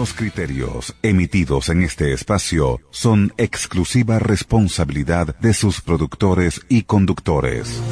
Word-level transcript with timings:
Los 0.00 0.14
criterios 0.14 0.94
emitidos 1.02 1.68
en 1.68 1.82
este 1.82 2.14
espacio 2.14 2.80
son 2.88 3.34
exclusiva 3.36 4.18
responsabilidad 4.18 5.36
de 5.40 5.52
sus 5.52 5.82
productores 5.82 6.62
y 6.70 6.84
conductores. 6.84 7.82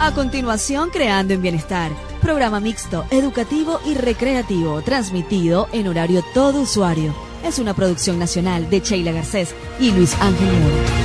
A 0.00 0.12
continuación, 0.14 0.90
Creando 0.90 1.32
en 1.32 1.40
Bienestar, 1.40 1.92
programa 2.20 2.60
mixto, 2.60 3.06
educativo 3.10 3.80
y 3.86 3.94
recreativo, 3.94 4.82
transmitido 4.82 5.66
en 5.72 5.88
horario 5.88 6.22
todo 6.34 6.60
usuario. 6.60 7.14
Es 7.42 7.58
una 7.58 7.72
producción 7.72 8.18
nacional 8.18 8.68
de 8.68 8.80
Sheila 8.80 9.12
Garcés 9.12 9.54
y 9.80 9.92
Luis 9.92 10.14
Ángel 10.20 10.46
Muro. 10.46 11.03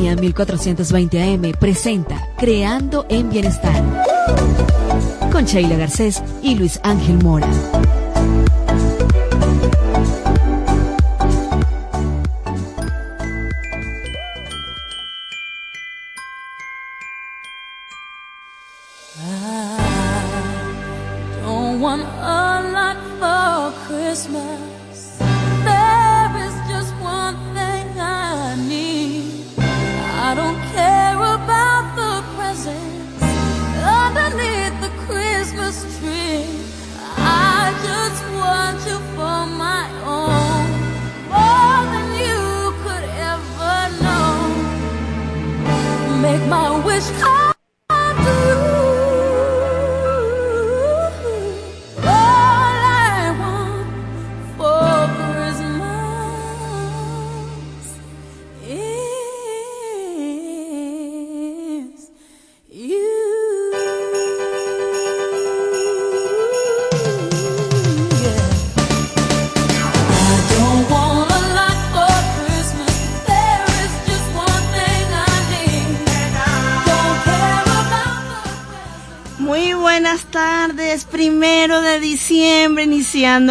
Sintonía 0.00 0.16
1420 0.16 1.22
AM 1.22 1.52
presenta 1.60 2.26
Creando 2.38 3.04
en 3.10 3.28
Bienestar 3.28 3.82
con 5.30 5.44
Sheila 5.44 5.76
Garcés 5.76 6.22
y 6.42 6.54
Luis 6.54 6.80
Ángel 6.82 7.22
Mora. 7.22 7.46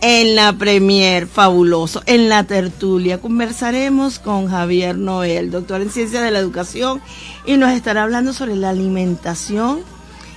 en 0.00 0.34
la 0.34 0.52
premier, 0.54 1.26
fabuloso. 1.26 2.02
En 2.06 2.28
la 2.28 2.44
tertulia 2.44 3.20
conversaremos 3.20 4.18
con 4.18 4.48
Javier 4.48 4.96
Noel, 4.96 5.50
doctor 5.50 5.82
en 5.82 5.90
Ciencias 5.90 6.22
de 6.22 6.30
la 6.30 6.38
Educación, 6.38 7.02
y 7.50 7.56
nos 7.56 7.72
estará 7.72 8.04
hablando 8.04 8.32
sobre 8.32 8.54
la 8.54 8.70
alimentación 8.70 9.80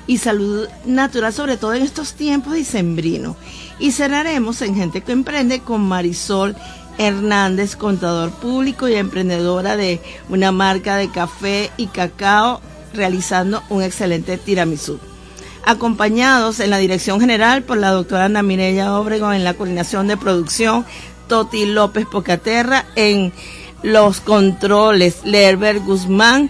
y 0.08 0.18
salud 0.18 0.68
natural, 0.84 1.32
sobre 1.32 1.58
todo 1.58 1.76
en 1.76 1.84
estos 1.84 2.16
tiempos 2.16 2.56
dicembrinos. 2.56 3.36
Y 3.78 3.92
cerraremos 3.92 4.64
en 4.64 4.74
Gente 4.74 5.02
que 5.02 5.12
Emprende 5.12 5.60
con 5.60 5.82
Marisol 5.88 6.56
Hernández, 6.98 7.76
contador 7.76 8.32
público 8.32 8.90
y 8.90 8.96
emprendedora 8.96 9.78
de 9.78 10.02
una 10.28 10.52
marca 10.52 10.96
de 10.96 11.12
café 11.12 11.70
y 11.78 11.86
cacao, 11.86 12.62
realizando 12.96 13.62
un 13.70 13.84
excelente 13.84 14.38
tiramisú 14.38 15.00
acompañados 15.66 16.60
en 16.60 16.72
la 16.72 16.78
dirección 16.78 17.22
general 17.22 17.64
por 17.64 17.78
la 17.78 17.92
doctora 17.92 18.26
Ana 18.26 18.44
Mireya 18.44 19.00
Obregón 19.00 19.34
en 19.34 19.46
la 19.46 19.54
coordinación 19.54 20.08
de 20.08 20.18
producción, 20.18 20.86
Toti 21.28 21.66
López 21.66 22.06
Pocaterra 22.06 22.86
en 22.96 23.32
los 23.84 24.20
controles, 24.22 25.18
Lerber 25.24 25.80
Guzmán 25.80 26.50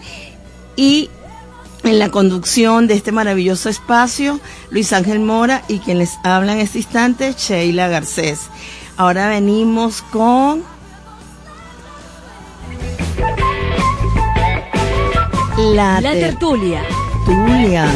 y 0.75 1.09
en 1.83 1.99
la 1.99 2.09
conducción 2.09 2.87
de 2.87 2.93
este 2.93 3.11
maravilloso 3.11 3.69
espacio, 3.69 4.39
Luis 4.69 4.93
Ángel 4.93 5.19
Mora 5.19 5.63
y 5.67 5.79
quien 5.79 5.97
les 5.97 6.17
habla 6.23 6.53
en 6.53 6.59
este 6.59 6.77
instante, 6.79 7.33
Sheila 7.37 7.87
Garcés. 7.89 8.39
Ahora 8.95 9.27
venimos 9.27 10.01
con 10.01 10.63
la, 15.57 15.99
tertulia. 16.01 16.83
tertulia. 17.25 17.87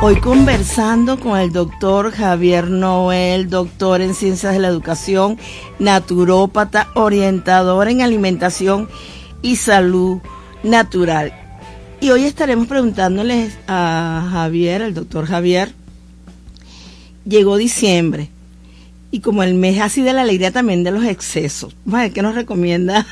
Hoy 0.00 0.20
conversando 0.20 1.18
con 1.20 1.38
el 1.38 1.52
doctor 1.52 2.10
Javier 2.10 2.68
Noel, 2.68 3.48
doctor 3.48 4.00
en 4.00 4.14
ciencias 4.14 4.54
de 4.54 4.58
la 4.58 4.68
educación, 4.68 5.38
naturópata, 5.78 6.88
orientador 6.94 7.88
en 7.88 8.02
alimentación 8.02 8.88
y 9.40 9.56
salud 9.56 10.18
natural. 10.62 11.43
Y 12.04 12.10
hoy 12.10 12.24
estaremos 12.24 12.66
preguntándoles 12.66 13.58
a 13.66 14.28
Javier, 14.30 14.82
el 14.82 14.92
doctor 14.92 15.24
Javier, 15.24 15.72
llegó 17.24 17.56
diciembre 17.56 18.28
y 19.10 19.20
como 19.20 19.42
el 19.42 19.54
mes 19.54 19.80
así 19.80 20.02
de 20.02 20.12
la 20.12 20.20
alegría 20.20 20.50
también 20.50 20.84
de 20.84 20.90
los 20.90 21.06
excesos. 21.06 21.74
¿Qué 22.12 22.20
nos 22.20 22.34
recomienda 22.34 23.06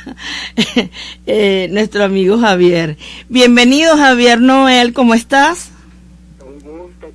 eh, 1.27 1.69
nuestro 1.73 2.05
amigo 2.05 2.37
Javier? 2.37 2.99
Bienvenido 3.31 3.97
Javier 3.97 4.43
Noel, 4.43 4.93
¿cómo 4.93 5.15
estás? 5.15 5.73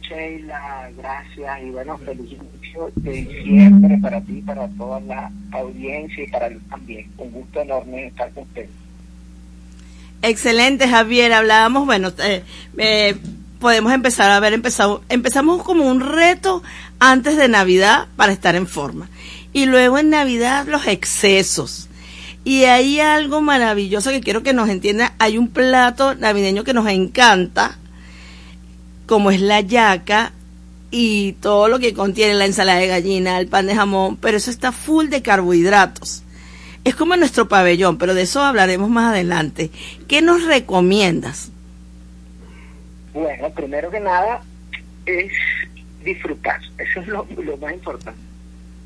Sheila, 0.01 0.89
gracias 0.97 1.63
y 1.63 1.69
bueno, 1.69 1.95
feliz 1.99 2.31
inicio 2.31 2.91
de 2.95 3.11
diciembre 3.11 3.99
para 4.01 4.19
ti, 4.21 4.41
para 4.43 4.67
toda 4.69 4.99
la 5.01 5.31
audiencia 5.51 6.23
y 6.23 6.27
para 6.31 6.49
mí 6.49 6.57
también. 6.71 7.07
Un 7.19 7.31
gusto 7.33 7.61
enorme 7.61 8.07
estar 8.07 8.31
con 8.31 8.45
usted. 8.45 8.67
Excelente, 10.21 10.87
Javier. 10.87 11.33
Hablábamos, 11.33 11.85
bueno, 11.85 12.11
eh, 12.19 12.43
eh, 12.77 13.15
podemos 13.59 13.93
empezar 13.93 14.31
a 14.31 14.39
ver, 14.39 14.53
empezado, 14.53 15.03
empezamos 15.09 15.63
como 15.63 15.85
un 15.85 15.99
reto 15.99 16.63
antes 16.99 17.37
de 17.37 17.47
Navidad 17.47 18.07
para 18.15 18.31
estar 18.31 18.55
en 18.55 18.67
forma. 18.67 19.09
Y 19.53 19.65
luego 19.65 19.97
en 19.97 20.09
Navidad 20.09 20.67
los 20.67 20.87
excesos. 20.87 21.87
Y 22.43 22.63
hay 22.63 22.99
algo 22.99 23.41
maravilloso 23.41 24.09
que 24.09 24.21
quiero 24.21 24.43
que 24.43 24.53
nos 24.53 24.69
entienda. 24.69 25.13
Hay 25.19 25.37
un 25.37 25.49
plato 25.49 26.15
navideño 26.15 26.63
que 26.63 26.73
nos 26.73 26.87
encanta, 26.87 27.77
como 29.05 29.31
es 29.31 29.41
la 29.41 29.61
yaca 29.61 30.31
y 30.89 31.33
todo 31.33 31.67
lo 31.67 31.79
que 31.79 31.93
contiene 31.93 32.33
la 32.35 32.45
ensalada 32.45 32.79
de 32.79 32.87
gallina, 32.87 33.39
el 33.39 33.47
pan 33.47 33.67
de 33.67 33.75
jamón, 33.75 34.17
pero 34.17 34.37
eso 34.37 34.49
está 34.49 34.71
full 34.71 35.07
de 35.07 35.21
carbohidratos. 35.21 36.23
Es 36.87 36.95
como 36.95 37.17
nuestro 37.17 37.49
pabellón, 37.49 37.97
pero 37.97 38.13
de 38.13 38.21
eso 38.21 38.41
hablaremos 38.41 38.89
más 38.89 39.11
adelante. 39.11 39.71
¿Qué 40.07 40.21
nos 40.21 40.45
recomiendas? 40.45 41.51
Bueno, 43.13 43.49
primero 43.49 43.91
que 43.91 43.99
nada 43.99 44.41
es 45.05 45.33
disfrutar, 46.05 46.61
eso 46.77 47.01
es 47.01 47.07
lo, 47.07 47.25
más 47.59 47.73
importante. 47.73 48.21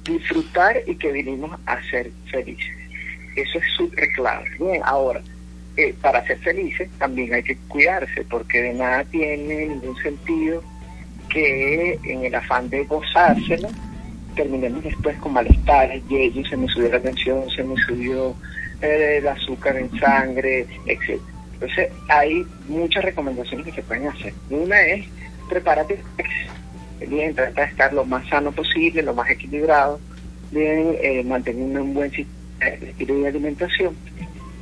Disfrutar 0.04 0.78
y 0.88 0.96
que 0.96 1.12
vinimos 1.12 1.52
a 1.68 1.80
ser 1.92 2.10
felices. 2.32 2.76
Eso 3.36 3.60
es 3.60 3.66
súper 3.78 4.12
clave. 4.14 4.50
Bien, 4.60 4.82
ahora, 4.84 5.22
eh, 5.78 5.94
para 6.02 6.26
ser 6.26 6.40
felices 6.40 6.90
también 6.98 7.36
hay 7.36 7.44
que 7.44 7.56
cuidarse, 7.68 8.24
porque 8.28 8.64
de 8.64 8.74
nada 8.74 9.04
tiene 9.04 9.68
ningún 9.68 9.96
sentido 9.98 10.64
que 11.30 12.00
en 12.04 12.26
el 12.26 12.34
afán 12.34 12.68
de 12.68 12.84
gozárselo 12.84 13.70
terminemos 14.42 14.84
después 14.84 15.16
con 15.18 15.34
malestares, 15.34 16.02
y 16.10 16.44
se 16.44 16.58
me 16.58 16.68
subió 16.68 16.90
la 16.90 17.00
tensión, 17.00 17.50
se 17.50 17.64
me 17.64 17.76
subió 17.86 18.36
eh, 18.82 19.18
el 19.20 19.28
azúcar 19.28 19.78
en 19.78 19.92
sangre, 20.00 20.66
etc. 20.88 21.20
Entonces 21.54 21.90
hay 22.10 22.44
muchas 22.68 23.04
recomendaciones 23.04 23.68
que 23.68 23.74
se 23.74 23.84
pueden 23.84 24.08
hacer. 24.08 24.34
Una 24.50 24.82
es 24.82 25.06
prepárate 25.48 26.00
bien, 27.08 27.36
trata 27.36 27.62
de 27.62 27.68
estar 27.68 27.94
lo 27.94 28.06
más 28.06 28.28
sano 28.30 28.52
posible, 28.52 29.04
lo 29.04 29.14
más 29.14 29.30
equilibrado, 29.30 30.00
bien, 30.52 30.96
eh, 31.02 31.24
manteniendo 31.24 31.84
un 31.84 31.94
buen 31.94 32.12
estilo 32.12 33.16
de 33.16 33.28
alimentación 33.28 33.96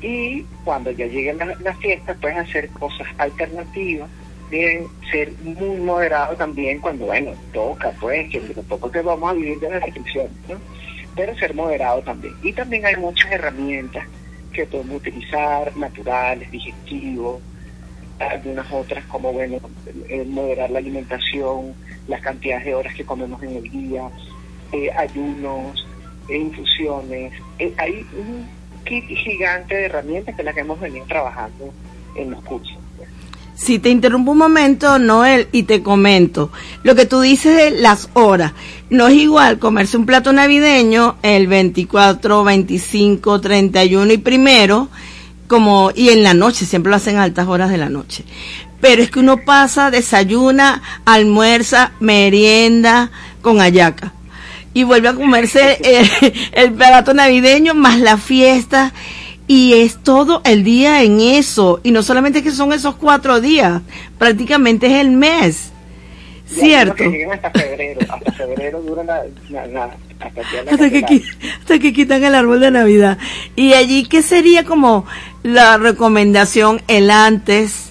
y 0.02 0.46
cuando 0.64 0.92
ya 0.92 1.06
lleguen 1.06 1.38
las, 1.38 1.78
fiestas 1.80 2.18
puedes 2.22 2.38
hacer 2.38 2.70
cosas 2.70 3.08
alternativas 3.18 4.10
bien 4.50 4.88
ser 5.12 5.32
muy 5.44 5.78
moderado 5.78 6.36
también 6.36 6.80
cuando 6.80 7.06
bueno 7.06 7.32
toca 7.54 7.92
pues 8.00 8.30
que 8.30 8.40
tampoco 8.40 8.92
que 8.92 9.02
vamos 9.02 9.30
a 9.30 9.34
vivir 9.34 9.60
de 9.60 9.70
las 9.70 9.84
restricciones 9.84 10.32
¿no? 10.48 10.56
pero 11.16 11.36
ser 11.38 11.54
moderado 11.54 12.02
también 12.02 12.34
y 12.44 12.54
también 12.54 12.86
hay 12.86 12.96
muchas 12.96 13.32
herramientas 13.32 14.06
que 14.54 14.66
podemos 14.66 14.98
utilizar 14.98 15.76
naturales 15.78 16.50
digestivos 16.52 17.42
algunas 18.20 18.72
otras 18.72 19.06
como 19.06 19.32
bueno 19.32 19.60
moderar 20.28 20.70
la 20.72 20.80
alimentación 20.80 21.74
las 22.08 22.22
cantidades 22.22 22.66
de 22.66 22.76
horas 22.76 22.94
que 22.96 23.06
comemos 23.06 23.42
en 23.44 23.56
el 23.58 23.64
día 23.64 24.10
eh, 24.72 24.92
ayunos 24.92 25.88
eh, 26.28 26.38
infusiones 26.38 27.34
eh, 27.60 27.74
hay 27.78 28.06
un 28.18 28.60
kit 28.84 29.06
gigante 29.06 29.76
de 29.76 29.86
herramientas 29.86 30.36
que 30.36 30.42
es 30.42 30.46
la 30.46 30.54
que 30.54 30.62
hemos 30.62 30.80
venido 30.80 31.06
trabajando 31.06 31.72
en 32.16 32.32
los 32.32 32.42
cursos. 32.44 32.79
Si 33.60 33.78
te 33.78 33.90
interrumpo 33.90 34.32
un 34.32 34.38
momento, 34.38 35.00
Noel, 35.00 35.50
y 35.52 35.64
te 35.64 35.84
comento, 35.84 36.50
lo 36.84 36.96
que 36.96 37.06
tú 37.06 37.20
dices 37.20 37.58
de 37.58 37.72
las 37.72 38.10
horas, 38.14 38.54
no 38.90 39.10
es 39.10 39.16
igual 39.16 39.60
comerse 39.60 39.98
un 39.98 40.06
plato 40.06 40.32
navideño 40.32 41.18
el 41.24 41.48
24, 41.48 42.46
25, 42.46 43.42
31 43.42 44.14
y 44.14 44.18
primero, 44.18 44.88
como, 45.48 45.92
y 45.94 46.08
en 46.10 46.24
la 46.24 46.34
noche, 46.34 46.66
siempre 46.66 46.90
lo 46.90 46.96
hacen 46.96 47.18
a 47.18 47.24
altas 47.24 47.50
horas 47.50 47.70
de 47.70 47.78
la 47.78 47.90
noche. 47.90 48.24
Pero 48.80 49.02
es 49.02 49.12
que 49.12 49.20
uno 49.20 49.44
pasa, 49.44 49.92
desayuna, 49.92 50.82
almuerza, 51.04 51.92
merienda 52.00 53.12
con 53.42 53.60
ayaca 53.60 54.14
y 54.74 54.84
vuelve 54.84 55.10
a 55.10 55.16
comerse 55.16 55.80
el, 56.54 56.74
plato 56.74 57.14
navideño 57.14 57.74
más 57.74 58.00
la 58.00 58.18
fiesta 58.18 58.94
y 59.50 59.74
es 59.74 59.98
todo 60.04 60.44
el 60.46 60.64
día 60.64 61.02
en 61.02 61.20
eso. 61.20 61.80
Y 61.82 61.90
no 61.90 62.04
solamente 62.04 62.44
que 62.44 62.52
son 62.52 62.72
esos 62.72 62.94
cuatro 62.94 63.42
días 63.42 63.82
prácticamente 64.20 64.86
es 64.86 64.94
el 65.02 65.10
mes. 65.10 65.72
Cierto 66.46 67.04
hasta 67.34 67.50
febrero. 67.50 68.00
Hasta 68.08 68.32
febrero 68.32 68.80
dura 68.84 69.04
la, 69.04 69.24
hasta, 70.20 70.72
hasta, 70.72 70.90
que, 70.92 71.24
hasta 71.62 71.80
que 71.80 71.94
quitan 71.94 72.24
el 72.24 72.36
árbol 72.36 72.60
de 72.60 72.70
navidad. 72.70 73.18
Y 73.56 73.74
allí 73.74 74.06
qué 74.06 74.22
sería 74.22 74.66
como 74.66 75.08
la 75.42 75.78
recomendación 75.78 76.84
el 76.88 77.10
antes 77.10 77.90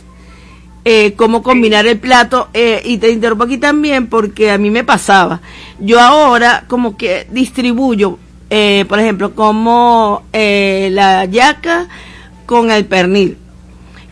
eh, 0.85 1.15
cómo 1.17 1.43
combinar 1.43 1.89
el 1.89 1.99
plato. 1.99 2.51
Eh, 2.55 2.83
y 2.85 2.99
te 2.99 3.11
interrumpo 3.11 3.45
aquí 3.45 3.59
también 3.59 4.07
porque 4.07 4.53
a 4.53 4.59
mí 4.59 4.71
me 4.71 4.85
pasaba. 4.85 5.41
Yo 5.81 5.99
ahora 5.99 6.67
como 6.69 6.97
que 6.97 7.27
distribuyo, 7.33 8.17
eh, 8.51 8.85
por 8.89 8.99
ejemplo, 9.01 9.35
como 9.35 10.23
eh, 10.33 10.91
la 10.93 11.25
yaca 11.25 11.89
con 12.47 12.71
el 12.71 12.87
pernil. 12.87 13.37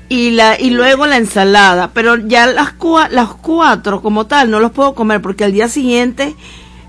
Y, 0.09 0.31
la, 0.31 0.61
y 0.61 0.71
luego 0.71 1.07
la 1.07 1.17
ensalada, 1.17 1.91
pero 1.93 2.17
ya 2.17 2.47
las, 2.47 2.75
las 3.11 3.29
cuatro 3.35 4.03
como 4.03 4.27
tal 4.27 4.51
no 4.51 4.61
los 4.61 4.71
puedo 4.71 4.95
comer 4.95 5.21
porque 5.21 5.43
al 5.43 5.53
día 5.53 5.69
siguiente 5.69 6.37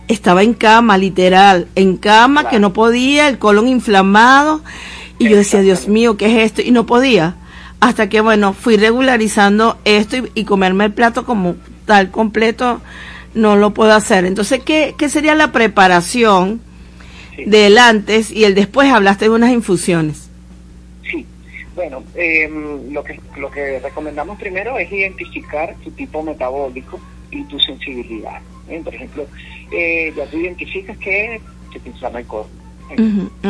estaba 0.07 0.43
en 0.43 0.53
cama, 0.53 0.99
literal, 0.99 1.67
en 1.73 1.97
cama 1.97 2.47
que 2.47 2.59
no 2.59 2.73
podía, 2.73 3.27
el 3.27 3.39
colon 3.39 3.67
inflamado. 3.67 4.61
Y 5.17 5.29
yo 5.29 5.35
decía, 5.35 5.61
Dios 5.61 5.87
mío, 5.87 6.15
¿qué 6.15 6.27
es 6.27 6.51
esto? 6.51 6.61
Y 6.61 6.69
no 6.69 6.85
podía 6.85 7.37
hasta 7.79 8.09
que, 8.09 8.21
bueno, 8.21 8.53
fui 8.53 8.77
regularizando 8.77 9.77
esto 9.85 10.17
y, 10.33 10.45
comerme 10.45 10.85
el 10.85 10.93
plato 10.93 11.25
como 11.25 11.55
tal 11.85 12.09
completo, 12.11 12.81
no 13.33 13.55
lo 13.55 13.73
puedo 13.73 13.93
hacer. 13.93 14.25
Entonces, 14.25 14.61
¿qué, 14.63 14.95
qué 14.97 15.09
sería 15.09 15.35
la 15.35 15.51
preparación 15.51 16.61
del 17.45 17.77
antes 17.77 18.31
y 18.31 18.43
el 18.43 18.55
después? 18.55 18.91
Hablaste 18.91 19.25
de 19.25 19.31
unas 19.31 19.51
infusiones. 19.51 20.29
Sí, 21.09 21.25
bueno, 21.75 22.03
em, 22.15 22.91
lo, 22.91 23.03
que, 23.03 23.19
lo 23.37 23.51
que 23.51 23.79
recomendamos 23.79 24.39
primero 24.39 24.77
es 24.77 24.91
identificar 24.91 25.75
tu 25.83 25.91
tipo 25.91 26.23
metabólico 26.23 26.99
y 27.31 27.43
tu 27.45 27.59
sensibilidad. 27.59 28.41
¿eh? 28.69 28.81
Por 28.83 28.95
ejemplo, 28.95 29.25
eh, 29.71 30.13
ya 30.15 30.25
tú 30.25 30.37
identificas 30.37 30.97
que 30.97 31.41
te 31.71 31.89
inflama 31.89 32.19
el 32.19 32.25
colon. 32.25 32.49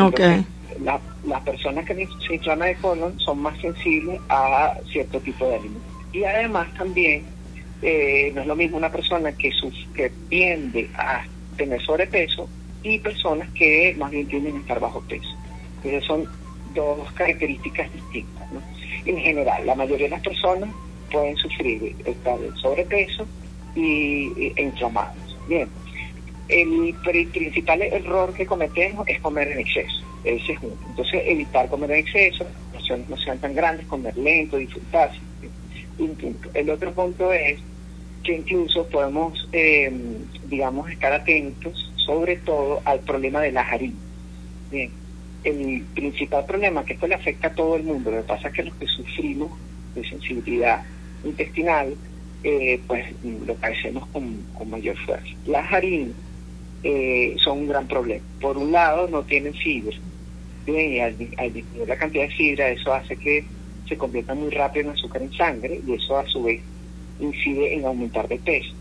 okay 0.01 0.46
las 1.27 1.41
personas 1.41 1.86
que 1.86 2.08
se 2.25 2.36
inflaman 2.36 2.70
de 2.70 2.75
colon 2.75 3.20
son 3.20 3.41
más 3.41 3.60
sensibles 3.60 4.20
a 4.29 4.75
cierto 4.91 5.20
tipo 5.20 5.48
de 5.48 5.56
alimentos. 5.56 5.91
Y 6.13 6.24
además 6.24 6.67
también 6.77 7.24
eh, 7.82 8.32
no 8.34 8.41
es 8.41 8.48
lo 8.48 8.56
mismo 8.56 8.77
una 8.77 8.91
persona 8.91 9.32
que, 9.34 9.51
que 9.94 10.12
tiende 10.29 10.89
a 10.96 11.24
tener 11.58 11.82
sobrepeso 11.82 12.48
y 12.91 13.00
personas 13.00 13.50
que 13.53 13.96
más 13.98 14.12
bien 14.12 14.27
tienden 14.27 14.58
a 14.58 14.60
estar 14.60 14.79
bajo 14.79 15.01
peso. 15.01 15.29
Entonces 15.77 16.03
son 16.06 16.25
dos 16.74 17.12
características 17.13 17.91
distintas. 17.94 18.48
En 19.06 19.17
general, 19.17 19.65
la 19.65 19.75
mayoría 19.75 20.06
de 20.06 20.12
las 20.12 20.22
personas 20.22 20.70
pueden 21.12 21.36
sufrir 21.38 21.96
estar 22.06 22.38
sobrepeso 22.62 23.25
y, 23.75 24.51
e 24.56 24.63
inflamados. 24.63 25.38
Bien, 25.48 25.70
el 26.50 26.94
principal 27.32 27.82
error 27.82 28.34
que 28.34 28.46
cometemos 28.46 29.08
es 29.08 29.20
comer 29.22 29.51
en 29.51 29.60
exceso. 29.60 30.03
Ese 30.24 30.53
es 30.53 30.60
uno. 30.62 30.75
Entonces, 30.89 31.22
evitar 31.25 31.70
comer 31.70 31.91
en 31.91 31.98
exceso, 32.00 32.46
no 33.10 33.17
sean, 33.17 33.39
tan 33.39 33.53
grandes, 33.53 33.86
comer 33.88 34.17
lento, 34.17 34.58
disfrutar. 34.58 35.12
Un 36.00 36.15
punto. 36.15 36.50
El 36.53 36.70
otro 36.70 36.91
punto 36.91 37.34
es 37.34 37.60
que 38.24 38.36
incluso 38.36 38.88
podemos, 38.88 39.48
eh, 39.51 39.91
digamos, 40.48 40.89
estar 40.91 41.13
atentos 41.13 41.91
sobre 42.07 42.37
todo 42.37 42.81
al 42.85 43.01
problema 43.01 43.41
de 43.41 43.51
la 43.51 43.61
harinas. 43.61 43.99
Bien, 44.71 44.89
el 45.43 45.83
principal 45.93 46.45
problema, 46.45 46.83
que 46.85 46.93
esto 46.93 47.05
le 47.05 47.15
afecta 47.15 47.49
a 47.49 47.53
todo 47.53 47.75
el 47.75 47.83
mundo, 47.83 48.09
lo 48.09 48.17
que 48.17 48.23
pasa 48.23 48.47
es 48.47 48.53
que 48.53 48.63
los 48.63 48.75
que 48.75 48.87
sufrimos 48.87 49.51
de 49.93 50.07
sensibilidad 50.07 50.83
intestinal, 51.23 51.93
eh, 52.43 52.79
pues 52.87 53.05
lo 53.45 53.53
padecemos 53.55 54.07
con, 54.07 54.37
mayor 54.69 54.97
fuerza. 55.05 55.27
Las 55.45 55.71
harinas 55.71 56.15
eh, 56.83 57.35
son 57.43 57.59
un 57.59 57.67
gran 57.67 57.87
problema. 57.87 58.23
Por 58.39 58.57
un 58.57 58.71
lado, 58.71 59.07
no 59.09 59.23
tienen 59.23 59.53
fibra. 59.53 59.97
Y 60.65 60.99
al, 60.99 61.17
disminuir 61.17 61.87
la 61.87 61.97
cantidad 61.97 62.23
de 62.23 62.35
fibra, 62.35 62.69
eso 62.69 62.93
hace 62.93 63.15
que 63.17 63.45
se 63.87 63.97
convierta 63.97 64.33
muy 64.33 64.49
rápido 64.49 64.85
en 64.85 64.91
azúcar 64.91 65.21
en 65.21 65.33
sangre 65.33 65.79
y 65.85 65.93
eso 65.93 66.17
a 66.17 66.25
su 66.25 66.43
vez 66.43 66.61
incide 67.19 67.73
en 67.73 67.85
aumentar 67.85 68.27
de 68.27 68.37
peso. 68.37 68.73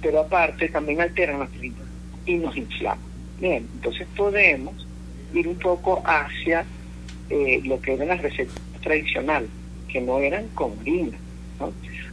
Pero 0.00 0.20
aparte 0.20 0.68
también 0.68 1.00
alteran 1.00 1.38
nuestro 1.38 1.60
y 2.26 2.34
nos 2.34 2.56
inflama. 2.56 3.00
Bien, 3.40 3.66
entonces 3.74 4.06
podemos 4.16 4.74
ir 5.32 5.48
un 5.48 5.56
poco 5.56 6.02
hacia 6.04 6.64
eh, 7.30 7.60
lo 7.64 7.80
que 7.80 7.94
eran 7.94 8.08
las 8.08 8.22
recetas 8.22 8.54
tradicionales, 8.82 9.48
que 9.88 10.00
no 10.00 10.18
eran 10.18 10.46
con 10.54 10.72
harina. 10.80 11.16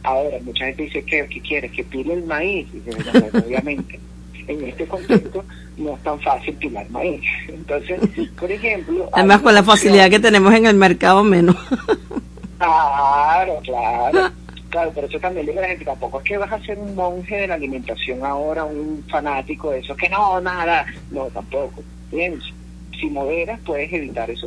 Ahora, 0.04 0.38
mucha 0.42 0.66
gente 0.66 0.84
dice, 0.84 1.02
que 1.04 1.26
¿qué 1.28 1.40
quieres? 1.40 1.70
Que 1.72 1.84
pile 1.84 2.14
el 2.14 2.24
maíz. 2.24 2.66
Y 2.74 3.36
obviamente, 3.36 4.00
en 4.48 4.64
este 4.64 4.86
contexto 4.86 5.44
no 5.76 5.94
es 5.94 6.02
tan 6.02 6.20
fácil 6.20 6.54
pilar 6.54 6.88
maíz. 6.90 7.22
Entonces, 7.48 8.00
por 8.38 8.50
ejemplo... 8.50 9.08
Además, 9.12 9.42
con 9.42 9.54
la 9.54 9.62
facilidad 9.62 10.10
que 10.10 10.18
tenemos 10.18 10.52
en 10.54 10.66
el 10.66 10.76
mercado, 10.76 11.22
menos. 11.22 11.56
claro, 12.58 13.60
claro. 13.62 14.32
Claro, 14.72 14.90
pero 14.94 15.06
eso 15.06 15.20
también 15.20 15.44
le 15.44 15.52
digo 15.52 15.60
a 15.60 15.66
la 15.66 15.68
gente, 15.68 15.84
tampoco 15.84 16.18
es 16.18 16.24
que 16.24 16.38
vas 16.38 16.50
a 16.50 16.58
ser 16.60 16.78
un 16.78 16.94
monje 16.94 17.36
de 17.36 17.46
la 17.46 17.56
alimentación 17.56 18.24
ahora, 18.24 18.64
un 18.64 19.04
fanático 19.06 19.70
de 19.70 19.80
eso, 19.80 19.94
que 19.94 20.08
no, 20.08 20.40
nada, 20.40 20.86
no, 21.10 21.26
tampoco. 21.26 21.82
Bien, 22.10 22.40
si 22.98 23.10
moderas 23.10 23.60
puedes 23.66 23.92
evitar 23.92 24.30
eso. 24.30 24.46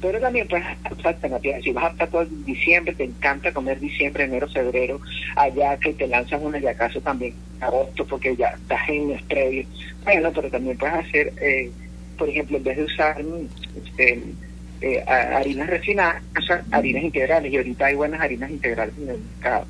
Pero 0.00 0.20
también 0.20 0.46
puedes 0.46 0.64
alternativas. 1.04 1.60
Si 1.64 1.72
vas 1.72 1.86
a 1.86 1.88
estar 1.88 2.08
todo 2.08 2.24
diciembre, 2.24 2.94
te 2.94 3.02
encanta 3.02 3.52
comer 3.52 3.80
diciembre, 3.80 4.22
enero, 4.22 4.46
febrero, 4.46 5.00
allá 5.34 5.76
que 5.76 5.92
te 5.94 6.06
lanzan 6.06 6.46
una 6.46 6.58
acaso 6.70 7.00
también 7.00 7.34
agosto 7.60 8.06
porque 8.06 8.36
ya 8.36 8.46
estás 8.46 8.88
en 8.90 9.08
los 9.08 9.22
previos. 9.22 9.66
Bueno, 10.04 10.30
pero 10.32 10.50
también 10.50 10.78
puedes 10.78 10.94
hacer, 10.94 11.32
eh, 11.40 11.68
por 12.16 12.28
ejemplo, 12.28 12.58
en 12.58 12.62
vez 12.62 12.76
de 12.76 12.84
usar 12.84 13.20
este, 13.74 14.22
eh, 14.82 15.00
harinas 15.06 15.70
refinadas, 15.70 16.22
harinas 16.72 17.04
integrales 17.04 17.52
y 17.52 17.56
ahorita 17.56 17.86
hay 17.86 17.94
buenas 17.94 18.20
harinas 18.20 18.50
integrales 18.50 18.92
en 18.98 19.10
el 19.10 19.20
mercado. 19.20 19.64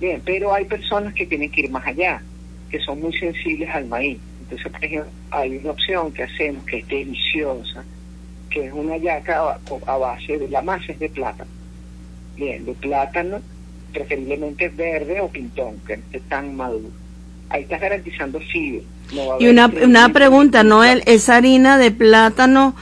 Bien, 0.00 0.22
pero 0.24 0.54
hay 0.54 0.64
personas 0.64 1.12
que 1.12 1.26
tienen 1.26 1.50
que 1.50 1.60
ir 1.60 1.70
más 1.70 1.86
allá, 1.86 2.22
que 2.70 2.80
son 2.80 3.02
muy 3.02 3.12
sensibles 3.18 3.68
al 3.68 3.84
maíz. 3.84 4.18
Entonces, 4.40 4.72
por 4.72 4.82
ejemplo, 4.82 5.10
hay 5.30 5.56
una 5.58 5.72
opción 5.72 6.10
que 6.10 6.22
hacemos 6.22 6.64
que 6.64 6.78
es 6.78 6.88
deliciosa, 6.88 7.84
que 8.48 8.66
es 8.66 8.72
una 8.72 8.96
yaca 8.96 9.58
a, 9.86 9.96
base 9.98 10.38
de 10.38 10.48
la 10.48 10.62
masa 10.62 10.90
es 10.90 10.98
de 11.00 11.10
plátano. 11.10 11.50
Bien, 12.36 12.64
de 12.64 12.72
plátano, 12.72 13.40
preferiblemente 13.92 14.70
verde 14.70 15.20
o 15.20 15.28
pintón, 15.28 15.80
que 15.86 15.98
no 15.98 16.02
esté 16.02 16.20
tan 16.20 16.56
maduro. 16.56 16.88
Ahí 17.50 17.62
estás 17.62 17.80
garantizando 17.82 18.40
fibra. 18.40 18.84
y 19.38 19.48
una, 19.48 19.66
una 19.66 20.08
pregunta, 20.14 20.62
¿no? 20.62 20.82
¿Esa 20.82 21.36
harina 21.36 21.76
de 21.76 21.90
plátano 21.90 22.74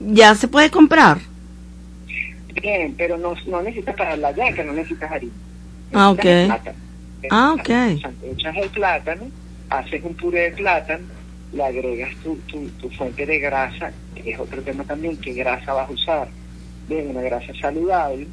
ya 0.00 0.34
se 0.34 0.48
puede 0.48 0.70
comprar. 0.70 1.18
Bien, 2.60 2.94
pero 2.96 3.16
no, 3.18 3.34
no 3.46 3.62
necesitas 3.62 3.96
para 3.96 4.16
la 4.16 4.32
yaca, 4.32 4.64
no 4.64 4.72
necesitas 4.72 5.10
harina. 5.10 5.32
ah, 5.92 6.10
ok. 6.10 6.24
Ah, 7.30 7.54
ok. 7.58 7.68
Echas 7.68 8.56
el 8.56 8.70
plátano, 8.70 9.24
haces 9.70 10.02
un 10.04 10.14
puré 10.14 10.50
de 10.50 10.52
plátano, 10.52 11.04
le 11.52 11.64
agregas 11.64 12.14
tu, 12.22 12.36
tu, 12.46 12.90
fuente 12.90 13.26
de 13.26 13.38
grasa, 13.38 13.92
que 14.14 14.30
es 14.30 14.38
otro 14.38 14.62
tema 14.62 14.84
también, 14.84 15.16
qué 15.16 15.32
grasa 15.34 15.72
vas 15.72 15.88
a 15.88 15.92
usar. 15.92 16.28
Bien, 16.88 17.08
una 17.08 17.22
grasa 17.22 17.52
saludable, 17.60 18.26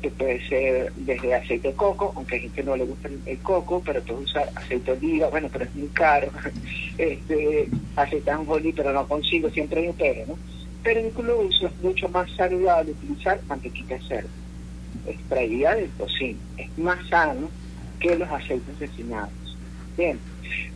que 0.00 0.10
puede 0.10 0.46
ser 0.48 0.92
desde 0.96 1.34
aceite 1.34 1.68
de 1.68 1.74
coco, 1.74 2.12
aunque 2.16 2.36
a 2.36 2.40
gente 2.40 2.62
no 2.64 2.76
le 2.76 2.84
gusta 2.84 3.08
el, 3.26 3.38
coco, 3.38 3.82
pero 3.84 4.02
puedes 4.02 4.30
usar 4.30 4.50
aceite 4.56 4.92
de 4.92 4.98
oliva, 4.98 5.28
bueno, 5.28 5.48
pero 5.52 5.64
es 5.64 5.74
muy 5.74 5.88
caro. 5.88 6.28
este 6.98 7.68
Aceite 7.94 8.24
de 8.24 8.30
anjolí, 8.30 8.72
pero 8.72 8.92
no 8.92 9.06
consigo, 9.06 9.50
siempre 9.50 9.82
hay 9.82 9.88
un 9.88 9.94
pero, 9.94 10.26
¿no? 10.26 10.36
Pero 10.82 11.00
incluso 11.00 11.66
es 11.66 11.78
mucho 11.82 12.08
más 12.08 12.30
saludable 12.36 12.92
utilizar 12.92 13.40
mantequilla 13.46 13.96
de 13.96 14.02
cerdo, 14.02 14.28
extraída 15.06 15.74
del 15.76 15.90
tocino. 15.90 16.38
Es 16.56 16.78
más 16.78 16.98
sano 17.08 17.48
que 18.00 18.16
los 18.16 18.28
aceites 18.28 18.78
refinados. 18.78 19.32
Bien, 19.96 20.18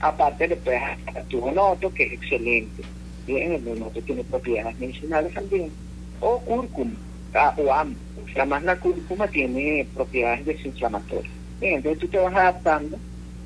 aparte 0.01 0.49
le 0.49 0.57
puedes 0.57 0.83
hacer 0.83 1.25
tu 1.25 1.41
bonoto, 1.41 1.93
que 1.93 2.05
es 2.05 2.13
excelente. 2.13 2.85
Bien, 3.27 3.53
el 3.53 3.63
bonoto 3.63 4.01
tiene 4.03 4.23
propiedades 4.25 4.79
medicinales 4.79 5.35
también. 5.35 5.73
O 6.21 6.41
cúrcuma, 6.41 6.95
ah, 7.35 7.55
o 7.59 7.73
ambos. 7.73 7.99
Además 8.37 8.63
la 8.65 8.77
cúrcuma 8.77 9.27
tiene 9.27 9.87
propiedades 9.95 10.47
desinflamatorias. 10.47 11.33
Bien, 11.61 11.77
entonces 11.77 12.01
tú 12.01 12.09
te 12.09 12.19
vas 12.19 12.35
adaptando 12.35 12.99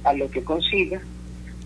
a 0.04 0.12
lo 0.12 0.30
que 0.30 0.42
consigas, 0.42 1.02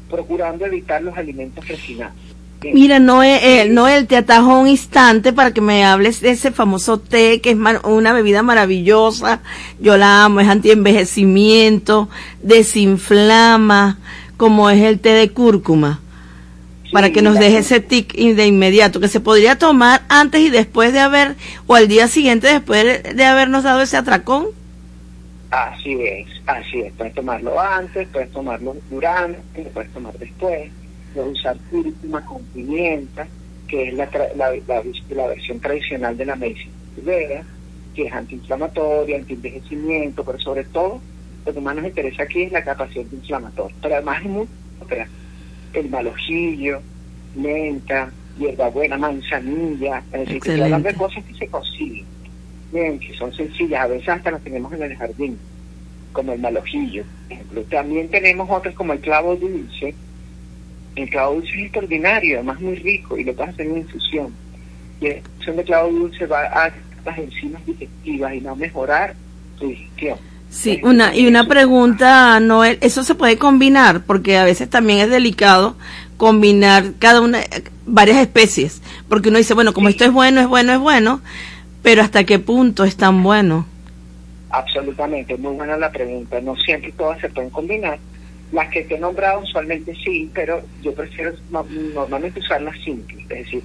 procurando 0.08 0.66
evitar 0.66 1.02
los 1.02 1.16
alimentos 1.16 1.66
refinados. 1.66 2.33
Mira, 2.72 2.98
Noel, 2.98 3.40
eh, 3.42 3.68
Noel, 3.68 4.06
te 4.06 4.16
atajo 4.16 4.58
un 4.58 4.68
instante 4.68 5.32
para 5.32 5.52
que 5.52 5.60
me 5.60 5.84
hables 5.84 6.20
de 6.20 6.30
ese 6.30 6.50
famoso 6.50 6.98
té 6.98 7.40
que 7.40 7.50
es 7.50 7.56
una 7.84 8.12
bebida 8.12 8.42
maravillosa. 8.42 9.40
Yo 9.80 9.96
la 9.96 10.24
amo, 10.24 10.40
es 10.40 10.48
antienvejecimiento, 10.48 12.08
desinflama, 12.42 13.98
como 14.36 14.70
es 14.70 14.82
el 14.82 15.00
té 15.00 15.10
de 15.10 15.30
cúrcuma. 15.30 16.00
para 16.92 17.10
que 17.10 17.22
nos 17.22 17.40
deje 17.40 17.58
ese 17.58 17.80
tic 17.80 18.14
de 18.14 18.46
inmediato, 18.46 19.00
que 19.00 19.08
se 19.08 19.18
podría 19.18 19.58
tomar 19.58 20.02
antes 20.08 20.40
y 20.40 20.48
después 20.48 20.92
de 20.92 21.00
haber, 21.00 21.34
o 21.66 21.74
al 21.74 21.88
día 21.88 22.06
siguiente 22.06 22.46
después 22.46 23.02
de 23.02 23.24
habernos 23.24 23.64
dado 23.64 23.80
ese 23.80 23.96
atracón. 23.96 24.46
Así 25.50 25.92
es, 25.92 26.28
así 26.46 26.82
es. 26.82 26.92
Puedes 26.92 27.14
tomarlo 27.14 27.58
antes, 27.60 28.06
puedes 28.12 28.30
tomarlo 28.30 28.76
durante, 28.90 29.62
puedes 29.72 29.92
tomar 29.92 30.16
después 30.18 30.70
usar 31.22 31.56
cúrcuma 31.70 32.24
con 32.24 32.42
pimienta, 32.44 33.26
que 33.68 33.88
es 33.88 33.94
la, 33.94 34.08
la, 34.36 34.52
la, 34.66 35.26
versión 35.26 35.60
tradicional 35.60 36.16
de 36.16 36.26
la 36.26 36.36
medicina 36.36 36.72
que 37.94 38.06
es 38.06 38.12
antiinflamatoria, 38.12 39.16
antienvejecimiento, 39.16 40.24
pero 40.24 40.38
sobre 40.40 40.64
todo 40.64 41.00
lo 41.46 41.54
que 41.54 41.60
más 41.60 41.76
nos 41.76 41.84
interesa 41.86 42.24
aquí 42.24 42.42
es 42.42 42.52
la 42.52 42.64
capacidad 42.64 43.04
inflamatoria. 43.12 43.76
Pero 43.80 43.94
además 43.94 44.22
es 44.22 44.30
muy 44.30 44.48
el 45.74 45.90
malojillo, 45.90 46.80
menta, 47.34 48.12
hierbabuena, 48.38 48.96
manzanilla, 48.96 50.02
es 50.12 50.20
decir, 50.20 50.40
que 50.40 50.52
hablando 50.52 50.88
de 50.88 50.94
cosas 50.94 51.24
que 51.24 51.34
se 51.34 51.48
consiguen, 51.48 52.04
bien, 52.72 52.98
que 52.98 53.14
son 53.14 53.34
sencillas, 53.34 53.82
a 53.82 53.86
veces 53.88 54.08
hasta 54.08 54.30
las 54.30 54.42
tenemos 54.42 54.72
en 54.72 54.82
el 54.82 54.96
jardín, 54.96 55.38
como 56.12 56.32
el 56.32 56.40
malojillo. 56.40 57.04
También 57.70 58.08
tenemos 58.08 58.48
otras 58.50 58.74
como 58.74 58.92
el 58.92 59.00
clavo 59.00 59.36
dulce, 59.36 59.94
el 60.96 61.10
clavo 61.10 61.34
dulce 61.34 61.52
es 61.54 61.62
extraordinario, 61.62 62.36
además 62.36 62.60
muy 62.60 62.76
rico, 62.76 63.18
y 63.18 63.24
lo 63.24 63.34
puedes 63.34 63.54
hacer 63.54 63.66
en 63.66 63.78
infusión. 63.78 64.34
Y 65.00 65.08
la 65.08 65.16
infusión 65.16 65.56
de 65.56 65.64
clavo 65.64 65.90
dulce 65.90 66.26
va 66.26 66.42
a 66.44 66.72
las 67.04 67.18
enzimas 67.18 67.64
digestivas 67.66 68.34
y 68.34 68.40
va 68.40 68.52
a 68.52 68.56
mejorar 68.56 69.14
tu 69.58 69.68
digestión. 69.68 70.18
Sí, 70.50 70.80
una, 70.84 71.14
y 71.14 71.26
una 71.26 71.48
pregunta, 71.48 72.38
Noel, 72.38 72.78
¿eso 72.80 73.02
se 73.02 73.16
puede 73.16 73.38
combinar? 73.38 74.04
Porque 74.06 74.38
a 74.38 74.44
veces 74.44 74.70
también 74.70 75.00
es 75.00 75.10
delicado 75.10 75.76
combinar 76.16 76.92
cada 77.00 77.20
una, 77.20 77.40
varias 77.86 78.18
especies, 78.18 78.80
porque 79.08 79.30
uno 79.30 79.38
dice, 79.38 79.54
bueno, 79.54 79.72
como 79.74 79.88
esto 79.88 80.04
es 80.04 80.12
bueno, 80.12 80.40
es 80.40 80.46
bueno, 80.46 80.72
es 80.72 80.78
bueno, 80.78 81.20
pero 81.82 82.02
¿hasta 82.02 82.24
qué 82.24 82.38
punto 82.38 82.84
es 82.84 82.96
tan 82.96 83.22
bueno? 83.22 83.66
Absolutamente, 84.50 85.36
muy 85.36 85.54
buena 85.54 85.76
la 85.76 85.90
pregunta. 85.90 86.40
No 86.40 86.54
siempre 86.56 86.92
todas 86.92 87.20
se 87.20 87.28
pueden 87.28 87.50
combinar, 87.50 87.98
las 88.54 88.68
que 88.70 88.82
te 88.84 88.94
he 88.94 88.98
nombrado 88.98 89.40
usualmente 89.40 89.94
sí, 89.96 90.30
pero 90.32 90.62
yo 90.80 90.94
prefiero 90.94 91.32
normalmente 91.50 92.40
usarlas 92.40 92.76
simples, 92.84 93.20
es 93.22 93.28
decir, 93.28 93.62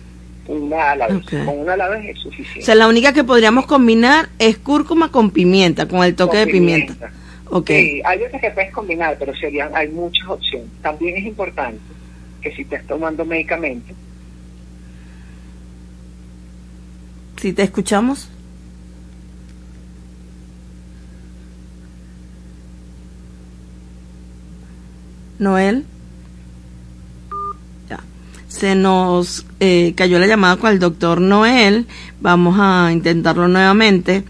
una 0.47 0.91
a 0.91 0.95
la 0.95 1.07
vez. 1.07 1.23
Con 1.29 1.59
una 1.59 1.73
a 1.73 1.77
la 1.77 1.89
vez 1.89 2.05
es 2.05 2.19
suficiente. 2.19 2.61
O 2.61 2.65
sea, 2.65 2.75
la 2.75 2.87
única 2.87 3.13
que 3.13 3.23
podríamos 3.23 3.67
combinar 3.67 4.29
es 4.39 4.57
cúrcuma 4.57 5.11
con 5.11 5.29
pimienta, 5.29 5.87
con 5.87 6.03
el 6.03 6.15
toque 6.15 6.37
de 6.37 6.47
pimienta. 6.47 7.11
Okay. 7.51 7.83
Sí, 7.83 8.01
hay 8.03 8.23
otras 8.23 8.41
que 8.41 8.51
puedes 8.51 8.71
combinar, 8.71 9.15
pero 9.19 9.35
serían, 9.35 9.75
hay 9.75 9.89
muchas 9.89 10.27
opciones. 10.27 10.69
También 10.81 11.17
es 11.17 11.25
importante 11.25 11.79
que 12.41 12.51
si 12.55 12.63
estás 12.63 12.85
tomando 12.85 13.25
medicamentos. 13.25 13.95
Si 17.37 17.53
te 17.53 17.63
escuchamos. 17.63 18.29
Noel. 25.39 25.85
Ya. 27.89 27.99
Se 28.47 28.75
nos 28.75 29.45
eh, 29.59 29.93
cayó 29.95 30.19
la 30.19 30.27
llamada 30.27 30.57
con 30.57 30.71
el 30.71 30.79
doctor 30.79 31.21
Noel. 31.21 31.87
Vamos 32.21 32.57
a 32.59 32.91
intentarlo 32.91 33.47
nuevamente. 33.47 34.23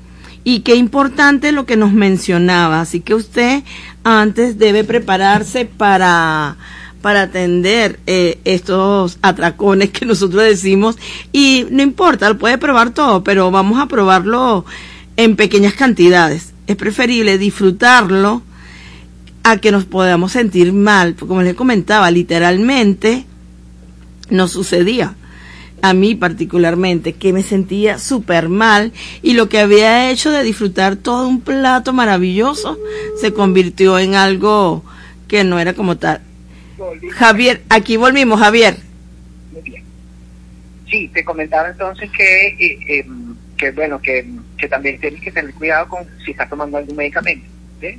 Y 0.43 0.61
qué 0.61 0.75
importante 0.75 1.51
lo 1.51 1.65
que 1.65 1.75
nos 1.75 1.91
mencionaba. 1.91 2.81
Así 2.81 3.01
que 3.01 3.15
usted 3.15 3.63
antes 4.03 4.57
debe 4.57 4.83
prepararse 4.83 5.65
para 5.65 6.57
para 7.01 7.23
atender 7.23 7.99
eh, 8.07 8.39
estos 8.43 9.19
atracones 9.21 9.89
que 9.91 10.05
nosotros 10.05 10.43
decimos 10.43 10.97
y 11.31 11.65
no 11.71 11.81
importa, 11.81 12.33
puede 12.33 12.57
probar 12.57 12.91
todo, 12.91 13.23
pero 13.23 13.51
vamos 13.51 13.79
a 13.79 13.87
probarlo 13.87 14.65
en 15.17 15.35
pequeñas 15.35 15.73
cantidades. 15.73 16.53
Es 16.67 16.75
preferible 16.75 17.37
disfrutarlo 17.37 18.43
a 19.43 19.57
que 19.57 19.71
nos 19.71 19.85
podamos 19.85 20.31
sentir 20.31 20.73
mal, 20.73 21.15
como 21.15 21.41
les 21.41 21.55
comentaba, 21.55 22.11
literalmente 22.11 23.25
no 24.29 24.47
sucedía 24.47 25.15
a 25.81 25.93
mí 25.93 26.15
particularmente, 26.15 27.13
que 27.13 27.33
me 27.33 27.43
sentía 27.43 27.97
súper 27.97 28.49
mal 28.49 28.91
y 29.21 29.33
lo 29.33 29.49
que 29.49 29.59
había 29.59 30.11
hecho 30.11 30.31
de 30.31 30.43
disfrutar 30.43 30.95
todo 30.95 31.27
un 31.27 31.41
plato 31.41 31.93
maravilloso 31.93 32.77
se 33.19 33.33
convirtió 33.33 33.99
en 33.99 34.15
algo 34.15 34.83
que 35.27 35.43
no 35.43 35.59
era 35.59 35.73
como 35.73 35.97
tal. 35.97 36.21
Javier, 37.11 37.61
aquí 37.69 37.97
volvimos, 37.97 38.39
Javier. 38.39 38.77
Muy 39.51 39.61
bien. 39.61 39.83
Sí, 40.89 41.09
te 41.13 41.23
comentaba 41.23 41.69
entonces 41.69 42.09
que, 42.11 42.47
eh, 42.47 42.79
em, 42.87 43.35
que 43.57 43.71
bueno, 43.71 44.01
que, 44.01 44.25
que, 44.57 44.67
también 44.67 44.99
tienes 44.99 45.21
que 45.21 45.31
tener 45.31 45.53
cuidado 45.53 45.87
con 45.87 46.05
si 46.25 46.31
estás 46.31 46.49
tomando 46.49 46.77
algún 46.77 46.95
medicamento, 46.95 47.45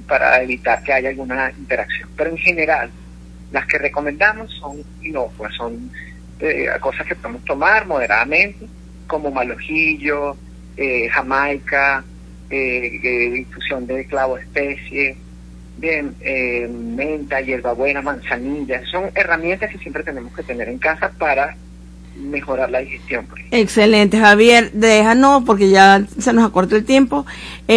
para 0.06 0.42
evitar 0.42 0.82
que 0.82 0.92
haya 0.92 1.08
alguna 1.08 1.52
interacción. 1.56 2.08
Pero 2.16 2.30
en 2.30 2.38
general, 2.38 2.90
las 3.52 3.66
que 3.66 3.78
recomendamos 3.78 4.52
son 4.54 4.82
inocuas, 5.02 5.54
son 5.54 5.90
eh, 6.40 6.66
cosas 6.80 7.06
que 7.06 7.14
podemos 7.14 7.44
tomar 7.44 7.86
moderadamente, 7.86 8.66
como 9.06 9.30
malojillo, 9.30 10.36
eh, 10.76 11.08
jamaica, 11.08 12.04
eh, 12.48 13.36
infusión 13.38 13.86
de 13.86 14.06
clavo 14.06 14.38
especie, 14.38 15.16
bien, 15.76 16.14
eh, 16.20 16.68
menta, 16.68 17.40
hierbabuena, 17.40 18.02
manzanilla. 18.02 18.82
Son 18.90 19.10
herramientas 19.14 19.70
que 19.70 19.78
siempre 19.78 20.02
tenemos 20.02 20.34
que 20.34 20.42
tener 20.42 20.68
en 20.68 20.78
casa 20.78 21.10
para 21.18 21.56
mejorar 22.20 22.70
la 22.70 22.80
digestión. 22.80 23.26
Excelente, 23.50 24.18
Javier. 24.18 24.72
Déjanos, 24.72 25.44
porque 25.44 25.70
ya 25.70 26.04
se 26.18 26.32
nos 26.32 26.44
acorta 26.44 26.76
el 26.76 26.84
tiempo, 26.84 27.26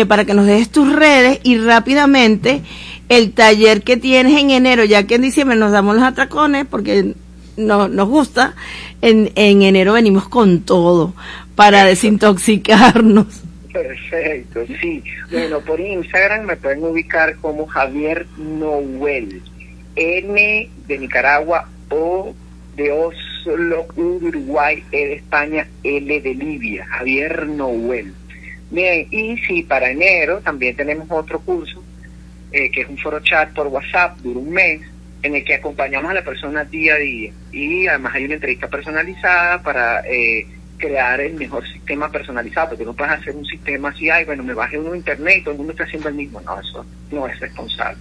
para 0.08 0.26
que 0.26 0.34
nos 0.34 0.46
dejes 0.46 0.70
tus 0.70 0.94
redes 0.94 1.40
y 1.44 1.58
rápidamente 1.58 2.62
el 3.10 3.34
taller 3.34 3.84
que 3.84 3.98
tienes 3.98 4.40
en 4.40 4.52
enero, 4.52 4.84
ya 4.84 5.06
que 5.06 5.16
en 5.16 5.22
diciembre 5.22 5.58
nos 5.58 5.72
damos 5.72 5.96
los 5.96 6.04
atracones, 6.04 6.66
porque 6.66 7.14
no, 7.58 7.88
nos 7.88 8.08
gusta, 8.08 8.56
en, 9.02 9.32
en 9.36 9.62
enero 9.62 9.94
venimos 9.94 10.28
con 10.28 10.62
todo 10.62 11.14
para 11.56 11.86
desintoxicarnos. 11.86 13.42
Perfecto, 13.72 14.62
sí. 14.82 15.04
Bueno, 15.32 15.60
por 15.62 15.80
Instagram 15.80 16.46
me 16.46 16.56
pueden 16.56 16.84
ubicar 16.84 17.36
como 17.38 17.66
Javier 17.66 18.28
Noel. 18.38 19.42
N 19.96 20.70
de 20.88 20.98
Nicaragua, 20.98 21.70
O 21.90 22.34
de 22.76 22.92
Oslo, 22.92 23.33
U 23.52 24.20
de 24.20 24.28
Uruguay, 24.28 24.84
E 24.92 25.08
de 25.08 25.14
España, 25.16 25.68
L 25.84 26.22
de 26.22 26.34
Libia. 26.34 26.86
Javier 26.86 27.48
Noel. 27.48 28.14
Bien, 28.72 29.08
y 29.12 29.38
sí, 29.38 29.64
para 29.64 29.92
enero 29.92 30.40
también 30.40 30.76
tenemos 30.76 31.08
otro 31.12 31.40
curso, 31.40 31.84
eh, 32.52 32.72
que 32.72 32.82
es 32.82 32.90
un 32.90 32.98
foro 32.98 33.20
chat 33.20 33.54
por 33.54 33.68
WhatsApp, 33.68 34.18
dura 34.20 34.40
un 34.40 34.52
mes, 34.52 34.82
en 35.24 35.36
el 35.36 35.44
que 35.44 35.56
acompañamos 35.56 36.12
a 36.12 36.14
la 36.14 36.24
persona 36.24 36.66
día 36.66 36.96
a 36.96 36.98
día 36.98 37.32
y 37.52 37.88
además 37.88 38.14
hay 38.14 38.26
una 38.26 38.34
entrevista 38.36 38.68
personalizada 38.68 39.64
para 39.64 40.02
eh, 40.06 40.46
crear 40.78 41.22
el 41.22 41.36
mejor 41.36 41.66
sistema 41.66 42.12
personalizado, 42.12 42.70
porque 42.70 42.84
no 42.84 42.94
puedes 42.94 43.14
hacer 43.14 43.34
un 43.36 43.46
sistema 43.46 43.90
así, 43.90 44.10
ay, 44.10 44.26
bueno, 44.26 44.44
me 44.44 44.54
bajé 44.54 44.78
uno 44.78 44.92
a 44.92 44.98
internet 44.98 45.38
y 45.40 45.44
todo 45.44 45.52
el 45.54 45.58
mundo 45.60 45.72
está 45.72 45.86
haciendo 45.86 46.10
el 46.10 46.16
mismo. 46.16 46.42
No, 46.42 46.60
eso 46.60 46.86
no 47.12 47.28
es 47.28 47.40
responsable. 47.40 47.98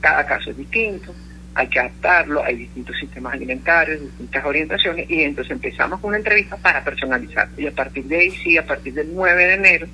Cada 0.00 0.26
caso 0.26 0.50
es 0.50 0.56
distinto, 0.58 1.14
hay 1.56 1.68
que 1.68 1.80
adaptarlo, 1.80 2.44
hay 2.44 2.54
distintos 2.54 2.94
sistemas 2.98 3.32
alimentarios, 3.32 4.02
distintas 4.02 4.44
orientaciones 4.44 5.10
y 5.10 5.22
entonces 5.22 5.52
empezamos 5.52 5.98
con 6.00 6.08
una 6.08 6.18
entrevista 6.18 6.58
para 6.58 6.84
personalizar. 6.84 7.48
Y 7.56 7.66
a 7.66 7.70
partir 7.70 8.04
de 8.04 8.18
ahí, 8.18 8.30
sí, 8.30 8.58
a 8.58 8.66
partir 8.66 8.92
del 8.92 9.14
9 9.14 9.46
de 9.46 9.54
enero, 9.54 9.86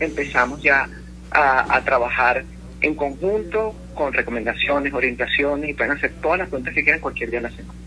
empezamos 0.00 0.62
ya 0.62 0.88
a, 1.30 1.80
trabajar 1.84 2.44
en 2.80 2.94
conjunto 2.94 3.74
con 3.94 4.14
recomendaciones, 4.14 4.94
orientaciones 4.94 5.68
y 5.68 5.74
pueden 5.74 5.92
hacer 5.92 6.14
todas 6.22 6.38
las 6.38 6.48
preguntas 6.48 6.74
que 6.74 6.82
quieran 6.82 7.00
cualquier 7.00 7.30
día 7.30 7.40
de 7.40 7.50
la 7.50 7.56
semana. 7.56 7.78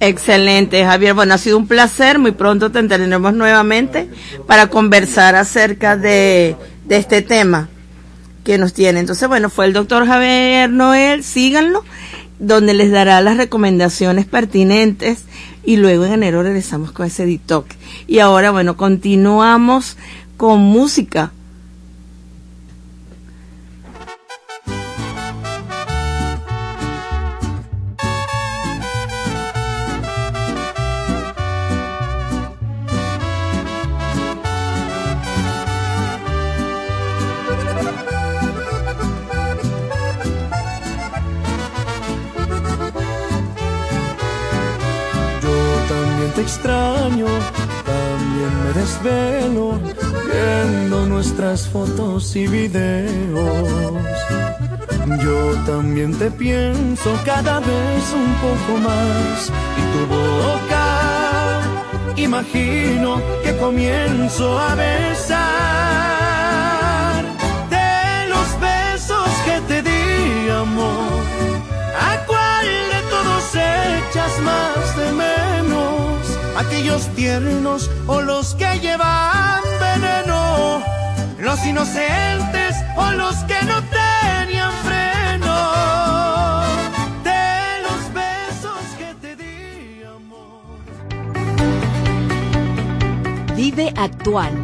Excelente, 0.00 0.84
Javier. 0.84 1.14
Bueno, 1.14 1.34
ha 1.34 1.38
sido 1.38 1.56
un 1.56 1.68
placer. 1.68 2.18
Muy 2.18 2.32
pronto 2.32 2.72
te 2.72 2.80
entenderemos 2.80 3.32
nuevamente 3.32 4.08
para 4.48 4.66
conversar 4.66 5.36
acerca 5.36 5.96
de 5.96 6.56
este 6.88 7.22
tema 7.22 7.68
que 8.48 8.56
nos 8.56 8.72
tiene. 8.72 8.98
Entonces, 8.98 9.28
bueno, 9.28 9.50
fue 9.50 9.66
el 9.66 9.74
doctor 9.74 10.06
Javier 10.06 10.70
Noel. 10.70 11.22
Síganlo, 11.22 11.84
donde 12.38 12.72
les 12.72 12.90
dará 12.90 13.20
las 13.20 13.36
recomendaciones 13.36 14.24
pertinentes 14.24 15.24
y 15.64 15.76
luego 15.76 16.06
en 16.06 16.14
enero 16.14 16.42
regresamos 16.42 16.90
con 16.90 17.04
ese 17.04 17.26
detox. 17.26 17.76
Y 18.06 18.20
ahora, 18.20 18.50
bueno, 18.50 18.78
continuamos 18.78 19.98
con 20.38 20.60
música 20.60 21.30
cada 57.24 57.60
vez 57.60 58.12
un 58.14 58.34
poco 58.44 58.78
más 58.80 59.50
y 59.76 59.82
tu 59.92 60.06
boca 60.06 60.86
imagino 62.16 63.20
que 63.42 63.56
comienzo 63.56 64.58
a 64.58 64.74
besar 64.74 65.38
de 67.70 68.28
los 68.28 68.60
besos 68.60 69.28
que 69.46 69.60
te 69.68 69.82
di 69.82 70.50
amor. 70.50 71.22
¿A 72.00 72.24
cuál 72.26 72.66
de 72.92 73.00
todos 73.08 73.54
echas 73.54 74.32
más 74.40 74.96
de 74.96 75.12
menos? 75.12 75.58
aquellos 76.58 77.06
tiernos 77.14 77.88
o 78.06 78.20
los 78.20 78.54
que 78.56 78.80
llevan 78.80 79.62
veneno, 79.80 80.82
los 81.38 81.64
inocentes 81.64 82.74
o 82.96 83.12
los 83.12 83.36
que 83.44 83.62
no 83.64 83.80
tenían 83.82 84.07
actual. 93.86 94.57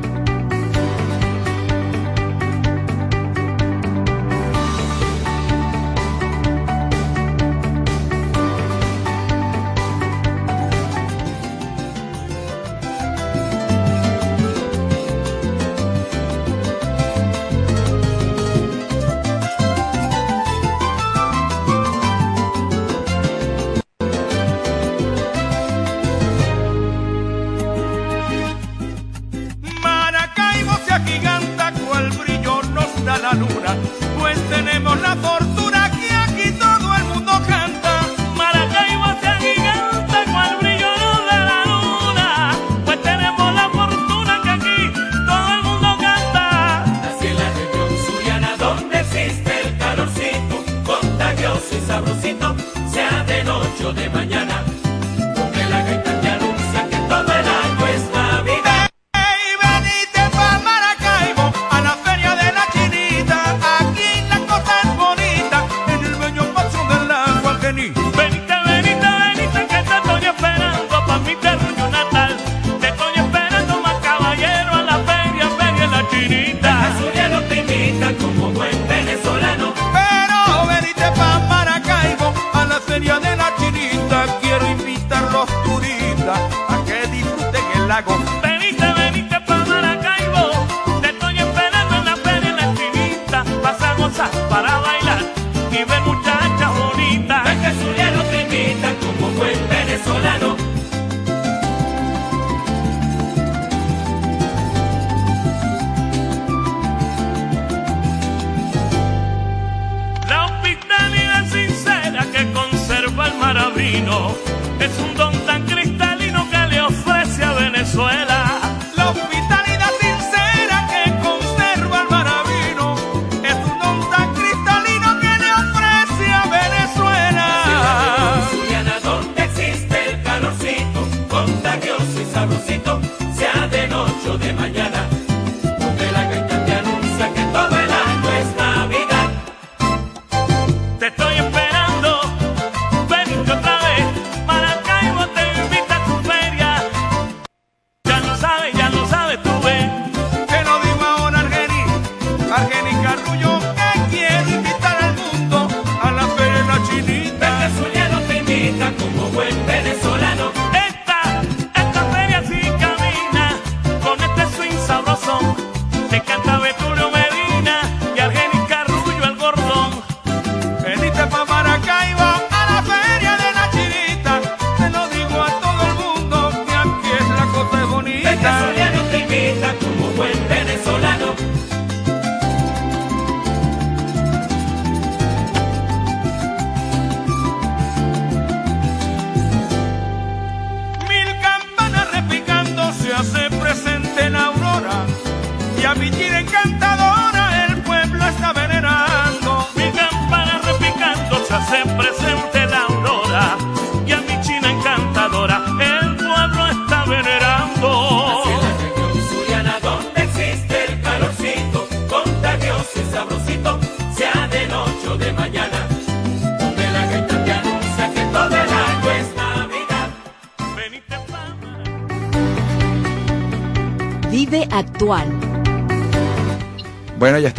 8 53.77 53.93
de 53.93 54.09
mañana. 54.09 54.54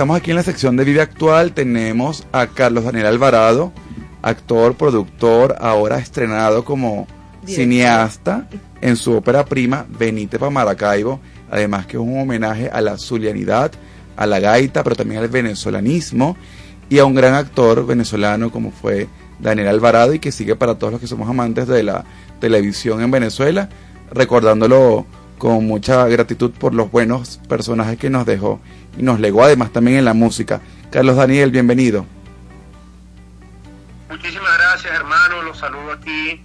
Estamos 0.05 0.21
aquí 0.21 0.29
en 0.29 0.37
la 0.37 0.43
sección 0.43 0.77
de 0.77 0.83
Vive 0.83 1.01
Actual. 1.01 1.53
Tenemos 1.53 2.27
a 2.31 2.45
Carlos 2.45 2.83
Daniel 2.83 3.07
Alvarado, 3.07 3.73
actor, 4.21 4.75
productor, 4.75 5.55
ahora 5.59 5.97
estrenado 5.97 6.63
como 6.63 7.07
cineasta 7.47 8.47
en 8.81 8.97
su 8.97 9.13
ópera 9.13 9.45
prima 9.45 9.87
Venite 9.89 10.37
pa' 10.37 10.51
Maracaibo. 10.51 11.19
Además 11.49 11.87
que 11.87 11.97
es 11.97 12.03
un 12.03 12.19
homenaje 12.19 12.69
a 12.69 12.81
la 12.81 12.99
zulianidad, 12.99 13.71
a 14.15 14.27
la 14.27 14.39
gaita, 14.39 14.83
pero 14.83 14.95
también 14.95 15.21
al 15.21 15.27
venezolanismo 15.27 16.37
y 16.87 16.99
a 16.99 17.05
un 17.05 17.15
gran 17.15 17.33
actor 17.33 17.83
venezolano 17.87 18.51
como 18.51 18.69
fue 18.69 19.07
Daniel 19.39 19.69
Alvarado 19.69 20.13
y 20.13 20.19
que 20.19 20.31
sigue 20.31 20.55
para 20.55 20.75
todos 20.75 20.93
los 20.93 21.01
que 21.01 21.07
somos 21.07 21.27
amantes 21.27 21.67
de 21.67 21.81
la 21.81 22.05
televisión 22.39 23.01
en 23.01 23.09
Venezuela, 23.09 23.69
recordándolo 24.11 25.07
con 25.37 25.65
mucha 25.65 26.07
gratitud 26.07 26.51
por 26.51 26.73
los 26.73 26.91
buenos 26.91 27.39
personajes 27.49 27.97
que 27.97 28.09
nos 28.09 28.25
dejó 28.25 28.61
y 28.97 29.03
nos 29.03 29.19
legó 29.19 29.43
además 29.43 29.71
también 29.71 29.97
en 29.97 30.05
la 30.05 30.13
música. 30.13 30.61
Carlos 30.91 31.15
Daniel, 31.17 31.51
bienvenido. 31.51 32.05
Muchísimas 34.09 34.57
gracias, 34.57 34.93
hermano. 34.93 35.41
Los 35.43 35.57
saludo 35.57 35.91
aquí, 35.91 36.41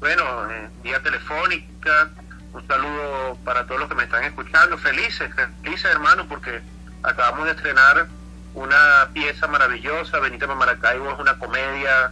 bueno, 0.00 0.22
eh, 0.50 0.68
vía 0.82 1.02
telefónica. 1.02 2.10
Un 2.52 2.66
saludo 2.66 3.38
para 3.44 3.66
todos 3.66 3.80
los 3.80 3.88
que 3.88 3.94
me 3.94 4.04
están 4.04 4.24
escuchando. 4.24 4.78
Felices, 4.78 5.30
felices, 5.62 5.90
hermano, 5.90 6.26
porque 6.28 6.60
acabamos 7.02 7.46
de 7.46 7.52
estrenar 7.52 8.08
una 8.54 9.08
pieza 9.12 9.46
maravillosa. 9.46 10.18
Benita 10.18 10.46
Maracaibo 10.46 11.12
es 11.12 11.18
una 11.18 11.38
comedia 11.38 12.10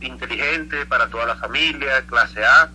inteligente 0.00 0.86
para 0.86 1.08
toda 1.08 1.26
la 1.26 1.36
familia, 1.36 2.02
clase 2.06 2.44
A, 2.44 2.70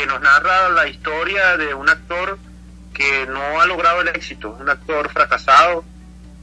que 0.00 0.06
nos 0.06 0.22
narra 0.22 0.70
la 0.70 0.88
historia 0.88 1.58
de 1.58 1.74
un 1.74 1.86
actor 1.86 2.38
que 2.94 3.26
no 3.26 3.60
ha 3.60 3.66
logrado 3.66 4.00
el 4.00 4.08
éxito, 4.08 4.56
un 4.58 4.66
actor 4.66 5.10
fracasado 5.10 5.84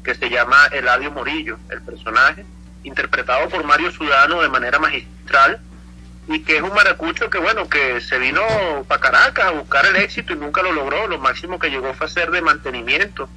que 0.03 0.13
se 0.13 0.29
llama 0.29 0.67
Eladio 0.67 1.09
Morillo, 1.09 1.57
el 1.71 1.81
personaje, 1.81 2.45
interpretado 2.83 3.49
por 3.49 3.63
Mario 3.63 3.89
Sudano 3.89 4.43
de 4.43 4.49
manera 4.49 4.77
magistral 4.77 5.59
y 6.27 6.43
que 6.43 6.57
es 6.57 6.61
un 6.61 6.71
maracucho 6.71 7.31
que 7.31 7.39
bueno, 7.39 7.67
que 7.67 7.99
se 7.99 8.19
vino 8.19 8.43
para 8.87 9.01
Caracas 9.01 9.45
a 9.45 9.51
buscar 9.51 9.87
el 9.87 9.95
éxito 9.95 10.33
y 10.33 10.35
nunca 10.35 10.61
lo 10.61 10.71
logró, 10.71 11.07
lo 11.07 11.17
máximo 11.17 11.57
que 11.57 11.71
llegó 11.71 11.95
fue 11.95 12.05
a 12.05 12.09
ser 12.09 12.29
de 12.29 12.43
mantenimiento 12.43 13.27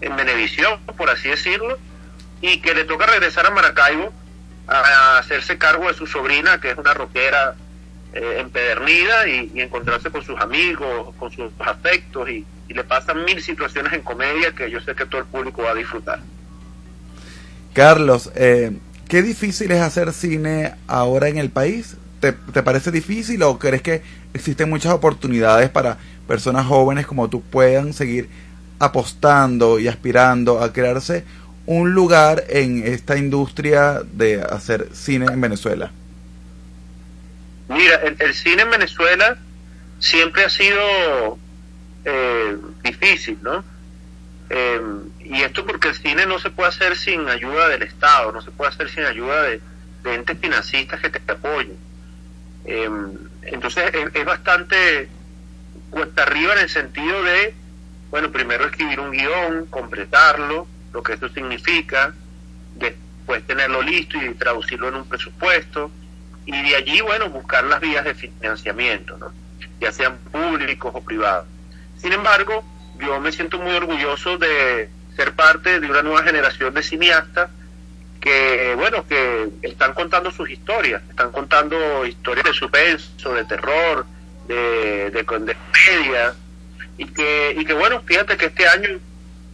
en 0.00 0.14
Venevisión, 0.14 0.78
por 0.96 1.10
así 1.10 1.28
decirlo, 1.28 1.76
y 2.40 2.60
que 2.60 2.72
le 2.72 2.84
toca 2.84 3.06
regresar 3.06 3.46
a 3.46 3.50
Maracaibo 3.50 4.12
a 4.68 5.18
hacerse 5.18 5.58
cargo 5.58 5.88
de 5.88 5.94
su 5.94 6.06
sobrina, 6.06 6.60
que 6.60 6.70
es 6.70 6.78
una 6.78 6.94
rockera 6.94 7.56
eh, 8.12 8.38
empedernida, 8.40 9.28
y, 9.28 9.60
encontrarse 9.60 10.10
con 10.10 10.22
sus 10.22 10.38
amigos, 10.40 11.14
con 11.18 11.30
sus 11.30 11.52
afectos, 11.58 12.28
y, 12.28 12.44
y 12.68 12.74
le 12.74 12.84
pasan 12.84 13.24
mil 13.24 13.42
situaciones 13.42 13.92
en 13.92 14.02
comedia 14.02 14.52
que 14.52 14.70
yo 14.70 14.80
sé 14.80 14.94
que 14.94 15.06
todo 15.06 15.20
el 15.20 15.26
público 15.26 15.62
va 15.62 15.70
a 15.70 15.74
disfrutar. 15.74 16.20
Carlos, 17.72 18.30
eh, 18.34 18.72
¿qué 19.08 19.22
difícil 19.22 19.70
es 19.70 19.80
hacer 19.80 20.12
cine 20.12 20.74
ahora 20.86 21.28
en 21.28 21.38
el 21.38 21.50
país? 21.50 21.96
¿Te, 22.20 22.32
¿Te 22.32 22.62
parece 22.62 22.90
difícil 22.90 23.42
o 23.42 23.58
crees 23.58 23.82
que 23.82 24.02
existen 24.34 24.68
muchas 24.68 24.92
oportunidades 24.92 25.70
para 25.70 25.98
personas 26.26 26.66
jóvenes 26.66 27.06
como 27.06 27.30
tú 27.30 27.40
puedan 27.42 27.92
seguir 27.92 28.28
apostando 28.78 29.78
y 29.78 29.88
aspirando 29.88 30.60
a 30.60 30.72
crearse 30.72 31.24
un 31.66 31.92
lugar 31.92 32.44
en 32.48 32.84
esta 32.84 33.16
industria 33.16 34.00
de 34.12 34.42
hacer 34.42 34.88
cine 34.92 35.26
en 35.26 35.40
Venezuela? 35.40 35.92
Mira, 37.70 38.00
el, 38.18 38.34
cine 38.34 38.62
en 38.62 38.70
Venezuela 38.70 39.38
siempre 40.00 40.44
ha 40.44 40.50
sido 40.50 41.38
eh, 42.04 42.56
difícil, 42.82 43.38
¿no? 43.42 43.62
Eh, 44.50 44.80
y 45.20 45.42
esto 45.42 45.64
porque 45.64 45.88
el 45.88 45.94
cine 45.94 46.26
no 46.26 46.40
se 46.40 46.50
puede 46.50 46.70
hacer 46.70 46.96
sin 46.96 47.28
ayuda 47.28 47.68
del 47.68 47.82
Estado, 47.84 48.32
no 48.32 48.42
se 48.42 48.50
puede 48.50 48.70
hacer 48.72 48.90
sin 48.90 49.04
ayuda 49.04 49.42
de, 49.44 49.60
de 50.02 50.14
entes 50.14 50.36
financistas 50.40 51.00
que 51.00 51.10
te 51.10 51.32
apoyen. 51.32 51.76
Eh, 52.64 52.90
entonces 53.42 53.94
es, 53.94 54.14
es 54.14 54.24
bastante 54.24 55.08
cuesta 55.90 56.24
arriba 56.24 56.54
en 56.54 56.58
el 56.60 56.68
sentido 56.68 57.22
de, 57.22 57.54
bueno, 58.10 58.32
primero 58.32 58.64
escribir 58.64 58.98
un 58.98 59.12
guion, 59.12 59.66
completarlo, 59.66 60.66
lo 60.92 61.02
que 61.04 61.12
eso 61.12 61.28
significa, 61.28 62.14
después 62.74 63.46
tenerlo 63.46 63.80
listo 63.80 64.18
y 64.20 64.34
traducirlo 64.34 64.88
en 64.88 64.96
un 64.96 65.08
presupuesto, 65.08 65.92
y 66.52 66.70
de 66.70 66.76
allí, 66.76 67.00
bueno, 67.00 67.30
buscar 67.30 67.64
las 67.64 67.80
vías 67.80 68.04
de 68.04 68.14
financiamiento, 68.14 69.16
¿no? 69.16 69.32
ya 69.80 69.92
sean 69.92 70.18
públicos 70.30 70.92
o 70.94 71.00
privados. 71.02 71.46
Sin 71.96 72.12
embargo, 72.12 72.64
yo 72.98 73.20
me 73.20 73.32
siento 73.32 73.58
muy 73.58 73.74
orgulloso 73.74 74.36
de 74.36 74.90
ser 75.16 75.32
parte 75.32 75.80
de 75.80 75.86
una 75.88 76.02
nueva 76.02 76.22
generación 76.22 76.74
de 76.74 76.82
cineastas 76.82 77.50
que, 78.20 78.74
bueno, 78.76 79.06
que 79.06 79.48
están 79.62 79.94
contando 79.94 80.30
sus 80.30 80.50
historias, 80.50 81.02
están 81.08 81.30
contando 81.30 82.04
historias 82.04 82.44
de 82.44 82.52
suspenso, 82.52 83.32
de 83.32 83.44
terror, 83.44 84.04
de, 84.46 85.10
de, 85.10 85.10
de 85.10 85.24
comedia, 85.24 86.34
y 86.98 87.06
que, 87.06 87.54
y 87.56 87.64
que 87.64 87.72
bueno, 87.72 88.02
fíjate 88.04 88.36
que 88.36 88.46
este 88.46 88.68
año, 88.68 88.88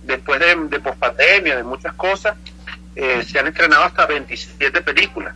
después 0.02 0.40
de, 0.40 0.56
de 0.68 0.80
pospandemia, 0.80 1.56
de 1.56 1.62
muchas 1.62 1.94
cosas, 1.94 2.36
eh, 2.96 3.22
se 3.22 3.38
han 3.38 3.46
estrenado 3.46 3.84
hasta 3.84 4.06
27 4.06 4.80
películas 4.80 5.34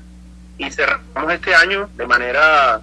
y 0.61 0.70
cerramos 0.70 1.33
este 1.33 1.55
año 1.55 1.88
de 1.96 2.07
manera, 2.07 2.83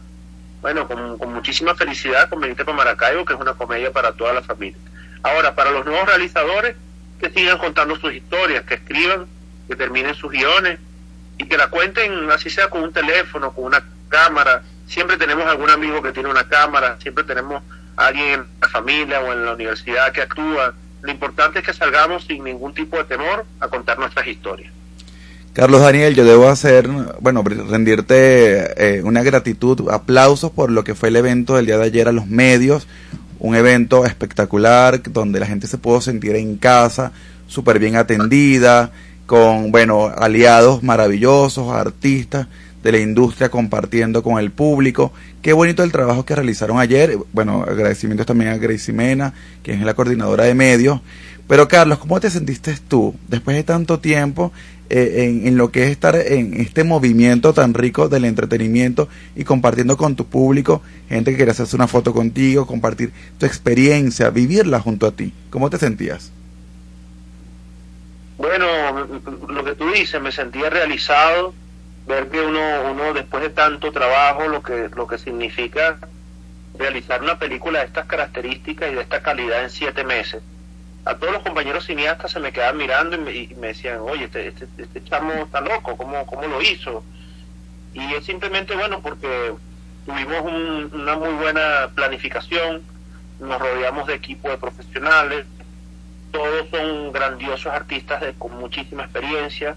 bueno, 0.62 0.88
con, 0.88 1.32
muchísima 1.32 1.76
felicidad 1.76 2.28
con 2.28 2.42
para 2.42 2.74
Maracaibo, 2.74 3.24
que 3.24 3.36
es 3.36 3.40
una 3.40 3.54
comedia 3.54 3.92
para 3.92 4.14
toda 4.14 4.34
la 4.34 4.42
familia. 4.42 4.80
Ahora, 5.22 5.54
para 5.54 5.70
los 5.70 5.86
nuevos 5.86 6.08
realizadores, 6.08 6.76
que 7.20 7.30
sigan 7.30 7.60
contando 7.60 7.96
sus 7.96 8.14
historias, 8.14 8.64
que 8.64 8.76
escriban, 8.76 9.28
que 9.68 9.76
terminen 9.76 10.16
sus 10.16 10.32
guiones 10.32 10.80
y 11.38 11.46
que 11.46 11.56
la 11.56 11.68
cuenten, 11.68 12.32
así 12.32 12.50
sea 12.50 12.68
con 12.68 12.82
un 12.82 12.92
teléfono, 12.92 13.52
con 13.52 13.66
una 13.66 13.84
cámara. 14.10 14.64
Siempre 14.88 15.18
tenemos 15.18 15.46
algún 15.46 15.70
amigo 15.70 16.02
que 16.02 16.12
tiene 16.12 16.30
una 16.30 16.48
cámara, 16.50 16.98
siempre 17.00 17.26
tenemos 17.26 17.62
a 17.96 18.08
alguien 18.08 18.40
en 18.40 18.48
la 18.60 18.70
familia 18.70 19.20
o 19.20 19.34
en 19.34 19.46
la 19.46 19.54
universidad 19.54 20.12
que 20.12 20.24
actúa. 20.24 20.74
Lo 21.04 21.12
importante 21.12 21.60
es 21.60 21.66
que 21.66 21.74
salgamos 21.74 22.26
sin 22.26 22.44
ningún 22.44 22.74
tipo 22.74 22.98
de 22.98 23.04
temor 23.04 23.46
a 23.60 23.68
contar 23.68 24.00
nuestras 24.00 24.26
historias. 24.26 24.72
Carlos 25.58 25.82
Daniel, 25.82 26.14
yo 26.14 26.24
debo 26.24 26.50
hacer, 26.50 26.88
bueno, 27.20 27.42
rendirte 27.42 28.98
eh, 28.98 29.02
una 29.02 29.24
gratitud, 29.24 29.90
aplausos 29.90 30.52
por 30.52 30.70
lo 30.70 30.84
que 30.84 30.94
fue 30.94 31.10
el 31.10 31.16
evento 31.16 31.56
del 31.56 31.66
día 31.66 31.80
de 31.80 31.86
ayer 31.86 32.08
a 32.08 32.12
los 32.12 32.28
medios, 32.28 32.88
un 33.40 33.56
evento 33.56 34.06
espectacular 34.06 35.02
donde 35.02 35.40
la 35.40 35.48
gente 35.48 35.66
se 35.66 35.80
pudo 35.80 36.00
sentir 36.00 36.36
en 36.36 36.58
casa, 36.58 37.12
súper 37.48 37.80
bien 37.80 37.96
atendida, 37.96 38.92
con, 39.26 39.72
bueno, 39.72 40.06
aliados 40.16 40.84
maravillosos, 40.84 41.74
artistas 41.74 42.46
de 42.84 42.92
la 42.92 43.00
industria 43.00 43.50
compartiendo 43.50 44.22
con 44.22 44.38
el 44.38 44.52
público. 44.52 45.12
Qué 45.42 45.54
bonito 45.54 45.82
el 45.82 45.92
trabajo 45.92 46.24
que 46.24 46.36
realizaron 46.36 46.80
ayer. 46.80 47.18
Bueno, 47.34 47.64
agradecimientos 47.64 48.28
también 48.28 48.52
a 48.52 48.58
Gracie 48.58 48.94
Mena, 48.94 49.34
que 49.64 49.74
es 49.74 49.82
la 49.82 49.96
coordinadora 49.96 50.44
de 50.44 50.54
medios. 50.54 51.02
Pero 51.48 51.68
Carlos, 51.68 51.98
¿cómo 51.98 52.20
te 52.20 52.30
sentiste 52.30 52.76
tú 52.88 53.16
después 53.28 53.56
de 53.56 53.64
tanto 53.64 54.00
tiempo 54.00 54.52
eh, 54.90 55.26
en, 55.26 55.48
en, 55.48 55.58
lo 55.58 55.72
que 55.72 55.84
es 55.84 55.92
estar 55.92 56.16
en 56.16 56.54
este 56.54 56.84
movimiento 56.84 57.54
tan 57.54 57.74
rico 57.74 58.08
del 58.08 58.26
entretenimiento 58.26 59.10
y 59.36 59.44
compartiendo 59.44 59.98
con 59.98 60.16
tu 60.16 60.26
público, 60.26 60.82
gente 61.10 61.32
que 61.32 61.38
quiere 61.38 61.52
hacerse 61.52 61.76
una 61.76 61.88
foto 61.88 62.14
contigo, 62.14 62.66
compartir 62.66 63.12
tu 63.38 63.46
experiencia, 63.46 64.30
vivirla 64.30 64.80
junto 64.80 65.08
a 65.08 65.12
ti? 65.12 65.34
¿Cómo 65.50 65.70
te 65.70 65.78
sentías? 65.78 66.32
Bueno, 68.38 68.66
lo 69.50 69.64
que 69.64 69.76
tú 69.76 69.92
dices, 69.92 70.22
me 70.22 70.32
sentía 70.32 70.70
realizado, 70.70 71.54
ver 72.08 72.30
que 72.30 72.40
uno, 72.40 72.92
uno 72.92 73.14
después 73.14 73.44
de 73.44 73.50
tanto 73.50 73.92
trabajo, 73.92 74.48
lo 74.48 74.64
que, 74.64 74.90
lo 74.96 75.08
que 75.08 75.18
significa 75.18 75.98
realizar 76.78 77.22
una 77.22 77.40
película 77.40 77.80
de 77.80 77.86
estas 77.86 78.06
características 78.06 78.92
y 78.92 78.96
de 78.96 79.02
esta 79.02 79.22
calidad 79.22 79.64
en 79.64 79.70
siete 79.70 80.04
meses 80.04 80.42
a 81.08 81.16
todos 81.18 81.34
los 81.34 81.44
compañeros 81.44 81.86
cineastas 81.86 82.32
se 82.32 82.40
me 82.40 82.52
quedaban 82.52 82.78
mirando 82.78 83.16
y 83.16 83.20
me, 83.20 83.32
y 83.32 83.56
me 83.56 83.68
decían, 83.68 84.00
oye, 84.02 84.26
este, 84.26 84.48
este, 84.48 84.68
este, 84.78 85.04
chamo 85.06 85.32
está 85.34 85.62
loco, 85.62 85.96
¿cómo, 85.96 86.26
¿cómo 86.26 86.44
lo 86.48 86.62
hizo? 86.62 87.04
Y 87.94 88.14
es 88.14 88.26
simplemente, 88.26 88.76
bueno, 88.76 89.02
porque 89.02 89.54
tuvimos 90.06 90.42
un, 90.42 90.92
una 90.94 91.16
muy 91.16 91.34
buena 91.36 91.90
planificación, 91.96 92.82
nos 93.40 93.60
rodeamos 93.60 94.08
de 94.08 94.16
equipo 94.16 94.50
de 94.50 94.58
profesionales, 94.58 95.46
todos 96.32 96.68
son 96.70 97.14
grandiosos 97.14 97.72
artistas 97.74 98.22
de, 98.22 98.34
con 98.34 98.58
muchísima 98.58 99.04
experiencia, 99.04 99.76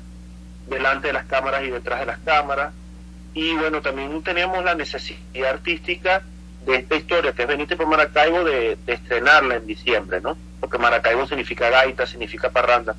delante 0.67 1.09
de 1.09 1.13
las 1.13 1.27
cámaras 1.27 1.63
y 1.63 1.71
detrás 1.71 2.01
de 2.01 2.07
las 2.07 2.19
cámaras. 2.19 2.75
Y 3.35 3.55
bueno, 3.55 3.81
también 3.81 4.21
tenemos 4.23 4.65
la 4.65 4.75
necesidad 4.75 5.51
artística 5.51 6.23
de 6.67 6.75
esta 6.75 6.97
historia, 6.97 7.33
que 7.33 7.43
es 7.43 7.49
Benítez 7.49 7.79
por 7.79 7.87
Maracaibo, 7.87 8.43
de 8.43 8.77
estrenarla 8.89 9.57
en 9.57 9.67
diciembre, 9.67 10.21
¿no? 10.21 10.37
Porque 10.61 10.79
Maracaibo 10.79 11.27
significa 11.27 11.71
gaita, 11.71 12.07
significa 12.07 12.51
parranda. 12.51 12.95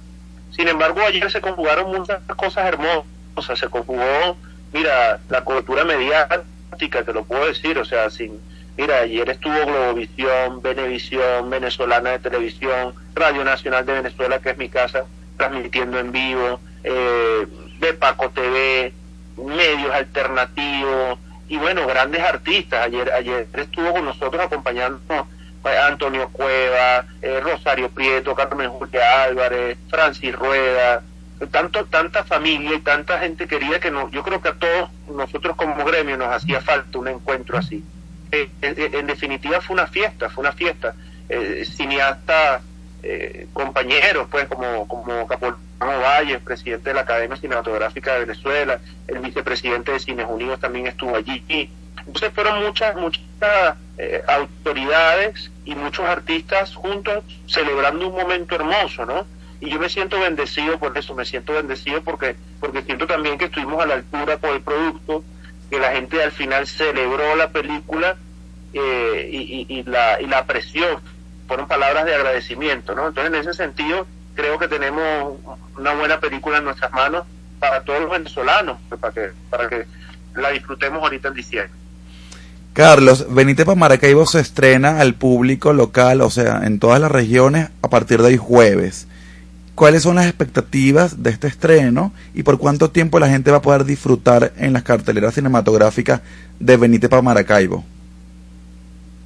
Sin 0.51 0.67
embargo, 0.67 1.01
ayer 1.01 1.29
se 1.31 1.41
conjugaron 1.41 1.91
muchas 1.91 2.21
cosas 2.35 2.65
hermosas, 2.65 3.59
se 3.59 3.69
conjugó, 3.69 4.35
mira, 4.73 5.19
la 5.29 5.43
cobertura 5.43 5.85
mediática, 5.85 7.03
te 7.03 7.13
lo 7.13 7.23
puedo 7.23 7.45
decir, 7.45 7.77
o 7.77 7.85
sea, 7.85 8.09
sin, 8.09 8.39
mira, 8.77 8.97
ayer 8.97 9.29
estuvo 9.29 9.65
Globovisión, 9.65 10.61
Venevisión, 10.61 11.49
Venezolana 11.49 12.11
de 12.11 12.19
Televisión, 12.19 12.93
Radio 13.15 13.43
Nacional 13.43 13.85
de 13.85 13.93
Venezuela, 13.93 14.39
que 14.39 14.49
es 14.49 14.57
mi 14.57 14.69
casa, 14.69 15.05
transmitiendo 15.37 15.99
en 15.99 16.11
vivo, 16.11 16.59
eh, 16.83 17.47
de 17.79 17.93
Paco 17.93 18.29
TV, 18.31 18.93
medios 19.37 19.91
alternativos, 19.91 21.19
y 21.47 21.57
bueno, 21.57 21.85
grandes 21.85 22.21
artistas. 22.21 22.85
Ayer, 22.85 23.11
ayer 23.11 23.47
estuvo 23.53 23.91
con 23.91 24.05
nosotros 24.05 24.41
acompañándonos 24.41 25.27
Antonio 25.63 26.29
Cueva, 26.29 27.05
eh, 27.21 27.39
Rosario 27.39 27.89
Prieto, 27.89 28.35
Carmen 28.35 28.69
Julia 28.69 29.23
Álvarez, 29.23 29.77
Francis 29.89 30.35
Rueda, 30.35 31.03
tanto, 31.51 31.85
tanta 31.85 32.23
familia 32.23 32.75
y 32.75 32.79
tanta 32.79 33.19
gente 33.19 33.47
querida 33.47 33.79
que 33.79 33.91
no, 33.91 34.09
yo 34.11 34.23
creo 34.23 34.41
que 34.41 34.49
a 34.49 34.53
todos 34.53 34.89
nosotros 35.13 35.55
como 35.55 35.83
gremio 35.85 36.17
nos 36.17 36.33
hacía 36.33 36.61
falta 36.61 36.97
un 36.97 37.07
encuentro 37.07 37.57
así. 37.57 37.83
Eh, 38.31 38.49
en, 38.61 38.95
en, 38.95 39.07
definitiva 39.07 39.59
fue 39.61 39.73
una 39.73 39.87
fiesta, 39.87 40.29
fue 40.29 40.43
una 40.43 40.53
fiesta. 40.53 40.95
Eh, 41.33 41.65
cineasta, 41.65 42.61
eh, 43.03 43.47
compañeros, 43.53 44.27
pues 44.29 44.47
como, 44.47 44.87
como 44.87 45.25
Capolano 45.27 45.57
Valle, 45.79 46.39
presidente 46.39 46.89
de 46.89 46.93
la 46.93 47.01
Academia 47.01 47.37
Cinematográfica 47.37 48.13
de 48.13 48.25
Venezuela, 48.25 48.79
el 49.07 49.19
vicepresidente 49.19 49.91
de 49.91 49.99
Cines 49.99 50.27
Unidos 50.29 50.59
también 50.59 50.87
estuvo 50.87 51.15
allí. 51.15 51.69
Entonces 52.05 52.31
fueron 52.33 52.63
muchas, 52.63 52.95
muchas 52.95 53.23
eh, 53.97 54.21
autoridades 54.27 55.50
y 55.65 55.75
muchos 55.75 56.05
artistas 56.05 56.75
juntos 56.75 57.23
celebrando 57.47 58.07
un 58.07 58.15
momento 58.15 58.55
hermoso, 58.55 59.05
¿no? 59.05 59.25
Y 59.59 59.69
yo 59.69 59.79
me 59.79 59.89
siento 59.89 60.19
bendecido 60.19 60.79
por 60.79 60.97
eso, 60.97 61.13
me 61.13 61.25
siento 61.25 61.53
bendecido 61.53 62.01
porque, 62.01 62.35
porque 62.59 62.81
siento 62.81 63.05
también 63.05 63.37
que 63.37 63.45
estuvimos 63.45 63.81
a 63.81 63.85
la 63.85 63.93
altura 63.95 64.37
con 64.37 64.51
el 64.51 64.61
producto, 64.61 65.23
que 65.69 65.79
la 65.79 65.91
gente 65.91 66.21
al 66.21 66.31
final 66.31 66.65
celebró 66.65 67.35
la 67.35 67.49
película 67.49 68.17
eh, 68.73 69.29
y, 69.31 69.65
y, 69.69 69.83
la, 69.83 70.19
y 70.19 70.25
la 70.25 70.39
apreció, 70.39 70.99
fueron 71.47 71.67
palabras 71.67 72.05
de 72.05 72.15
agradecimiento, 72.15 72.95
¿no? 72.95 73.07
Entonces 73.07 73.33
en 73.33 73.39
ese 73.39 73.53
sentido 73.53 74.07
creo 74.33 74.57
que 74.57 74.67
tenemos 74.67 75.37
una 75.77 75.93
buena 75.93 76.19
película 76.19 76.57
en 76.57 76.63
nuestras 76.63 76.91
manos 76.91 77.25
para 77.59 77.83
todos 77.83 78.01
los 78.01 78.11
venezolanos, 78.11 78.79
pues, 78.89 78.99
para 78.99 79.13
que, 79.13 79.31
para 79.49 79.69
que 79.69 79.85
la 80.35 80.49
disfrutemos 80.49 81.03
ahorita 81.03 81.27
en 81.27 81.33
diciembre. 81.35 81.80
Carlos, 82.73 83.25
Benítez 83.29 83.65
para 83.65 83.75
Maracaibo 83.75 84.25
se 84.25 84.39
estrena 84.39 85.01
al 85.01 85.13
público 85.13 85.73
local, 85.73 86.21
o 86.21 86.29
sea, 86.29 86.61
en 86.63 86.79
todas 86.79 87.01
las 87.01 87.11
regiones, 87.11 87.69
a 87.81 87.89
partir 87.89 88.21
de 88.21 88.29
hoy 88.29 88.37
jueves. 88.37 89.07
¿Cuáles 89.75 90.03
son 90.03 90.15
las 90.15 90.25
expectativas 90.25 91.21
de 91.21 91.31
este 91.31 91.47
estreno 91.47 92.13
y 92.33 92.43
por 92.43 92.57
cuánto 92.59 92.89
tiempo 92.89 93.19
la 93.19 93.27
gente 93.27 93.51
va 93.51 93.57
a 93.57 93.61
poder 93.61 93.83
disfrutar 93.83 94.53
en 94.55 94.71
las 94.71 94.83
carteleras 94.83 95.33
cinematográficas 95.33 96.21
de 96.59 96.77
Benítez 96.77 97.09
para 97.09 97.21
Maracaibo? 97.21 97.83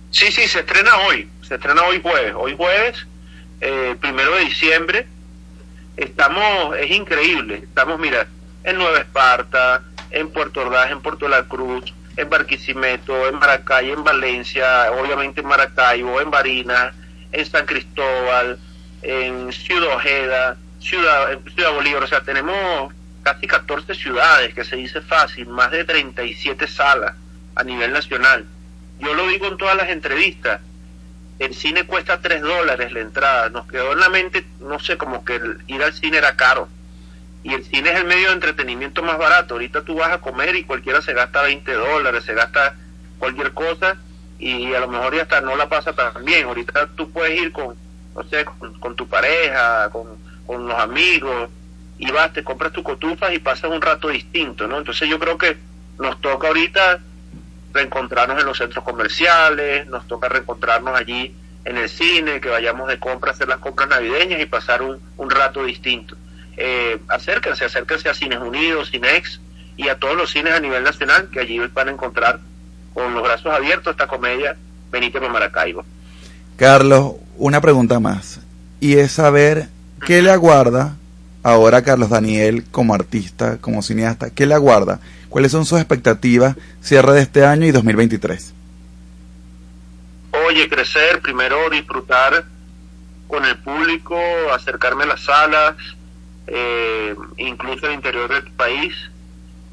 Sí, 0.09 0.31
sí, 0.31 0.47
se 0.47 0.61
estrena 0.61 0.97
hoy, 1.07 1.29
se 1.47 1.55
estrena 1.55 1.83
hoy 1.83 2.01
jueves. 2.01 2.33
Hoy 2.35 2.55
jueves, 2.55 3.05
eh, 3.61 3.95
primero 4.01 4.33
de 4.35 4.45
diciembre, 4.45 5.05
estamos, 5.97 6.77
es 6.77 6.89
increíble, 6.89 7.57
estamos, 7.63 7.99
mira, 7.99 8.25
en 8.63 8.77
Nueva 8.77 8.99
Esparta, 8.99 9.83
en 10.09 10.29
Puerto 10.29 10.61
Ordaz, 10.61 10.91
en 10.91 11.01
Puerto 11.01 11.27
La 11.27 11.43
Cruz, 11.43 11.93
en 12.17 12.29
Barquisimeto, 12.29 13.27
en 13.27 13.35
Maracay, 13.35 13.91
en 13.91 14.03
Valencia, 14.03 14.91
obviamente 14.91 15.41
en 15.41 15.47
Maracaibo, 15.47 16.21
en 16.21 16.31
Barinas, 16.31 16.93
en 17.31 17.45
San 17.45 17.65
Cristóbal, 17.65 18.59
en 19.01 19.51
Ciudad 19.51 19.95
Ojeda, 19.95 20.57
Ciudad, 20.79 21.39
Ciudad 21.53 21.73
Bolívar, 21.73 22.03
o 22.03 22.07
sea, 22.07 22.21
tenemos 22.21 22.93
casi 23.23 23.47
14 23.47 23.95
ciudades, 23.95 24.53
que 24.53 24.63
se 24.63 24.75
dice 24.75 25.01
fácil, 25.01 25.47
más 25.47 25.71
de 25.71 25.83
37 25.83 26.67
salas 26.67 27.15
a 27.55 27.63
nivel 27.63 27.91
nacional. 27.91 28.45
Yo 28.99 29.13
lo 29.13 29.27
digo 29.27 29.47
en 29.47 29.57
todas 29.57 29.75
las 29.75 29.89
entrevistas, 29.89 30.61
el 31.39 31.53
cine 31.53 31.85
cuesta 31.85 32.21
3 32.21 32.41
dólares 32.41 32.91
la 32.93 33.01
entrada, 33.01 33.49
nos 33.49 33.67
quedó 33.67 33.91
en 33.91 33.99
la 33.99 34.09
mente, 34.09 34.45
no 34.61 34.79
sé, 34.79 34.97
como 34.97 35.25
que 35.25 35.41
ir 35.67 35.83
al 35.83 35.93
cine 35.93 36.17
era 36.17 36.35
caro 36.35 36.69
y 37.45 37.53
el 37.53 37.63
cine 37.63 37.91
es 37.91 37.99
el 37.99 38.05
medio 38.05 38.29
de 38.29 38.33
entretenimiento 38.33 39.03
más 39.03 39.19
barato. 39.19 39.53
Ahorita 39.53 39.83
tú 39.83 39.93
vas 39.93 40.11
a 40.11 40.17
comer 40.17 40.55
y 40.55 40.63
cualquiera 40.63 40.99
se 41.03 41.13
gasta 41.13 41.43
20 41.43 41.73
dólares, 41.73 42.23
se 42.23 42.33
gasta 42.33 42.73
cualquier 43.19 43.51
cosa 43.51 43.97
y 44.39 44.73
a 44.73 44.79
lo 44.79 44.87
mejor 44.87 45.15
ya 45.15 45.21
hasta 45.21 45.41
no 45.41 45.55
la 45.55 45.69
pasa 45.69 45.93
tan 45.93 46.25
bien. 46.25 46.47
Ahorita 46.47 46.87
tú 46.95 47.11
puedes 47.11 47.39
ir 47.39 47.51
con, 47.51 47.75
no 48.15 48.23
sé, 48.23 48.45
con, 48.45 48.95
tu 48.95 49.07
pareja, 49.07 49.91
con, 49.91 50.07
con, 50.47 50.67
los 50.67 50.79
amigos 50.79 51.51
y 51.99 52.09
vas, 52.09 52.33
te 52.33 52.43
compras 52.43 52.71
tu 52.71 52.81
cotufas 52.81 53.31
y 53.31 53.37
pasas 53.37 53.69
un 53.69 53.79
rato 53.79 54.07
distinto, 54.07 54.67
¿no? 54.67 54.79
Entonces 54.79 55.07
yo 55.07 55.19
creo 55.19 55.37
que 55.37 55.55
nos 55.99 56.19
toca 56.21 56.47
ahorita 56.47 56.99
reencontrarnos 57.73 58.39
en 58.39 58.47
los 58.47 58.57
centros 58.57 58.83
comerciales, 58.83 59.85
nos 59.85 60.07
toca 60.07 60.29
reencontrarnos 60.29 60.97
allí 60.99 61.35
en 61.63 61.77
el 61.77 61.89
cine, 61.89 62.41
que 62.41 62.49
vayamos 62.49 62.87
de 62.87 62.97
compras, 62.97 63.35
hacer 63.35 63.47
las 63.47 63.59
compras 63.59 63.87
navideñas 63.87 64.41
y 64.41 64.47
pasar 64.47 64.81
un 64.81 65.29
rato 65.29 65.63
distinto 65.63 66.17
eh, 66.57 66.99
acérquense, 67.07 67.65
acérquense 67.65 68.09
a 68.09 68.13
Cines 68.13 68.39
Unidos, 68.39 68.91
Cinex 68.91 69.39
y 69.77 69.89
a 69.89 69.99
todos 69.99 70.15
los 70.15 70.31
cines 70.31 70.53
a 70.53 70.59
nivel 70.59 70.83
nacional 70.83 71.29
que 71.31 71.39
allí 71.39 71.59
van 71.73 71.89
a 71.89 71.91
encontrar 71.91 72.39
con 72.93 73.13
los 73.13 73.23
brazos 73.23 73.53
abiertos 73.53 73.91
esta 73.91 74.07
comedia 74.07 74.55
Benítez 74.91 75.21
por 75.21 75.31
Maracaibo. 75.31 75.85
Carlos, 76.55 77.15
una 77.37 77.59
pregunta 77.59 77.99
más. 77.99 78.39
Y 78.79 78.97
es 78.97 79.11
saber 79.11 79.67
qué 80.05 80.21
le 80.21 80.31
aguarda 80.31 80.95
ahora 81.43 81.79
a 81.79 81.83
Carlos 81.83 82.09
Daniel 82.09 82.65
como 82.71 82.93
artista, 82.93 83.57
como 83.59 83.81
cineasta. 83.81 84.29
¿Qué 84.29 84.45
le 84.45 84.53
aguarda? 84.53 84.99
¿Cuáles 85.29 85.51
son 85.51 85.65
sus 85.65 85.79
expectativas 85.79 86.55
cierre 86.81 87.13
de 87.13 87.21
este 87.21 87.45
año 87.45 87.65
y 87.65 87.71
2023? 87.71 88.53
Oye, 90.47 90.69
crecer, 90.69 91.21
primero 91.21 91.69
disfrutar 91.69 92.45
con 93.27 93.43
el 93.43 93.57
público, 93.57 94.17
acercarme 94.53 95.03
a 95.03 95.07
las 95.07 95.21
salas, 95.21 95.75
eh, 96.47 97.15
incluso 97.37 97.85
al 97.87 97.93
interior 97.93 98.29
del 98.29 98.43
país, 98.53 98.93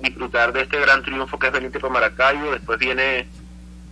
disfrutar 0.00 0.52
de 0.52 0.62
este 0.62 0.80
gran 0.80 1.02
triunfo 1.02 1.38
que 1.38 1.46
es 1.48 1.52
Benítez 1.52 1.80
para 1.80 1.92
Maracaibo. 1.94 2.50
Después 2.52 2.78
viene 2.78 3.26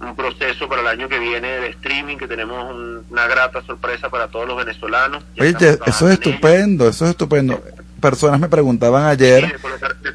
un 0.01 0.17
proceso 0.17 0.69
para 0.69 0.81
el 0.81 0.89
año 0.89 1.09
que 1.09 1.19
viene 1.19 1.47
de 1.61 1.69
streaming, 1.69 2.17
que 2.17 2.27
tenemos 2.27 2.75
un- 2.75 3.05
una 3.11 3.27
grata 3.27 3.63
sorpresa 3.63 4.09
para 4.09 4.29
todos 4.29 4.49
los 4.49 4.57
venezolanos. 4.57 5.23
Ya 5.37 5.43
Oye, 5.45 5.79
eso 5.87 6.09
es 6.09 6.15
estupendo, 6.15 6.89
eso 6.89 7.05
es 7.05 7.11
estupendo. 7.11 7.63
Personas 8.01 8.41
me 8.41 8.49
preguntaban 8.49 9.05
ayer 9.05 9.45
Sí, 9.45 10.09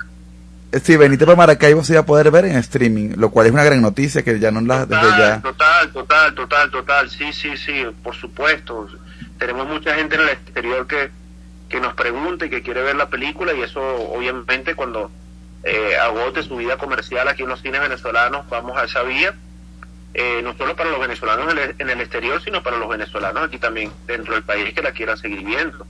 eh, 0.72 0.80
si 0.84 0.98
Benítez 0.98 1.26
para 1.26 1.38
Maracaibo 1.38 1.84
se 1.84 1.94
iba 1.94 2.02
a 2.02 2.06
poder 2.06 2.32
ver 2.32 2.46
en 2.46 2.58
streaming, 2.58 3.12
lo 3.16 3.30
cual 3.30 3.46
es 3.48 3.54
una 3.54 3.64
gran 3.64 3.82
noticia 3.82 4.24
que 4.24 4.40
ya 4.40 4.50
no 4.52 4.60
la 4.62 4.86
desde 4.88 5.02
Total, 5.02 5.20
ya. 5.20 5.42
total, 5.42 5.92
total, 5.92 6.34
total, 6.36 6.72
total, 6.72 7.10
sí, 7.10 7.32
sí, 7.32 7.56
sí, 7.56 7.86
por 8.04 8.16
supuesto. 8.16 8.88
Tenemos 9.38 9.68
mucha 9.68 9.94
gente 9.96 10.16
en 10.16 10.22
el 10.22 10.30
exterior 10.30 10.88
que, 10.88 11.12
que 11.70 11.80
nos 11.80 11.94
pregunta 11.94 12.46
y 12.46 12.50
que 12.50 12.62
quiere 12.62 12.82
ver 12.82 12.96
la 12.96 13.10
película 13.10 13.54
y 13.54 13.62
eso 13.62 13.82
obviamente 13.82 14.76
cuando 14.76 15.12
eh, 15.64 15.98
agote 15.98 16.44
su 16.44 16.58
vida 16.58 16.78
comercial 16.78 17.28
aquí 17.28 17.44
en 17.44 17.50
los 17.50 17.62
cines 17.62 17.82
venezolanos 17.82 18.48
vamos 18.50 18.78
a 18.78 18.84
esa 18.84 19.02
vía, 19.04 19.34
eh, 20.14 20.42
no 20.44 20.56
solo 20.56 20.76
para 20.76 20.92
los 20.92 21.00
venezolanos 21.00 21.54
en 21.80 21.90
el, 21.90 22.02
exterior, 22.02 22.42
sino 22.42 22.62
para 22.62 22.78
los 22.78 22.88
venezolanos 22.88 23.44
aquí 23.44 23.58
también 23.58 23.92
dentro 24.06 24.36
del 24.36 24.44
país 24.44 24.74
que 24.74 24.82
la 24.82 24.92
quieran 24.92 25.18
seguir 25.18 25.44
viendo. 25.44 25.86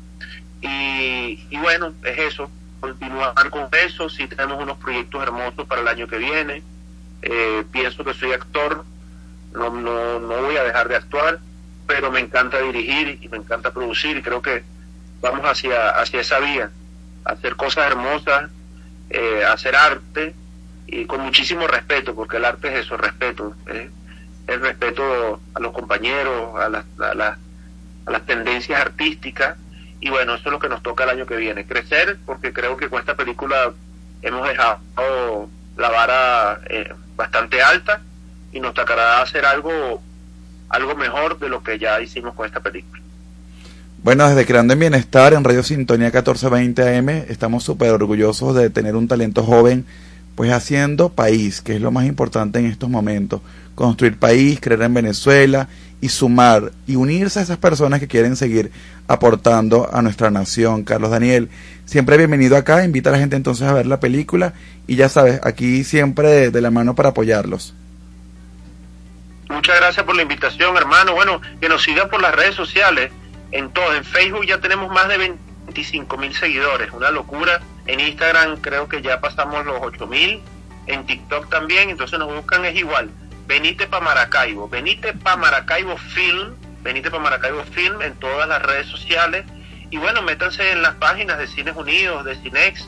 Y, 0.61 1.45
y 1.49 1.57
bueno, 1.57 1.93
es 2.03 2.17
eso, 2.33 2.49
continuar 2.79 3.49
con 3.49 3.67
eso, 3.85 4.09
sí 4.09 4.27
tenemos 4.27 4.61
unos 4.61 4.77
proyectos 4.77 5.21
hermosos 5.21 5.67
para 5.67 5.81
el 5.81 5.87
año 5.87 6.07
que 6.07 6.17
viene, 6.17 6.63
eh, 7.21 7.63
pienso 7.71 8.03
que 8.03 8.13
soy 8.13 8.31
actor, 8.31 8.85
no, 9.53 9.69
no, 9.71 10.19
no 10.19 10.41
voy 10.41 10.57
a 10.57 10.63
dejar 10.63 10.87
de 10.87 10.95
actuar, 10.95 11.39
pero 11.87 12.11
me 12.11 12.19
encanta 12.19 12.59
dirigir 12.61 13.19
y 13.21 13.29
me 13.29 13.37
encanta 13.37 13.71
producir. 13.71 14.21
Creo 14.21 14.41
que 14.41 14.63
vamos 15.21 15.45
hacia, 15.45 15.89
hacia 15.89 16.21
esa 16.21 16.39
vía, 16.39 16.69
hacer 17.23 17.55
cosas 17.55 17.87
hermosas, 17.87 18.49
eh, 19.09 19.43
hacer 19.45 19.75
arte 19.75 20.33
y 20.87 21.05
con 21.05 21.21
muchísimo 21.21 21.67
respeto, 21.67 22.15
porque 22.15 22.37
el 22.37 22.45
arte 22.45 22.67
es 22.69 22.85
eso, 22.85 22.97
respeto, 22.97 23.55
¿eh? 23.67 23.89
el 24.47 24.61
respeto 24.61 25.39
a 25.53 25.59
los 25.59 25.73
compañeros, 25.73 26.55
a 26.59 26.69
las, 26.69 26.85
a 26.99 27.15
las, 27.15 27.37
a 28.05 28.11
las 28.11 28.25
tendencias 28.25 28.79
artísticas 28.79 29.57
y 29.99 30.09
bueno, 30.09 30.35
eso 30.35 30.49
es 30.49 30.51
lo 30.51 30.59
que 30.59 30.69
nos 30.69 30.83
toca 30.83 31.03
el 31.03 31.09
año 31.09 31.25
que 31.25 31.35
viene, 31.35 31.65
crecer, 31.65 32.17
porque 32.25 32.53
creo 32.53 32.77
que 32.77 32.89
con 32.89 32.99
esta 32.99 33.15
película 33.15 33.73
hemos 34.21 34.47
dejado 34.47 35.49
la 35.77 35.89
vara 35.89 36.59
eh, 36.69 36.93
bastante 37.15 37.61
alta 37.61 38.01
y 38.51 38.59
nos 38.59 38.73
tocará 38.73 39.21
hacer 39.21 39.45
algo 39.45 40.01
algo 40.69 40.95
mejor 40.95 41.39
de 41.39 41.49
lo 41.49 41.63
que 41.63 41.79
ya 41.79 42.01
hicimos 42.01 42.33
con 42.33 42.45
esta 42.45 42.59
película. 42.59 43.01
Bueno, 44.05 44.29
desde 44.29 44.45
Creando 44.45 44.73
en 44.73 44.79
Bienestar, 44.79 45.33
en 45.33 45.43
Radio 45.43 45.63
Sintonía 45.63 46.09
1420 46.09 46.95
AM, 46.95 47.09
estamos 47.27 47.63
súper 47.63 47.89
orgullosos 47.89 48.53
de 48.53 48.69
tener 48.69 48.95
un 48.95 49.07
talento 49.07 49.41
joven, 49.41 49.83
pues 50.35 50.51
haciendo 50.51 51.09
país, 51.09 51.59
que 51.59 51.73
es 51.73 51.81
lo 51.81 51.89
más 51.89 52.05
importante 52.05 52.59
en 52.59 52.67
estos 52.67 52.87
momentos. 52.87 53.41
Construir 53.73 54.19
país, 54.19 54.59
creer 54.61 54.83
en 54.83 54.93
Venezuela 54.93 55.69
y 56.01 56.09
sumar 56.09 56.71
y 56.85 56.97
unirse 56.97 57.39
a 57.39 57.41
esas 57.41 57.57
personas 57.57 57.99
que 57.99 58.07
quieren 58.07 58.35
seguir 58.35 58.69
aportando 59.07 59.89
a 59.91 60.03
nuestra 60.03 60.29
nación. 60.29 60.83
Carlos 60.83 61.09
Daniel, 61.09 61.49
siempre 61.85 62.15
bienvenido 62.15 62.57
acá, 62.57 62.85
invita 62.85 63.09
a 63.09 63.13
la 63.13 63.17
gente 63.17 63.35
entonces 63.35 63.67
a 63.67 63.73
ver 63.73 63.87
la 63.87 63.99
película 63.99 64.53
y 64.85 64.97
ya 64.97 65.09
sabes, 65.09 65.39
aquí 65.43 65.83
siempre 65.83 66.51
de, 66.51 66.61
la 66.61 66.69
mano 66.69 66.93
para 66.93 67.09
apoyarlos. 67.09 67.73
Muchas 69.49 69.77
gracias 69.77 70.05
por 70.05 70.15
la 70.15 70.21
invitación, 70.21 70.77
hermano. 70.77 71.15
Bueno, 71.15 71.41
que 71.59 71.67
nos 71.67 71.81
sigan 71.81 72.07
por 72.07 72.21
las 72.21 72.35
redes 72.35 72.53
sociales. 72.53 73.11
En 73.51 73.71
todo, 73.71 73.93
en 73.95 74.03
Facebook 74.03 74.45
ya 74.45 74.59
tenemos 74.59 74.91
más 74.91 75.07
de 75.07 75.17
25 75.17 76.17
mil 76.17 76.33
seguidores, 76.35 76.91
una 76.91 77.11
locura. 77.11 77.61
En 77.87 77.99
Instagram 77.99 78.57
creo 78.57 78.87
que 78.87 79.01
ya 79.01 79.19
pasamos 79.19 79.65
los 79.65 79.77
8 79.81 80.07
mil. 80.07 80.41
En 80.87 81.05
TikTok 81.05 81.49
también, 81.49 81.89
entonces 81.89 82.19
nos 82.19 82.33
buscan 82.33 82.65
es 82.65 82.75
igual. 82.75 83.09
Venite 83.47 83.87
pa 83.87 83.99
Maracaibo, 83.99 84.67
venite 84.67 85.13
pa 85.13 85.35
Maracaibo 85.35 85.97
Film, 85.97 86.55
venite 86.81 87.11
pa 87.11 87.19
Maracaibo 87.19 87.63
Film 87.63 88.01
en 88.01 88.15
todas 88.15 88.47
las 88.47 88.61
redes 88.61 88.87
sociales. 88.87 89.45
Y 89.89 89.97
bueno, 89.97 90.21
métanse 90.21 90.71
en 90.71 90.81
las 90.81 90.95
páginas 90.95 91.37
de 91.37 91.47
Cines 91.47 91.75
Unidos, 91.75 92.25
de 92.25 92.35
Cinex. 92.35 92.87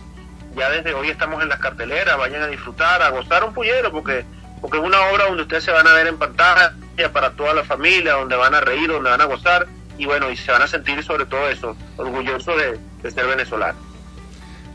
Ya 0.55 0.69
desde 0.69 0.93
hoy 0.93 1.09
estamos 1.09 1.41
en 1.43 1.49
las 1.49 1.59
carteleras, 1.59 2.17
vayan 2.17 2.41
a 2.41 2.47
disfrutar, 2.47 3.01
a 3.01 3.09
gozar 3.09 3.43
un 3.43 3.53
pullero, 3.53 3.91
porque 3.91 4.25
porque 4.61 4.77
es 4.77 4.83
una 4.83 4.99
obra 5.11 5.25
donde 5.25 5.43
ustedes 5.43 5.63
se 5.63 5.71
van 5.71 5.87
a 5.87 5.93
ver 5.93 6.07
en 6.07 6.17
pantalla 6.17 6.73
para 7.13 7.31
toda 7.31 7.53
la 7.53 7.63
familia, 7.63 8.13
donde 8.13 8.35
van 8.35 8.55
a 8.55 8.61
reír, 8.61 8.89
donde 8.89 9.09
van 9.09 9.21
a 9.21 9.25
gozar 9.25 9.67
y 9.97 10.05
bueno, 10.05 10.29
y 10.31 10.37
se 10.37 10.51
van 10.51 10.61
a 10.61 10.67
sentir 10.67 11.03
sobre 11.03 11.25
todo 11.25 11.49
eso, 11.49 11.75
orgullosos 11.97 12.55
de, 12.57 12.79
de 13.03 13.11
ser 13.11 13.27
venezolanos. 13.27 13.81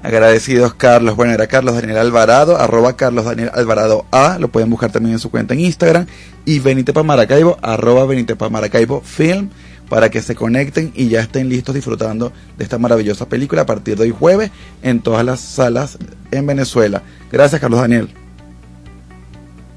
Agradecidos, 0.03 0.75
Carlos. 0.75 1.15
Bueno, 1.15 1.33
era 1.33 1.47
Carlos 1.47 1.77
Daniel 1.77 1.99
Alvarado, 1.99 2.57
arroba 2.57 2.97
Carlos 2.97 3.25
Daniel 3.25 3.51
Alvarado 3.55 4.05
A, 4.11 4.39
lo 4.41 4.49
pueden 4.49 4.69
buscar 4.69 4.91
también 4.91 5.13
en 5.13 5.21
su 5.21 5.31
cuenta 5.31 5.55
en 5.55 5.61
Instagram, 5.61 6.07
y 6.45 6.59
Benite 6.59 6.93
pa 6.93 7.05
Maracaibo, 7.05 7.57
arroba 7.63 8.05
Benite 8.05 8.35
pa 8.35 8.49
Maracaibo 8.49 9.01
Film, 9.01 9.51
para 9.89 10.11
que 10.11 10.21
se 10.21 10.35
conecten 10.35 10.91
y 10.95 11.09
ya 11.09 11.21
estén 11.21 11.49
listos 11.49 11.75
disfrutando 11.75 12.33
de 12.57 12.65
esta 12.65 12.79
maravillosa 12.79 13.29
película 13.29 13.63
a 13.63 13.67
partir 13.67 13.97
de 13.97 14.05
hoy 14.05 14.11
jueves 14.11 14.51
en 14.83 15.01
todas 15.01 15.25
las 15.25 15.39
salas 15.39 15.99
en 16.31 16.47
Venezuela. 16.47 17.03
Gracias, 17.31 17.61
Carlos 17.61 17.81
Daniel. 17.81 18.09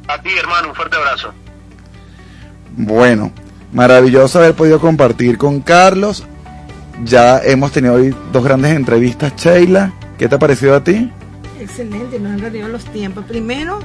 A 0.08 0.22
ti, 0.22 0.30
hermano, 0.40 0.70
un 0.70 0.76
fuerte 0.76 0.96
abrazo. 0.96 1.34
Bueno, 2.78 3.32
maravilloso 3.72 4.40
haber 4.40 4.54
podido 4.54 4.80
compartir 4.80 5.38
con 5.38 5.62
Carlos. 5.62 6.24
Ya 7.04 7.40
hemos 7.44 7.72
tenido 7.72 7.96
hoy 7.96 8.16
dos 8.32 8.44
grandes 8.44 8.76
entrevistas, 8.76 9.34
Sheila. 9.36 9.94
¿Qué 10.18 10.28
te 10.30 10.36
ha 10.36 10.40
parecido 10.40 10.76
a 10.76 10.84
ti? 10.84 11.12
Excelente, 11.60 12.20
nos 12.20 12.34
han 12.34 12.40
rendido 12.40 12.68
los 12.68 12.86
tiempos. 12.86 13.26
Primero, 13.26 13.80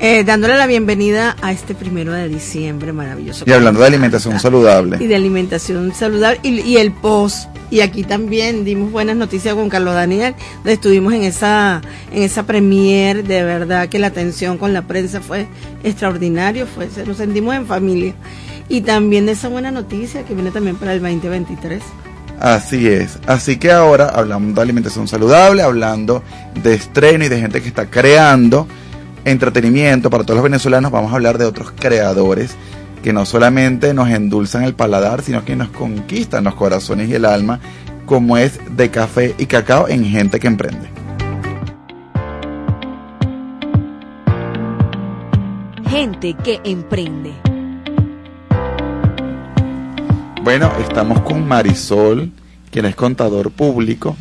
eh, 0.00 0.22
dándole 0.22 0.56
la 0.56 0.66
bienvenida 0.66 1.34
a 1.42 1.50
este 1.50 1.74
primero 1.74 2.12
de 2.12 2.28
diciembre, 2.28 2.92
maravilloso. 2.92 3.44
Y 3.48 3.52
hablando 3.52 3.80
de 3.80 3.86
alimentación 3.86 4.36
Y 4.36 4.38
saludable. 4.38 4.98
de 4.98 5.14
alimentación 5.16 5.92
saludable 5.94 6.38
y, 6.42 6.60
y 6.60 6.76
el 6.76 6.92
post. 6.92 7.48
Y 7.70 7.80
aquí 7.80 8.04
también 8.04 8.64
dimos 8.66 8.92
buenas 8.92 9.16
noticias 9.16 9.54
con 9.54 9.70
Carlos 9.70 9.94
Daniel, 9.94 10.34
estuvimos 10.66 11.14
en 11.14 11.22
esa, 11.22 11.80
en 12.12 12.22
esa 12.22 12.42
premier, 12.42 13.24
de 13.24 13.42
verdad 13.44 13.88
que 13.88 13.98
la 13.98 14.08
atención 14.08 14.58
con 14.58 14.74
la 14.74 14.82
prensa 14.82 15.22
fue 15.22 15.46
extraordinario, 15.82 16.66
fue, 16.66 16.88
nos 17.06 17.16
sentimos 17.16 17.54
en 17.54 17.64
familia. 17.66 18.14
Y 18.72 18.80
también 18.80 19.26
de 19.26 19.32
esa 19.32 19.50
buena 19.50 19.70
noticia 19.70 20.24
que 20.24 20.34
viene 20.34 20.50
también 20.50 20.76
para 20.76 20.94
el 20.94 21.02
2023. 21.02 21.82
Así 22.40 22.88
es. 22.88 23.18
Así 23.26 23.58
que 23.58 23.70
ahora 23.70 24.08
hablando 24.08 24.54
de 24.54 24.62
alimentación 24.62 25.06
saludable, 25.06 25.60
hablando 25.62 26.22
de 26.62 26.72
estreno 26.72 27.22
y 27.22 27.28
de 27.28 27.38
gente 27.38 27.60
que 27.60 27.68
está 27.68 27.90
creando 27.90 28.66
entretenimiento 29.26 30.08
para 30.08 30.24
todos 30.24 30.36
los 30.36 30.44
venezolanos, 30.44 30.90
vamos 30.90 31.12
a 31.12 31.16
hablar 31.16 31.36
de 31.36 31.44
otros 31.44 31.70
creadores 31.78 32.56
que 33.02 33.12
no 33.12 33.26
solamente 33.26 33.92
nos 33.92 34.08
endulzan 34.08 34.64
el 34.64 34.72
paladar, 34.72 35.20
sino 35.20 35.44
que 35.44 35.54
nos 35.54 35.68
conquistan 35.68 36.44
los 36.44 36.54
corazones 36.54 37.10
y 37.10 37.14
el 37.14 37.26
alma, 37.26 37.60
como 38.06 38.38
es 38.38 38.58
de 38.74 38.90
café 38.90 39.34
y 39.36 39.44
cacao 39.44 39.86
en 39.86 40.06
gente 40.06 40.40
que 40.40 40.46
emprende. 40.46 40.88
Gente 45.90 46.34
que 46.42 46.58
emprende. 46.64 47.51
Bueno, 50.42 50.72
estamos 50.80 51.20
con 51.20 51.46
Marisol, 51.46 52.32
quien 52.72 52.86
es 52.86 52.96
contador 52.96 53.52
público 53.52 54.16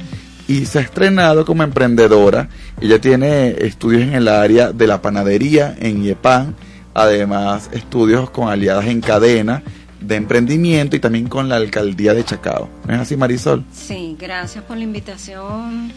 y 0.48 0.68
se 0.68 0.78
ha 0.78 0.82
estrenado 0.84 1.46
como 1.46 1.64
emprendedora. 1.64 2.48
Ella 2.80 3.02
tiene 3.02 3.50
estudios 3.58 4.04
en 4.04 4.14
el 4.14 4.28
área 4.28 4.72
de 4.72 4.86
la 4.86 5.02
panadería 5.02 5.76
en 5.80 6.04
IEPAN, 6.06 6.56
además 6.94 7.72
estudios 7.74 8.30
con 8.30 8.50
aliadas 8.50 8.86
en 8.86 9.02
cadena 9.02 9.64
de 10.00 10.16
emprendimiento 10.16 10.96
y 10.96 11.00
también 11.00 11.28
con 11.28 11.50
la 11.50 11.56
alcaldía 11.56 12.14
de 12.14 12.24
Chacao. 12.24 12.70
¿No 12.88 12.94
es 12.94 13.00
así, 13.00 13.18
Marisol? 13.18 13.64
Sí, 13.74 14.16
gracias 14.20 14.64
por 14.64 14.78
la 14.78 14.84
invitación, 14.84 15.92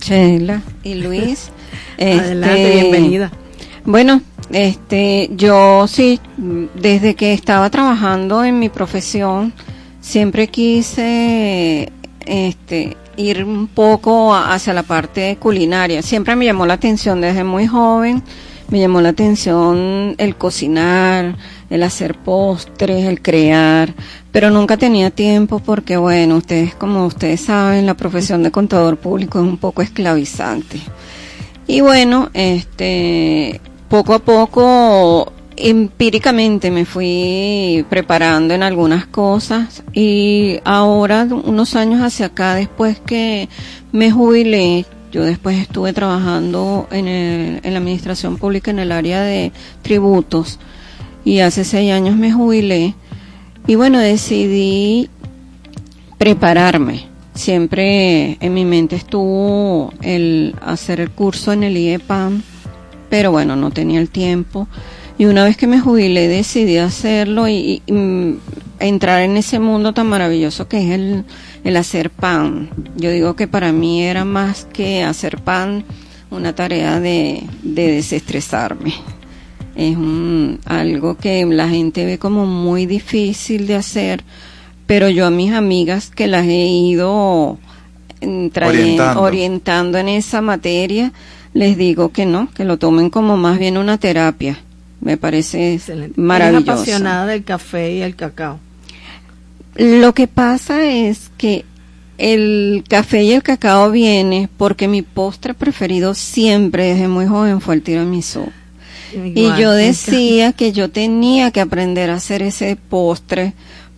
Sheila 0.00 0.62
y 0.82 0.94
Luis. 0.94 1.50
Adelante, 1.98 2.72
Este, 2.74 2.80
bienvenida. 2.80 3.30
Bueno, 3.86 4.22
este, 4.50 5.28
yo 5.36 5.86
sí, 5.86 6.18
desde 6.74 7.14
que 7.14 7.34
estaba 7.34 7.68
trabajando 7.68 8.42
en 8.42 8.58
mi 8.58 8.70
profesión, 8.70 9.52
siempre 10.00 10.48
quise, 10.48 11.92
este, 12.24 12.96
ir 13.16 13.44
un 13.44 13.66
poco 13.66 14.34
hacia 14.34 14.72
la 14.72 14.84
parte 14.84 15.36
culinaria. 15.36 16.00
Siempre 16.00 16.34
me 16.34 16.46
llamó 16.46 16.64
la 16.64 16.74
atención 16.74 17.20
desde 17.20 17.44
muy 17.44 17.66
joven, 17.66 18.22
me 18.70 18.80
llamó 18.80 19.02
la 19.02 19.10
atención 19.10 20.14
el 20.16 20.36
cocinar, 20.36 21.36
el 21.68 21.82
hacer 21.82 22.16
postres, 22.16 23.04
el 23.04 23.20
crear, 23.20 23.92
pero 24.32 24.50
nunca 24.50 24.78
tenía 24.78 25.10
tiempo 25.10 25.58
porque, 25.58 25.98
bueno, 25.98 26.36
ustedes, 26.36 26.74
como 26.74 27.04
ustedes 27.04 27.42
saben, 27.42 27.84
la 27.84 27.94
profesión 27.94 28.42
de 28.42 28.50
contador 28.50 28.96
público 28.96 29.38
es 29.38 29.44
un 29.44 29.58
poco 29.58 29.82
esclavizante. 29.82 30.80
Y 31.66 31.80
bueno, 31.80 32.30
este, 32.34 33.60
poco 33.94 34.14
a 34.14 34.18
poco, 34.18 35.32
empíricamente 35.56 36.72
me 36.72 36.84
fui 36.84 37.86
preparando 37.88 38.52
en 38.52 38.64
algunas 38.64 39.06
cosas 39.06 39.84
y 39.92 40.58
ahora, 40.64 41.28
unos 41.30 41.76
años 41.76 42.02
hacia 42.02 42.26
acá, 42.26 42.56
después 42.56 42.98
que 42.98 43.48
me 43.92 44.10
jubilé, 44.10 44.84
yo 45.12 45.22
después 45.22 45.60
estuve 45.60 45.92
trabajando 45.92 46.88
en, 46.90 47.06
el- 47.06 47.60
en 47.62 47.72
la 47.72 47.78
administración 47.78 48.36
pública 48.36 48.72
en 48.72 48.80
el 48.80 48.90
área 48.90 49.22
de 49.22 49.52
tributos 49.82 50.58
y 51.24 51.38
hace 51.38 51.62
seis 51.62 51.92
años 51.92 52.16
me 52.16 52.32
jubilé 52.32 52.96
y 53.68 53.76
bueno, 53.76 54.00
decidí 54.00 55.08
prepararme. 56.18 57.06
Siempre 57.34 58.38
en 58.40 58.54
mi 58.54 58.64
mente 58.64 58.96
estuvo 58.96 59.92
el 60.02 60.56
hacer 60.62 60.98
el 60.98 61.10
curso 61.12 61.52
en 61.52 61.62
el 61.62 61.76
IEPAM, 61.76 62.42
pero 63.14 63.30
bueno, 63.30 63.54
no 63.54 63.70
tenía 63.70 64.00
el 64.00 64.10
tiempo. 64.10 64.66
Y 65.18 65.26
una 65.26 65.44
vez 65.44 65.56
que 65.56 65.68
me 65.68 65.78
jubilé 65.78 66.26
decidí 66.26 66.78
hacerlo 66.78 67.46
y, 67.46 67.80
y, 67.86 67.92
mm, 67.92 68.38
entrar 68.80 69.22
en 69.22 69.36
ese 69.36 69.60
mundo 69.60 69.94
tan 69.94 70.08
maravilloso 70.08 70.66
que 70.66 70.78
es 70.78 70.90
el, 70.90 71.24
el 71.62 71.76
hacer 71.76 72.10
pan. 72.10 72.70
Yo 72.96 73.12
digo 73.12 73.36
que 73.36 73.46
para 73.46 73.70
mí 73.70 74.02
era 74.02 74.24
más 74.24 74.64
que 74.64 75.04
hacer 75.04 75.38
pan 75.38 75.84
una 76.32 76.56
tarea 76.56 76.98
de, 76.98 77.44
de 77.62 77.92
desestresarme. 77.92 78.94
Es 79.76 79.96
un, 79.96 80.58
algo 80.64 81.16
que 81.16 81.46
la 81.46 81.68
gente 81.68 82.04
ve 82.04 82.18
como 82.18 82.46
muy 82.46 82.84
difícil 82.84 83.68
de 83.68 83.76
hacer, 83.76 84.24
pero 84.88 85.08
yo 85.08 85.24
a 85.26 85.30
mis 85.30 85.52
amigas 85.52 86.10
que 86.10 86.26
las 86.26 86.46
he 86.46 86.66
ido 86.66 87.60
mm, 88.22 88.48
orientando 89.18 89.98
en 89.98 90.08
esa 90.08 90.40
materia, 90.40 91.12
les 91.54 91.78
digo 91.78 92.10
que 92.10 92.26
no, 92.26 92.50
que 92.52 92.64
lo 92.64 92.78
tomen 92.78 93.08
como 93.08 93.36
más 93.36 93.58
bien 93.58 93.78
una 93.78 93.96
terapia. 93.96 94.58
Me 95.00 95.16
parece 95.16 95.74
Excelente. 95.74 96.14
Eres 96.14 96.18
maravilloso. 96.18 96.72
apasionada 96.72 97.26
del 97.26 97.44
café 97.44 97.94
y 97.94 98.02
el 98.02 98.16
cacao. 98.16 98.58
Lo 99.76 100.12
que 100.14 100.26
pasa 100.28 100.84
es 100.84 101.30
que 101.36 101.64
el 102.18 102.84
café 102.88 103.24
y 103.24 103.32
el 103.32 103.42
cacao 103.42 103.90
viene 103.90 104.48
porque 104.56 104.88
mi 104.88 105.02
postre 105.02 105.54
preferido 105.54 106.14
siempre 106.14 106.94
desde 106.94 107.08
muy 107.08 107.26
joven 107.26 107.60
fue 107.60 107.76
el 107.76 107.82
tiramisú. 107.82 108.48
Y 109.12 109.44
yo 109.58 109.70
decía 109.70 110.52
que 110.52 110.72
yo 110.72 110.90
tenía 110.90 111.52
que 111.52 111.60
aprender 111.60 112.10
a 112.10 112.14
hacer 112.14 112.42
ese 112.42 112.76
postre 112.76 113.54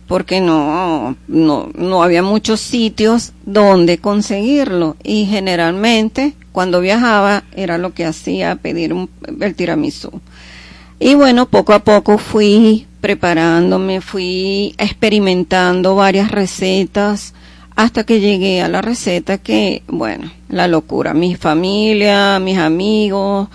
porque 0.07 0.41
no, 0.41 1.15
no, 1.27 1.69
no 1.75 2.03
había 2.03 2.23
muchos 2.23 2.61
sitios 2.61 3.33
donde 3.45 3.97
conseguirlo 3.97 4.95
y 5.03 5.25
generalmente 5.25 6.33
cuando 6.51 6.81
viajaba 6.81 7.43
era 7.55 7.77
lo 7.77 7.93
que 7.93 8.05
hacía 8.05 8.55
pedir 8.55 8.93
un, 8.93 9.09
el 9.41 9.55
tiramisú. 9.55 10.21
Y 10.99 11.13
bueno, 11.13 11.45
poco 11.45 11.73
a 11.73 11.83
poco 11.83 12.17
fui 12.17 12.87
preparándome, 13.01 14.01
fui 14.01 14.73
experimentando 14.77 15.95
varias 15.95 16.31
recetas 16.31 17.33
hasta 17.75 18.03
que 18.03 18.19
llegué 18.19 18.61
a 18.61 18.67
la 18.67 18.81
receta 18.81 19.37
que, 19.37 19.83
bueno, 19.87 20.31
la 20.49 20.67
locura. 20.67 21.13
Mi 21.13 21.35
familia, 21.35 22.39
mis 22.39 22.57
amigos, 22.57 23.49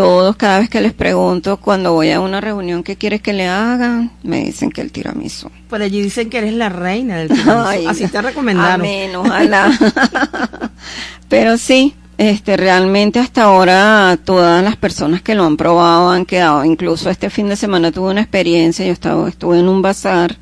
todos, 0.00 0.36
cada 0.36 0.60
vez 0.60 0.70
que 0.70 0.80
les 0.80 0.94
pregunto 0.94 1.58
cuando 1.58 1.92
voy 1.92 2.10
a 2.10 2.20
una 2.20 2.40
reunión 2.40 2.82
qué 2.82 2.96
quieres 2.96 3.20
que 3.20 3.34
le 3.34 3.46
hagan, 3.46 4.10
me 4.22 4.42
dicen 4.42 4.70
que 4.70 4.80
el 4.80 4.90
tiramisú. 4.90 5.50
Por 5.68 5.82
allí 5.82 6.00
dicen 6.00 6.30
que 6.30 6.38
eres 6.38 6.54
la 6.54 6.70
reina 6.70 7.18
del 7.18 7.28
tiramisú. 7.34 7.68
Ay, 7.68 7.84
Así 7.86 8.08
te 8.08 8.22
recomendaron. 8.22 8.80
Amén, 8.80 9.14
ojalá. 9.14 9.70
Pero 11.28 11.58
sí, 11.58 11.94
este, 12.16 12.56
realmente 12.56 13.18
hasta 13.18 13.42
ahora 13.42 14.18
todas 14.24 14.64
las 14.64 14.76
personas 14.76 15.20
que 15.20 15.34
lo 15.34 15.44
han 15.44 15.58
probado 15.58 16.08
han 16.08 16.24
quedado. 16.24 16.64
Incluso 16.64 17.10
este 17.10 17.28
fin 17.28 17.50
de 17.50 17.56
semana 17.56 17.92
tuve 17.92 18.10
una 18.10 18.22
experiencia. 18.22 18.86
Yo 18.86 18.92
estaba, 18.92 19.28
estuve 19.28 19.58
en 19.58 19.68
un 19.68 19.82
bazar 19.82 20.38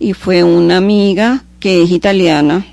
y 0.00 0.12
fue 0.12 0.42
una 0.42 0.78
amiga 0.78 1.44
que 1.60 1.84
es 1.84 1.92
italiana. 1.92 2.66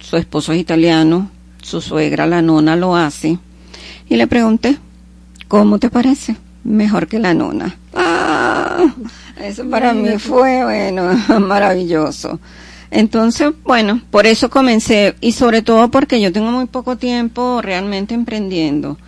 Su 0.00 0.16
esposo 0.16 0.54
es 0.54 0.58
italiano. 0.58 1.30
Su 1.60 1.82
suegra, 1.82 2.26
la 2.26 2.40
nona, 2.40 2.76
lo 2.76 2.96
hace. 2.96 3.38
Y 4.08 4.16
le 4.16 4.26
pregunté, 4.26 4.78
¿cómo 5.48 5.78
te 5.78 5.90
parece? 5.90 6.36
Mejor 6.64 7.06
que 7.06 7.18
la 7.18 7.34
nona. 7.34 7.76
Ah, 7.94 8.84
eso 9.42 9.68
para 9.68 9.92
mí 9.92 10.18
fue, 10.18 10.64
bueno, 10.64 11.10
maravilloso. 11.40 12.40
Entonces, 12.90 13.52
bueno, 13.64 14.00
por 14.10 14.26
eso 14.26 14.50
comencé 14.50 15.16
y 15.20 15.32
sobre 15.32 15.62
todo 15.62 15.90
porque 15.90 16.20
yo 16.20 16.32
tengo 16.32 16.52
muy 16.52 16.66
poco 16.66 16.96
tiempo 16.96 17.60
realmente 17.60 18.14
emprendiendo. 18.14 18.98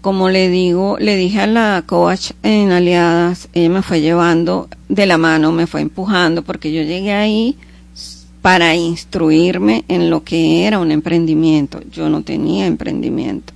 Como 0.00 0.30
le 0.30 0.48
digo, 0.48 0.96
le 0.98 1.16
dije 1.16 1.40
a 1.40 1.46
la 1.46 1.82
coach 1.84 2.30
en 2.42 2.70
Aliadas, 2.70 3.48
ella 3.52 3.68
me 3.68 3.82
fue 3.82 4.00
llevando 4.00 4.68
de 4.88 5.06
la 5.06 5.18
mano, 5.18 5.52
me 5.52 5.66
fue 5.66 5.82
empujando 5.82 6.42
porque 6.42 6.72
yo 6.72 6.82
llegué 6.82 7.12
ahí 7.12 7.56
para 8.42 8.74
instruirme 8.74 9.84
en 9.88 10.08
lo 10.08 10.24
que 10.24 10.66
era 10.66 10.78
un 10.78 10.90
emprendimiento. 10.92 11.80
Yo 11.90 12.08
no 12.08 12.22
tenía 12.22 12.66
emprendimiento. 12.66 13.52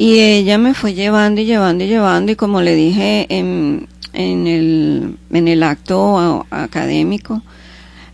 Y 0.00 0.20
ella 0.20 0.58
me 0.58 0.74
fue 0.74 0.94
llevando 0.94 1.40
y 1.40 1.44
llevando 1.44 1.82
y 1.82 1.88
llevando 1.88 2.30
y 2.30 2.36
como 2.36 2.62
le 2.62 2.76
dije 2.76 3.26
en, 3.30 3.88
en, 4.12 4.46
el, 4.46 5.16
en 5.32 5.48
el 5.48 5.62
acto 5.64 6.46
académico, 6.52 7.42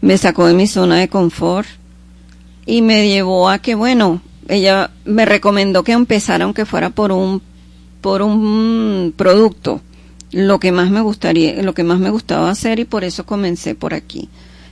me 0.01 0.16
sacó 0.16 0.47
de 0.47 0.55
mi 0.55 0.66
zona 0.66 0.97
de 0.97 1.09
confort 1.09 1.68
y 2.64 2.80
me 2.80 3.07
llevó 3.07 3.51
a 3.51 3.59
que, 3.59 3.74
bueno, 3.74 4.22
ella 4.49 4.93
me 5.05 5.26
recomendó 5.26 5.85
que 5.85 5.93
empezara 5.93 6.47
aunque 6.47 6.64
fuera 6.64 6.89
por 6.89 7.12
un, 7.12 7.43
por 8.01 8.22
un 8.22 9.12
producto, 9.14 9.82
lo 10.32 10.59
que 10.61 10.72
más 10.72 10.91
me 10.91 11.03
gustaría, 11.03 11.62
lo 11.62 11.74
que 11.74 11.85
más 11.85 11.99
me 11.99 12.09
gustaba 12.09 12.49
hacer 12.49 12.78
y 12.78 12.87
por 12.87 13.05
eso 13.05 13.26
comencé 13.26 13.74
por 13.74 13.93
aquí. 13.93 14.30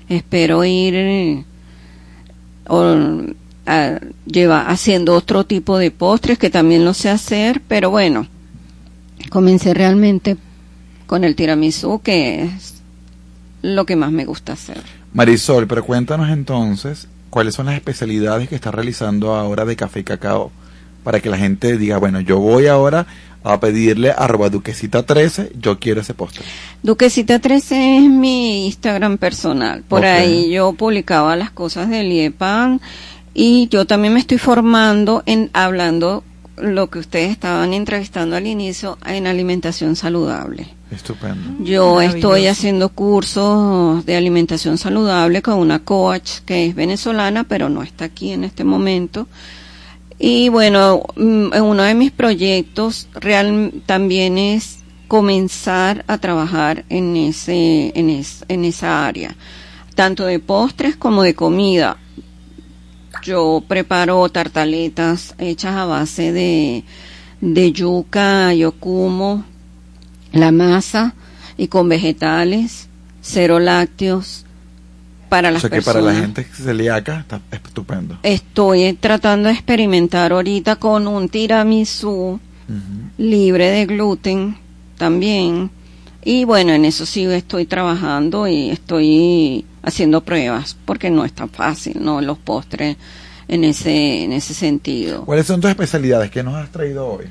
Espero 0.09 0.65
ir 0.65 0.95
eh, 0.95 1.45
a- 3.67 3.99
lleva 4.27 4.69
haciendo 4.69 5.15
otro 5.15 5.45
tipo 5.45 5.79
de 5.79 5.91
postres 5.91 6.39
que 6.39 6.51
también 6.51 6.85
lo 6.85 6.95
sé 6.95 7.11
hacer, 7.11 7.61
pero 7.69 7.91
bueno, 7.91 8.27
comencé 9.31 9.75
realmente 9.75 10.37
con 11.07 11.25
el 11.25 11.35
tiramisú 11.37 12.01
que 12.03 12.45
es 12.45 12.83
lo 13.63 13.87
que 13.87 13.97
más 13.97 14.11
me 14.13 14.25
gusta 14.25 14.55
hacer. 14.55 14.81
Marisol, 15.13 15.67
pero 15.67 15.85
cuéntanos 15.85 16.31
entonces 16.31 17.07
cuáles 17.31 17.55
son 17.55 17.67
las 17.67 17.75
especialidades 17.77 18.49
que 18.49 18.55
estás 18.55 18.75
realizando 18.75 19.35
ahora 19.35 19.65
de 19.65 19.77
café 19.77 20.01
y 20.01 20.05
cacao 20.05 20.51
para 21.05 21.21
que 21.21 21.29
la 21.31 21.39
gente 21.39 21.77
diga, 21.79 21.99
bueno, 21.99 22.21
yo 22.21 22.39
voy 22.39 22.67
ahora 22.67 23.07
a 23.45 23.59
pedirle 23.59 24.13
arroba 24.17 24.49
duquesita 24.51 25.03
13, 25.05 25.53
yo 25.61 25.79
quiero 25.81 26.01
ese 26.01 26.15
postre. 26.15 26.45
Duquesita 26.83 27.41
13 27.41 27.99
es 27.99 28.03
mi 28.09 28.67
Instagram 28.67 29.19
personal. 29.19 29.83
Por 29.83 30.05
ahí 30.05 30.51
yo 30.53 30.73
publicaba 30.75 31.35
las 31.37 31.51
cosas 31.51 31.89
del 31.91 32.13
IEPAN 32.13 32.81
y 33.35 33.69
yo 33.69 33.87
también 33.87 34.15
me 34.15 34.21
estoy 34.21 34.39
formando 34.39 35.23
en 35.27 35.51
hablando 35.53 36.23
lo 36.57 36.91
que 36.91 36.99
ustedes 36.99 37.31
estaban 37.31 37.73
entrevistando 37.75 38.37
al 38.37 38.47
inicio 38.47 38.99
en 39.07 39.27
alimentación 39.27 39.97
saludable. 39.97 40.69
Estupendo. 40.91 41.65
Yo 41.65 42.01
estoy 42.03 42.47
haciendo 42.47 42.91
cursos 42.91 44.05
de 44.05 44.17
alimentación 44.17 44.77
saludable 44.77 45.41
con 45.41 45.55
una 45.59 45.79
coach 45.81 46.41
que 46.45 46.67
es 46.67 46.75
venezolana, 46.75 47.45
pero 47.45 47.69
no 47.71 47.83
está 47.83 48.05
aquí 48.05 48.31
en 48.33 48.45
este 48.45 48.65
momento. 48.65 49.27
Y 50.19 50.51
bueno, 50.51 51.03
mm, 51.17 51.55
en 51.55 51.63
uno 51.63 51.83
de 51.83 51.95
mis 51.95 52.11
proyectos 52.13 53.09
real 53.15 53.73
también 53.87 54.37
es 54.39 54.81
comenzar 55.09 56.05
a 56.07 56.19
trabajar 56.19 56.85
en 56.91 57.17
ese 57.17 57.93
en, 57.99 58.11
es- 58.11 58.45
en 58.49 58.65
esa 58.67 59.07
área, 59.07 59.35
tanto 59.95 60.25
de 60.27 60.39
postres 60.39 60.97
como 60.97 61.23
de 61.23 61.35
comida. 61.35 61.97
Yo 63.23 63.63
preparo 63.67 64.29
tartaletas 64.29 65.35
hechas 65.39 65.75
a 65.77 65.85
base 65.85 66.33
de, 66.33 66.85
de 67.41 67.73
yuca, 67.73 68.53
yocumo, 68.53 69.45
la 70.33 70.51
masa 70.51 71.15
y 71.57 71.69
con 71.69 71.89
vegetales, 71.89 72.89
cero 73.21 73.59
lácteos 73.61 74.45
para 75.29 75.49
O 75.49 75.53
las 75.53 75.61
sea 75.63 75.71
que 75.71 75.77
personas. 75.77 76.05
para 76.05 76.15
la 76.17 76.21
gente 76.21 76.45
celíaca 76.53 77.21
está 77.21 77.41
estupendo. 77.53 78.19
Estoy 78.23 78.93
tratando 78.95 79.49
de 79.49 79.55
experimentar 79.55 80.33
ahorita 80.33 80.77
con 80.77 81.07
un 81.07 81.29
tiramisú 81.29 82.41
libre 83.19 83.71
de 83.71 83.87
gluten 83.87 84.57
también. 84.99 85.71
Y 86.25 86.45
bueno, 86.45 86.73
en 86.73 86.85
eso 86.85 87.07
sí 87.07 87.25
estoy 87.25 87.67
trabajando 87.67 88.47
y 88.47 88.71
estoy 88.71 89.65
haciendo 89.83 90.23
pruebas 90.23 90.77
porque 90.85 91.11
no 91.11 91.25
es 91.25 91.33
tan 91.33 91.49
fácil, 91.51 91.99
¿no? 92.03 92.21
Los 92.21 92.39
postres 92.39 92.97
en 93.49 93.65
ese, 93.65 94.25
en 94.25 94.33
ese 94.33 94.55
sentido. 94.55 95.25
¿Cuáles 95.25 95.47
son 95.47 95.61
tus 95.61 95.71
especialidades 95.71 96.31
que 96.31 96.43
nos 96.43 96.55
has 96.55 96.71
traído 96.71 97.07
hoy? 97.07 97.27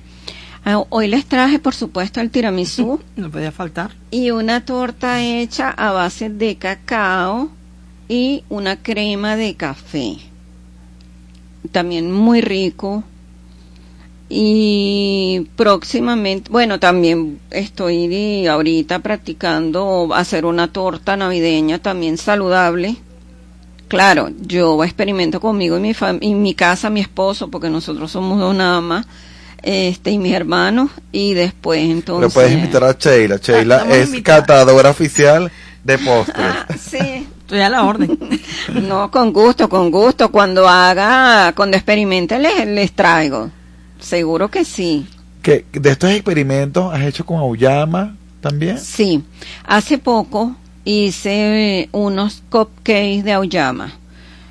Ah, 0.63 0.83
Hoy 0.89 1.07
les 1.07 1.25
traje, 1.25 1.57
por 1.57 1.73
supuesto, 1.73 2.21
el 2.21 2.29
tiramisú 2.29 2.99
No 3.15 3.31
podía 3.31 3.51
faltar. 3.51 3.91
y 4.11 4.29
una 4.31 4.63
torta 4.65 5.21
hecha 5.23 5.69
a 5.71 5.91
base 5.91 6.29
de 6.29 6.55
cacao 6.57 7.49
y 8.07 8.43
una 8.49 8.75
crema 8.75 9.35
de 9.37 9.55
café. 9.55 10.17
También 11.71 12.11
muy 12.11 12.41
rico. 12.41 13.03
Y 14.33 15.45
próximamente, 15.57 16.49
bueno, 16.49 16.79
también 16.79 17.39
estoy 17.49 18.47
ahorita 18.47 18.99
practicando 18.99 20.09
hacer 20.13 20.45
una 20.45 20.71
torta 20.71 21.17
navideña 21.17 21.79
también 21.79 22.17
saludable. 22.17 22.95
Claro, 23.89 24.29
yo 24.39 24.81
experimento 24.85 25.41
conmigo 25.41 25.77
y 25.77 25.81
mi, 25.81 25.93
fam- 25.93 26.19
y 26.21 26.33
mi 26.33 26.53
casa, 26.55 26.89
mi 26.89 27.01
esposo, 27.01 27.49
porque 27.49 27.69
nosotros 27.69 28.09
somos 28.09 28.39
dos 28.39 28.55
nada 28.55 28.79
más, 28.79 29.05
este, 29.63 30.11
y 30.11 30.17
mis 30.17 30.33
hermanos, 30.33 30.91
y 31.11 31.33
después 31.33 31.81
entonces... 31.81 32.29
Lo 32.29 32.33
puedes 32.33 32.53
invitar 32.53 32.85
a 32.85 32.93
Sheila. 32.93 33.35
Sheila 33.35 33.75
estamos 33.79 33.97
es 33.97 34.21
catadora 34.21 34.91
oficial 34.91 35.51
de 35.83 35.97
postres. 35.97 36.45
Ah, 36.47 36.67
sí. 36.79 37.27
Estoy 37.41 37.59
a 37.59 37.69
la 37.69 37.83
orden. 37.83 38.17
No, 38.87 39.11
con 39.11 39.33
gusto, 39.33 39.67
con 39.67 39.91
gusto. 39.91 40.31
Cuando 40.31 40.69
haga, 40.69 41.51
cuando 41.53 41.75
experimente 41.75 42.39
les, 42.39 42.65
les 42.65 42.93
traigo. 42.93 43.49
Seguro 44.01 44.51
que 44.51 44.65
sí. 44.65 45.05
¿Qué- 45.41 45.65
de 45.71 45.89
estos 45.91 46.11
experimentos 46.11 46.93
has 46.93 47.01
hecho 47.03 47.25
con 47.25 47.37
Auyama 47.39 48.15
también? 48.41 48.77
Sí. 48.77 49.23
Hace 49.65 49.97
poco 49.97 50.55
hice 50.83 51.81
eh, 51.83 51.89
unos 51.93 52.43
cupcakes 52.49 53.23
de 53.23 53.31
auyama. 53.33 53.93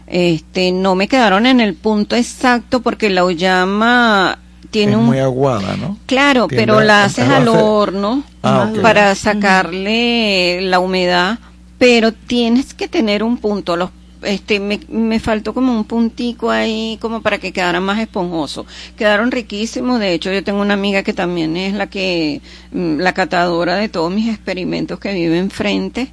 Este, 0.07 0.73
no 0.73 0.95
me 0.95 1.07
quedaron 1.07 1.47
en 1.47 1.61
el 1.61 1.75
punto 1.75 2.17
exacto 2.17 2.81
porque 2.81 3.11
la 3.11 3.21
auyama 3.21 4.39
tiene 4.71 4.93
es 4.93 4.99
un 4.99 5.05
muy 5.07 5.19
aguada, 5.19 5.77
¿no? 5.77 5.99
Claro, 6.07 6.47
Tiende 6.49 6.67
pero 6.67 6.81
la 6.81 7.05
haces 7.05 7.29
al 7.29 7.47
hacer- 7.49 7.63
horno 7.63 8.23
Ah, 8.43 8.73
para 8.83 9.15
sacarle 9.15 10.61
la 10.63 10.79
humedad, 10.81 11.39
pero 11.79 12.13
tienes 12.13 12.75
que 12.75 12.89
tener 12.89 13.23
un 13.23 13.37
punto. 13.39 13.77
Los, 13.77 13.91
este, 14.23 14.61
me, 14.61 14.81
me 14.89 15.19
faltó 15.21 15.55
como 15.55 15.73
un 15.73 15.85
puntico 15.85 16.51
ahí, 16.51 16.99
como 17.01 17.23
para 17.23 17.39
que 17.39 17.53
quedaran 17.53 17.83
más 17.83 17.99
esponjosos. 18.01 18.67
Quedaron 18.97 19.31
riquísimos. 19.31 20.01
De 20.01 20.13
hecho, 20.15 20.33
yo 20.33 20.43
tengo 20.45 20.61
una 20.61 20.75
amiga 20.75 21.03
que 21.03 21.13
también 21.13 21.57
es 21.57 21.75
la 21.75 21.89
que, 21.89 22.41
mm, 22.73 22.99
la 22.99 23.13
catadora 23.15 23.77
de 23.77 23.89
todos 23.89 24.13
mis 24.13 24.29
experimentos 24.29 24.99
que 24.99 25.13
vive 25.13 25.39
enfrente. 25.39 26.11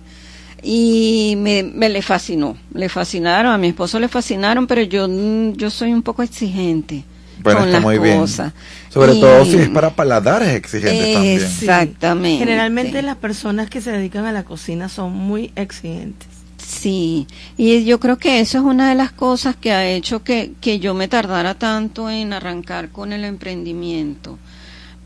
Y 0.63 1.35
me, 1.37 1.63
me 1.63 1.87
le 1.87 2.01
fascinó, 2.01 2.57
le 2.73 2.89
fascinaron, 2.89 3.51
a 3.51 3.57
mi 3.57 3.67
esposo 3.67 3.99
le 3.99 4.07
fascinaron, 4.07 4.65
pero 4.67 4.81
yo, 4.81 5.07
mm, 5.07 5.53
yo 5.53 5.69
soy 5.69 5.93
un 5.93 6.01
poco 6.01 6.23
exigente 6.23 7.03
Bueno, 7.43 7.59
con 7.59 7.69
está 7.69 7.77
las 7.77 7.83
muy 7.83 7.99
bien. 7.99 8.27
Sobre 8.27 9.13
Y- 9.13 9.21
todo 9.21 9.45
si 9.45 9.57
es 9.57 9.69
para 9.69 9.91
paladares 9.91 10.49
exigentes 10.55 11.13
también. 11.13 11.35
Exactamente. 11.35 12.39
Generalmente 12.39 13.01
las 13.03 13.17
personas 13.17 13.69
que 13.69 13.81
se 13.81 13.91
dedican 13.91 14.25
a 14.25 14.31
la 14.31 14.43
cocina 14.43 14.89
son 14.89 15.13
muy 15.13 15.51
exigentes. 15.55 16.27
Sí, 16.69 17.27
y 17.55 17.85
yo 17.85 17.97
creo 17.99 18.17
que 18.17 18.41
eso 18.41 18.57
es 18.57 18.63
una 18.65 18.89
de 18.89 18.95
las 18.95 19.13
cosas 19.13 19.55
que 19.55 19.71
ha 19.71 19.87
hecho 19.89 20.23
que, 20.23 20.51
que 20.59 20.79
yo 20.79 20.93
me 20.93 21.07
tardara 21.07 21.53
tanto 21.57 22.09
en 22.09 22.33
arrancar 22.33 22.91
con 22.91 23.13
el 23.13 23.23
emprendimiento, 23.23 24.37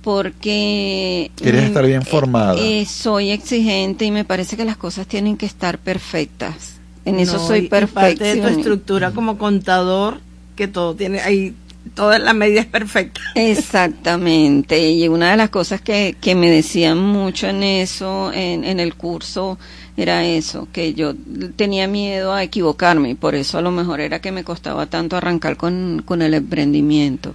porque... 0.02 1.32
Quieres 1.36 1.66
estar 1.66 1.86
bien 1.86 2.04
formada. 2.04 2.56
eh, 2.60 2.86
soy 2.88 3.30
exigente 3.32 4.06
y 4.06 4.12
me 4.12 4.26
parece 4.26 4.58
que 4.58 4.66
las 4.66 4.78
cosas 4.78 5.08
tienen 5.08 5.38
que 5.38 5.46
estar 5.46 5.78
perfectas. 5.80 6.82
En 7.06 7.20
eso 7.20 7.38
No, 7.38 7.40
soy 7.40 7.60
y 7.60 7.62
parte 7.68 8.24
de 8.24 8.38
tu 8.38 8.48
perfecta. 8.48 8.50
estructura 8.50 9.12
como 9.14 9.38
contador, 9.38 10.22
que 10.56 10.68
todo 10.68 10.96
tiene 10.96 11.20
ahí, 11.22 11.56
toda 11.94 12.18
la 12.20 12.34
medida 12.34 12.62
es 12.62 12.68
perfecta. 12.68 13.22
Exactamente, 13.36 14.92
y 14.92 15.08
una 15.08 15.32
de 15.32 15.38
las 15.38 15.50
cosas 15.50 15.82
que, 15.82 16.18
que 16.20 16.36
me 16.36 16.50
decían 16.50 16.98
mucho 17.00 17.48
en 17.48 17.64
eso, 17.64 18.32
en, 18.34 18.64
en 18.64 18.80
el 18.80 18.96
curso, 18.96 19.58
era 19.98 20.26
eso, 20.26 20.68
que 20.72 20.94
yo 20.94 21.14
tenía 21.56 21.88
miedo 21.88 22.34
a 22.34 22.44
equivocarme 22.44 23.10
y 23.12 23.16
por 23.16 23.36
eso 23.36 23.58
a 23.58 23.62
lo 23.62 23.72
mejor 23.72 24.00
era 24.02 24.20
que 24.22 24.32
me 24.32 24.44
costaba 24.44 24.86
tanto 24.86 25.18
arrancar 25.18 25.58
con, 25.58 26.02
con 26.06 26.22
el 26.22 26.34
emprendimiento. 26.34 27.34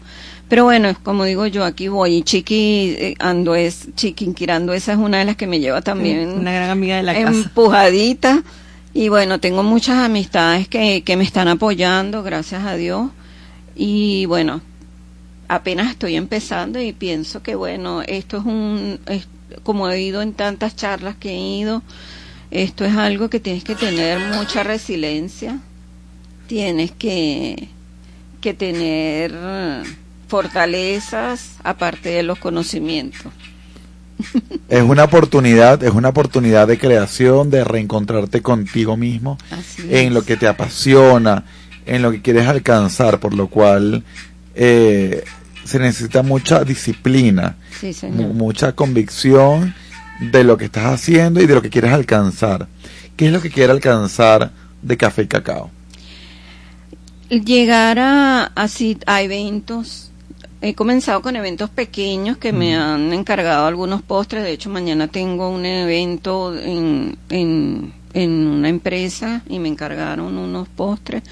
Pero 0.49 0.65
bueno, 0.65 0.95
como 1.03 1.25
digo 1.25 1.47
yo, 1.47 1.65
aquí 1.65 1.89
voy 1.89 2.17
y 2.17 2.23
Chiqui 2.23 2.95
eh, 2.99 3.15
ando 3.19 3.55
es, 3.57 3.89
Chiquinquirando, 3.97 4.73
esa 4.73 4.93
es 4.93 4.99
una 4.99 5.19
de 5.19 5.25
las 5.25 5.37
que 5.37 5.47
me 5.49 5.59
lleva 5.61 5.83
también 5.83 6.29
Una 6.31 6.53
gran 6.53 6.71
amiga 6.71 6.97
de 6.97 7.03
la 7.03 7.15
casa. 7.15 7.29
empujadita. 7.31 8.43
Y 8.95 9.09
bueno, 9.11 9.41
tengo 9.41 9.63
muchas 9.63 9.99
amistades 9.99 10.69
que, 10.69 11.03
que 11.05 11.17
me 11.17 11.25
están 11.25 11.49
apoyando, 11.49 12.23
gracias 12.23 12.65
a 12.65 12.77
Dios. 12.77 13.11
Y 13.75 14.25
bueno, 14.27 14.63
apenas 15.49 15.91
estoy 15.91 16.17
empezando 16.17 16.81
y 16.81 16.93
pienso 16.93 17.43
que 17.43 17.55
bueno, 17.57 18.03
esto 18.03 18.39
es 18.39 18.45
un, 18.45 18.99
es- 19.07 19.29
como 19.63 19.89
he 19.91 20.01
ido 20.01 20.23
en 20.23 20.33
tantas 20.33 20.77
charlas 20.77 21.17
que 21.17 21.31
he 21.31 21.59
ido, 21.59 21.83
esto 22.63 22.85
es 22.87 22.97
algo 22.97 23.29
que 23.29 23.39
tienes 23.39 23.65
que 23.65 23.75
tener 23.75 24.19
mucha 24.35 24.63
resiliencia, 24.63 25.59
tienes 26.47 26.91
que, 26.91 27.69
que 28.41 28.55
tener 28.55 29.35
fortalezas 30.27 31.57
aparte 31.63 32.09
de 32.09 32.23
los 32.23 32.39
conocimientos. 32.39 33.33
Es 34.69 34.83
una 34.83 35.05
oportunidad, 35.05 35.85
es 35.85 35.93
una 35.93 36.09
oportunidad 36.09 36.67
de 36.67 36.79
creación, 36.79 37.51
de 37.51 37.63
reencontrarte 37.63 38.43
contigo 38.43 38.97
mismo, 38.97 39.39
en 39.89 40.13
lo 40.13 40.23
que 40.23 40.37
te 40.37 40.49
apasiona, 40.49 41.45
en 41.85 42.03
lo 42.03 42.11
que 42.11 42.21
quieres 42.21 42.49
alcanzar, 42.49 43.21
por 43.21 43.33
lo 43.33 43.47
cual 43.47 44.03
eh, 44.57 45.23
se 45.65 45.79
necesita 45.79 46.25
mucha 46.25 46.65
disciplina, 46.65 47.57
Sí, 47.79 47.95
mucha 48.09 48.73
convicción 48.73 49.75
de 50.21 50.45
lo 50.45 50.57
que 50.57 50.67
estás 50.67 50.87
haciendo 50.87 51.41
y 51.41 51.47
de 51.47 51.55
lo 51.55 51.63
que 51.63 51.71
quieres 51.71 51.93
alcanzar. 51.93 52.69
¿Qué 53.17 53.27
es 53.27 53.33
lo 53.33 53.41
que 53.41 53.51
quiere 53.51 53.73
alcanzar 53.73 54.53
de 54.83 54.97
café 54.97 55.23
y 55.23 55.27
cacao? 55.27 55.71
llegar 57.29 57.99
a, 57.99 58.45
así 58.55 58.99
a 59.07 59.23
eventos. 59.23 60.11
He 60.63 60.75
comenzado 60.75 61.23
con 61.23 61.37
eventos 61.37 61.71
pequeños 61.71 62.39
que 62.39 62.53
me 62.53 62.77
han 62.77 63.13
encargado 63.13 63.67
algunos 63.67 64.03
postres. 64.03 64.43
De 64.43 64.53
hecho, 64.53 64.71
mañana 64.71 65.09
tengo 65.09 65.51
un 65.51 65.65
evento 65.65 66.57
en, 66.57 67.19
en, 67.29 67.93
en 68.15 68.47
una 68.47 68.69
empresa 68.69 69.43
y 69.49 69.59
me 69.59 69.69
encargaron 69.69 70.39
unos 70.39 70.69
postres. 70.69 71.23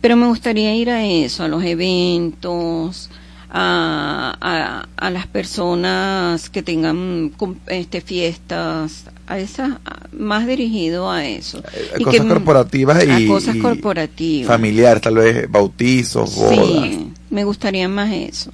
Pero 0.00 0.16
me 0.16 0.26
gustaría 0.26 0.74
ir 0.74 0.90
a 0.90 1.04
eso, 1.04 1.44
a 1.44 1.48
los 1.48 1.64
eventos, 1.64 3.10
a, 3.56 4.36
a, 4.40 4.88
a 4.96 5.10
las 5.10 5.28
personas 5.28 6.50
que 6.50 6.62
tengan 6.64 7.30
este, 7.68 8.00
fiestas, 8.00 9.04
a 9.28 9.38
esas, 9.38 9.78
a- 9.84 10.08
más 10.12 10.46
dirigido 10.48 11.08
a 11.08 11.24
eso. 11.24 11.58
Eh, 11.72 11.98
Y 12.00 12.02
cosas 12.04 12.22
que- 12.22 12.28
corporativas 12.28 12.96
a 12.98 13.20
y, 13.20 13.28
cosas 13.28 13.56
corporativas. 13.56 14.48
familiares, 14.48 15.00
tal 15.02 15.14
vez 15.14 15.48
bautizos, 15.48 16.34
bodas. 16.34 16.56
Sí, 16.58 17.12
me 17.30 17.44
gustaría 17.44 17.88
más 17.88 18.12
eso. 18.12 18.50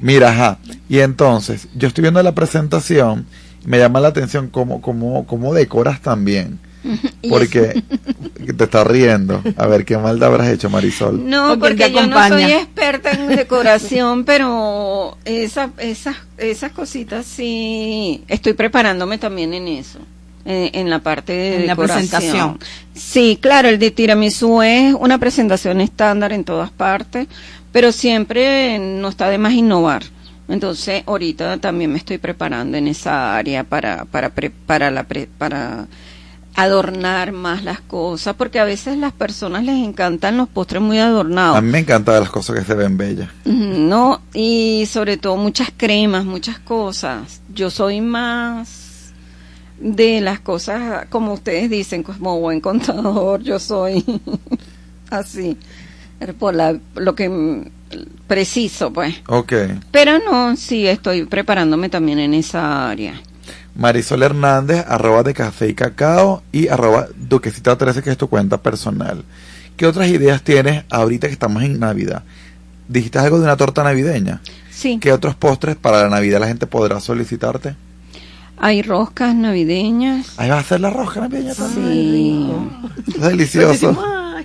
Mira, 0.00 0.30
ajá. 0.30 0.58
Y 0.88 0.98
entonces, 1.00 1.66
yo 1.74 1.88
estoy 1.88 2.02
viendo 2.02 2.22
la 2.22 2.34
presentación, 2.34 3.26
me 3.64 3.78
llama 3.78 4.00
la 4.00 4.08
atención 4.08 4.48
cómo, 4.48 4.80
cómo, 4.80 5.26
cómo 5.26 5.54
decoras 5.54 6.00
también. 6.02 6.60
Porque 7.28 7.82
te 8.56 8.64
estás 8.64 8.86
riendo. 8.86 9.42
A 9.56 9.66
ver, 9.66 9.84
¿qué 9.84 9.96
maldad 9.98 10.28
habrás 10.30 10.48
hecho, 10.48 10.70
Marisol? 10.70 11.28
No, 11.28 11.58
¿Con 11.58 11.60
quién 11.60 11.76
porque 11.78 11.92
yo 11.92 12.06
no 12.06 12.28
soy 12.28 12.52
experta 12.52 13.10
en 13.12 13.28
decoración, 13.28 14.24
pero 14.26 15.16
esa, 15.24 15.70
esas, 15.78 16.16
esas 16.38 16.72
cositas 16.72 17.26
sí, 17.26 18.22
estoy 18.28 18.52
preparándome 18.54 19.18
también 19.18 19.54
en 19.54 19.68
eso, 19.68 19.98
en, 20.44 20.70
en 20.72 20.90
la 20.90 21.00
parte 21.00 21.32
de 21.32 21.54
En 21.56 21.66
la 21.66 21.72
decoración. 21.74 22.08
presentación. 22.08 22.58
Sí, 22.94 23.38
claro, 23.40 23.68
el 23.68 23.78
de 23.78 23.90
tiramisú 23.90 24.62
es 24.62 24.94
una 24.98 25.18
presentación 25.18 25.80
estándar 25.80 26.32
en 26.32 26.44
todas 26.44 26.70
partes, 26.70 27.26
pero 27.72 27.92
siempre 27.92 28.78
no 28.78 29.08
está 29.08 29.28
de 29.28 29.38
más 29.38 29.52
innovar. 29.52 30.02
Entonces, 30.48 31.02
ahorita 31.04 31.58
también 31.58 31.92
me 31.92 31.98
estoy 31.98 32.16
preparando 32.16 32.78
en 32.78 32.88
esa 32.88 33.36
área 33.36 33.64
para, 33.64 34.06
para, 34.06 34.30
pre- 34.30 34.48
para 34.50 34.90
la, 34.90 35.04
pre- 35.04 35.28
para 35.36 35.86
adornar 36.58 37.30
más 37.30 37.62
las 37.62 37.80
cosas, 37.80 38.34
porque 38.34 38.58
a 38.58 38.64
veces 38.64 38.98
las 38.98 39.12
personas 39.12 39.62
les 39.62 39.76
encantan 39.76 40.36
los 40.36 40.48
postres 40.48 40.82
muy 40.82 40.98
adornados. 40.98 41.56
A 41.56 41.60
mí 41.60 41.70
me 41.70 41.78
encantan 41.78 42.18
las 42.18 42.30
cosas 42.30 42.58
que 42.58 42.64
se 42.64 42.74
ven 42.74 42.96
bellas. 42.96 43.28
No, 43.44 44.20
y 44.34 44.84
sobre 44.90 45.18
todo 45.18 45.36
muchas 45.36 45.72
cremas, 45.76 46.24
muchas 46.24 46.58
cosas. 46.58 47.42
Yo 47.54 47.70
soy 47.70 48.00
más 48.00 49.12
de 49.78 50.20
las 50.20 50.40
cosas, 50.40 51.06
como 51.10 51.32
ustedes 51.34 51.70
dicen, 51.70 52.02
como 52.02 52.40
buen 52.40 52.60
contador, 52.60 53.40
yo 53.40 53.60
soy 53.60 54.04
así, 55.10 55.56
por 56.40 56.56
la, 56.56 56.76
lo 56.96 57.14
que 57.14 57.70
preciso, 58.26 58.92
pues. 58.92 59.14
Ok. 59.28 59.52
Pero 59.92 60.18
no, 60.18 60.56
sí, 60.56 60.88
estoy 60.88 61.24
preparándome 61.24 61.88
también 61.88 62.18
en 62.18 62.34
esa 62.34 62.90
área. 62.90 63.14
Marisol 63.78 64.24
Hernández, 64.24 64.84
arroba 64.88 65.22
de 65.22 65.32
café 65.32 65.68
y 65.68 65.74
cacao 65.74 66.42
y 66.50 66.66
arroba 66.66 67.06
duquesita13, 67.28 68.02
que 68.02 68.10
es 68.10 68.18
tu 68.18 68.28
cuenta 68.28 68.58
personal. 68.60 69.22
¿Qué 69.76 69.86
otras 69.86 70.08
ideas 70.08 70.42
tienes 70.42 70.82
ahorita 70.90 71.28
que 71.28 71.32
estamos 71.32 71.62
en 71.62 71.78
Navidad? 71.78 72.24
Dijiste 72.88 73.20
algo 73.20 73.38
de 73.38 73.44
una 73.44 73.56
torta 73.56 73.84
navideña. 73.84 74.40
Sí. 74.72 74.98
¿Qué 75.00 75.12
otros 75.12 75.36
postres 75.36 75.76
para 75.76 76.02
la 76.02 76.08
Navidad 76.08 76.40
la 76.40 76.48
gente 76.48 76.66
podrá 76.66 76.98
solicitarte? 76.98 77.76
Hay 78.56 78.82
roscas 78.82 79.36
navideñas. 79.36 80.36
Ahí 80.38 80.50
va 80.50 80.56
a 80.56 80.60
hacer 80.60 80.80
la 80.80 80.90
rosca 80.90 81.20
navideña 81.20 81.54
también. 81.54 82.70
Sí. 83.06 83.12
Delicioso. 83.20 83.96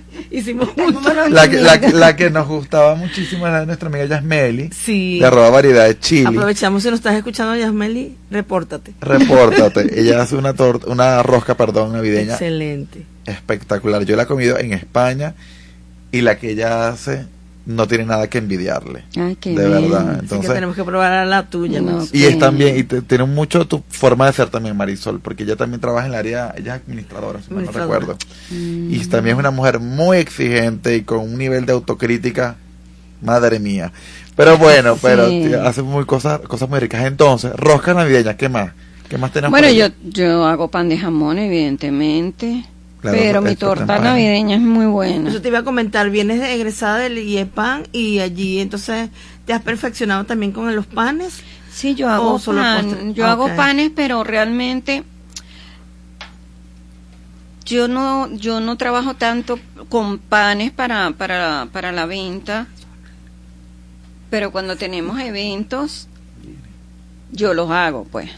Hicimos, 0.30 0.68
juntos. 0.70 1.02
La 1.30 1.48
que, 1.48 1.60
la, 1.60 1.80
que- 1.80 1.92
la 1.92 2.16
que 2.16 2.30
nos 2.30 2.46
gustaba 2.48 2.94
muchísimo 2.94 3.46
era 3.46 3.64
nuestra 3.66 3.88
amiga 3.88 4.04
Yasmeli. 4.06 4.70
Sí. 4.72 5.18
De 5.20 5.26
arroba 5.26 5.50
variedad 5.50 5.86
de 5.86 5.98
chile. 5.98 6.28
Aprovechamos 6.28 6.82
si 6.82 6.90
nos 6.90 6.98
estás 7.00 7.14
escuchando, 7.14 7.56
Yasmeli, 7.56 8.16
repórtate. 8.30 8.92
Repórtate. 9.00 9.88
Ella 10.00 10.22
hace 10.22 10.36
una 10.36 10.54
torta, 10.54 10.86
una 10.90 11.22
rosca, 11.22 11.56
perdón, 11.56 11.92
navideña 11.92 12.32
Excelente. 12.32 13.04
espectacular. 13.26 14.04
Yo 14.04 14.16
la 14.16 14.24
he 14.24 14.26
comido 14.26 14.58
en 14.58 14.72
España 14.72 15.34
y 16.12 16.20
la 16.20 16.38
que 16.38 16.50
ella 16.52 16.88
hace 16.88 17.26
no 17.66 17.86
tiene 17.88 18.04
nada 18.04 18.28
que 18.28 18.38
envidiarle. 18.38 19.04
Ay, 19.16 19.36
qué 19.36 19.50
de 19.54 19.66
bien. 19.66 19.70
verdad. 19.90 20.10
Así 20.10 20.20
Entonces, 20.20 20.48
que 20.48 20.54
tenemos 20.54 20.76
que 20.76 20.84
probar 20.84 21.26
la 21.26 21.46
tuya. 21.48 21.80
No, 21.80 22.06
y 22.12 22.24
es 22.24 22.38
también, 22.38 22.76
y 22.78 22.82
te- 22.84 23.00
tiene 23.02 23.24
mucho 23.24 23.66
tu 23.66 23.82
forma 23.88 24.26
de 24.26 24.32
ser 24.34 24.48
también, 24.50 24.76
Marisol, 24.76 25.20
porque 25.20 25.44
ella 25.44 25.56
también 25.56 25.80
trabaja 25.80 26.06
en 26.06 26.12
el 26.12 26.18
área, 26.18 26.54
ella 26.56 26.76
es 26.76 26.82
administradora, 26.82 27.40
si 27.40 27.54
no 27.54 27.60
recuerdo. 27.60 28.16
Y 28.50 28.98
también 29.06 29.36
es 29.36 29.40
una 29.40 29.50
mujer 29.50 29.80
muy 29.80 30.18
exigente 30.18 30.96
y 30.96 31.02
con 31.02 31.20
un 31.20 31.38
nivel 31.38 31.64
de 31.66 31.72
autocrítica, 31.72 32.56
madre 33.22 33.58
mía. 33.58 33.92
Pero 34.36 34.58
bueno, 34.58 34.96
pero 35.02 35.28
hace 35.66 35.82
muy 35.82 36.04
cosas, 36.04 36.40
cosas 36.40 36.68
muy 36.68 36.78
ricas. 36.80 37.04
Entonces, 37.06 37.52
rosca 37.54 37.94
navideña, 37.94 38.36
¿qué 38.36 38.48
más? 38.48 38.72
¿Qué 39.08 39.16
más 39.18 39.32
tenemos? 39.32 39.52
Bueno, 39.58 39.70
yo, 39.72 39.86
yo 40.04 40.44
hago 40.46 40.68
pan 40.68 40.88
de 40.88 40.98
jamón, 40.98 41.38
evidentemente. 41.38 42.64
Claro, 43.04 43.18
pero 43.20 43.42
mi 43.42 43.54
torta 43.54 43.98
navideña 43.98 44.56
es 44.56 44.62
muy 44.62 44.86
buena. 44.86 45.28
Eso 45.28 45.42
te 45.42 45.48
iba 45.48 45.58
a 45.58 45.62
comentar, 45.62 46.08
vienes 46.08 46.40
de 46.40 46.54
egresada 46.54 47.00
del 47.00 47.18
IEPAN 47.18 47.86
y 47.92 48.20
allí 48.20 48.60
entonces 48.60 49.10
te 49.44 49.52
has 49.52 49.60
perfeccionado 49.60 50.24
también 50.24 50.52
con 50.52 50.74
los 50.74 50.86
panes. 50.86 51.42
Sí, 51.70 51.94
yo 51.94 52.08
hago 52.08 52.34
¿O 52.34 52.38
solo 52.38 52.62
pan. 52.62 53.12
Yo 53.12 53.26
hago 53.26 53.54
panes, 53.56 53.90
pero 53.94 54.24
realmente 54.24 55.04
yo 57.66 57.88
no 57.88 58.32
yo 58.32 58.60
no 58.60 58.76
trabajo 58.78 59.12
tanto 59.12 59.58
con 59.90 60.16
panes 60.16 60.72
para 60.72 61.10
para 61.10 61.68
para 61.70 61.92
la 61.92 62.06
venta. 62.06 62.68
Pero 64.30 64.50
cuando 64.50 64.76
tenemos 64.76 65.20
eventos 65.20 66.08
yo 67.32 67.52
los 67.52 67.70
hago, 67.70 68.04
pues. 68.04 68.30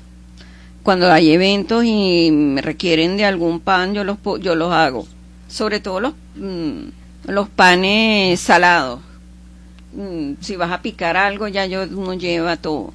Cuando 0.86 1.10
hay 1.10 1.32
eventos 1.32 1.84
y 1.84 2.30
me 2.30 2.62
requieren 2.62 3.16
de 3.16 3.24
algún 3.24 3.58
pan, 3.58 3.92
yo 3.92 4.04
los 4.04 4.18
yo 4.40 4.54
los 4.54 4.72
hago. 4.72 5.04
Sobre 5.48 5.80
todo 5.80 5.98
los 5.98 6.14
mm, 6.36 6.78
los 7.26 7.48
panes 7.48 8.38
salados. 8.38 9.00
Mm, 9.96 10.34
si 10.40 10.54
vas 10.54 10.70
a 10.70 10.82
picar 10.82 11.16
algo, 11.16 11.48
ya 11.48 11.66
yo 11.66 11.82
uno 11.90 12.14
lleva 12.14 12.56
todo. 12.56 12.92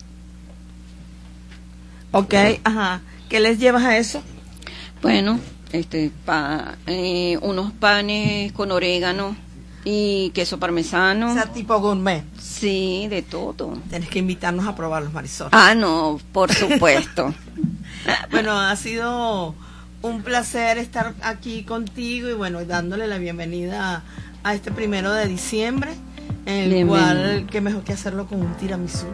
Ok, 2.14 2.34
ajá. 2.64 3.02
¿Qué 3.28 3.42
les 3.42 3.60
llevas 3.60 3.84
a 3.84 3.98
eso? 3.98 4.22
Bueno, 5.02 5.38
este, 5.74 6.12
pa- 6.26 6.78
eh, 6.88 7.38
unos 7.42 7.74
panes 7.74 8.54
con 8.54 8.72
orégano 8.72 9.36
y 9.84 10.30
queso 10.30 10.60
parmesano. 10.60 11.32
O 11.32 11.34
sea, 11.34 11.48
tipo 11.52 11.78
gourmet. 11.82 12.24
Sí, 12.62 13.07
de 13.09 13.24
todo. 13.24 13.76
Tienes 13.89 14.07
que 14.07 14.20
invitarnos 14.20 14.68
a 14.68 14.76
probarlos, 14.76 15.12
Marisol. 15.12 15.49
Ah, 15.51 15.74
no, 15.74 16.20
por 16.32 16.53
supuesto. 16.53 17.34
Bueno, 18.32 18.59
ha 18.59 18.76
sido 18.78 19.53
un 20.01 20.24
placer 20.24 20.80
estar 20.80 21.14
aquí 21.22 21.62
contigo 21.62 22.30
y 22.30 22.34
bueno, 22.34 22.66
dándole 22.66 23.05
la 23.05 23.20
bienvenida 23.20 24.01
a 24.43 24.55
este 24.55 24.72
primero 24.72 25.14
de 25.14 25.28
diciembre, 25.28 25.91
en 26.47 26.72
el 26.72 26.88
cual, 26.88 27.47
qué 27.51 27.62
mejor 27.62 27.84
que 27.84 27.93
hacerlo 27.93 28.26
con 28.26 28.41
un 28.41 28.55
tiramisú. 28.55 29.05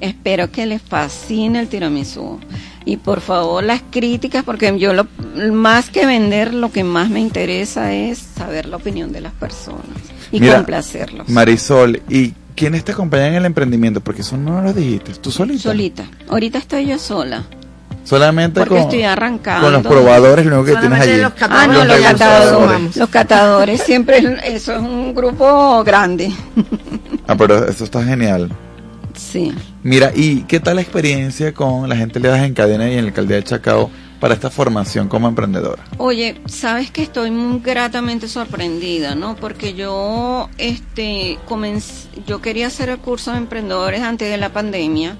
Espero 0.00 0.52
que 0.52 0.66
les 0.66 0.80
fascine 0.80 1.58
el 1.58 1.68
tiramisú. 1.68 2.38
Y 2.84 2.98
por 2.98 3.20
favor, 3.20 3.64
las 3.64 3.82
críticas, 3.90 4.44
porque 4.44 4.78
yo 4.78 4.92
lo, 4.92 5.08
más 5.52 5.90
que 5.90 6.06
vender, 6.06 6.54
lo 6.54 6.70
que 6.70 6.84
más 6.84 7.10
me 7.10 7.18
interesa 7.18 7.92
es 7.92 8.18
saber 8.18 8.66
la 8.66 8.76
opinión 8.76 9.10
de 9.10 9.22
las 9.22 9.32
personas 9.32 10.19
y 10.32 10.40
Mira, 10.40 10.56
complacerlos. 10.56 11.28
Marisol, 11.28 12.00
¿y 12.08 12.34
quiénes 12.54 12.84
te 12.84 12.92
acompañan 12.92 13.28
en 13.28 13.34
el 13.36 13.44
emprendimiento? 13.46 14.00
Porque 14.00 14.22
eso 14.22 14.36
no 14.36 14.62
lo 14.62 14.72
dijiste. 14.72 15.12
¿Tú 15.14 15.30
solita? 15.30 15.62
Solita. 15.62 16.04
Ahorita 16.28 16.58
estoy 16.58 16.86
yo 16.86 16.98
sola. 16.98 17.44
Solamente 18.04 18.60
Porque 18.60 18.74
con, 18.74 18.82
estoy 18.84 19.02
arrancando. 19.02 19.62
con 19.66 19.72
los 19.74 19.82
probadores, 19.82 20.46
lo 20.46 20.60
único 20.60 20.74
que 20.74 20.80
tienes 20.80 21.00
allí. 21.00 21.20
los 21.20 21.32
Ah, 21.32 21.34
catadores. 21.36 21.68
no, 21.78 21.84
los 21.84 21.98
Los 22.00 22.06
catadores. 22.12 22.96
Los 22.96 23.08
catadores 23.10 23.82
siempre, 23.82 24.18
es- 24.18 24.54
eso 24.54 24.72
es 24.74 24.80
un 24.80 25.14
grupo 25.14 25.84
grande. 25.84 26.32
Ah, 27.26 27.36
pero 27.36 27.68
eso 27.68 27.84
está 27.84 28.02
genial. 28.02 28.50
Sí. 29.16 29.52
Mira, 29.84 30.10
¿y 30.14 30.42
qué 30.48 30.58
tal 30.58 30.76
la 30.76 30.82
experiencia 30.82 31.54
con 31.54 31.88
la 31.88 31.94
gente 31.94 32.18
Leadas 32.18 32.42
en 32.42 32.54
Cadena 32.54 32.88
y 32.90 32.94
en 32.96 33.02
la 33.04 33.08
alcaldía 33.10 33.36
de 33.36 33.44
Chacao 33.44 33.88
para 34.20 34.34
esta 34.34 34.50
formación 34.50 35.08
como 35.08 35.26
emprendedora? 35.26 35.82
Oye, 35.98 36.40
sabes 36.46 36.90
que 36.90 37.02
estoy 37.02 37.30
muy 37.30 37.60
gratamente 37.60 38.28
sorprendida, 38.28 39.14
¿no? 39.14 39.34
Porque 39.34 39.74
yo, 39.74 40.48
este, 40.58 41.38
comencé, 41.46 42.08
yo 42.26 42.40
quería 42.40 42.68
hacer 42.68 42.90
el 42.90 42.98
curso 42.98 43.32
de 43.32 43.38
emprendedores 43.38 44.02
antes 44.02 44.30
de 44.30 44.36
la 44.36 44.52
pandemia 44.52 45.16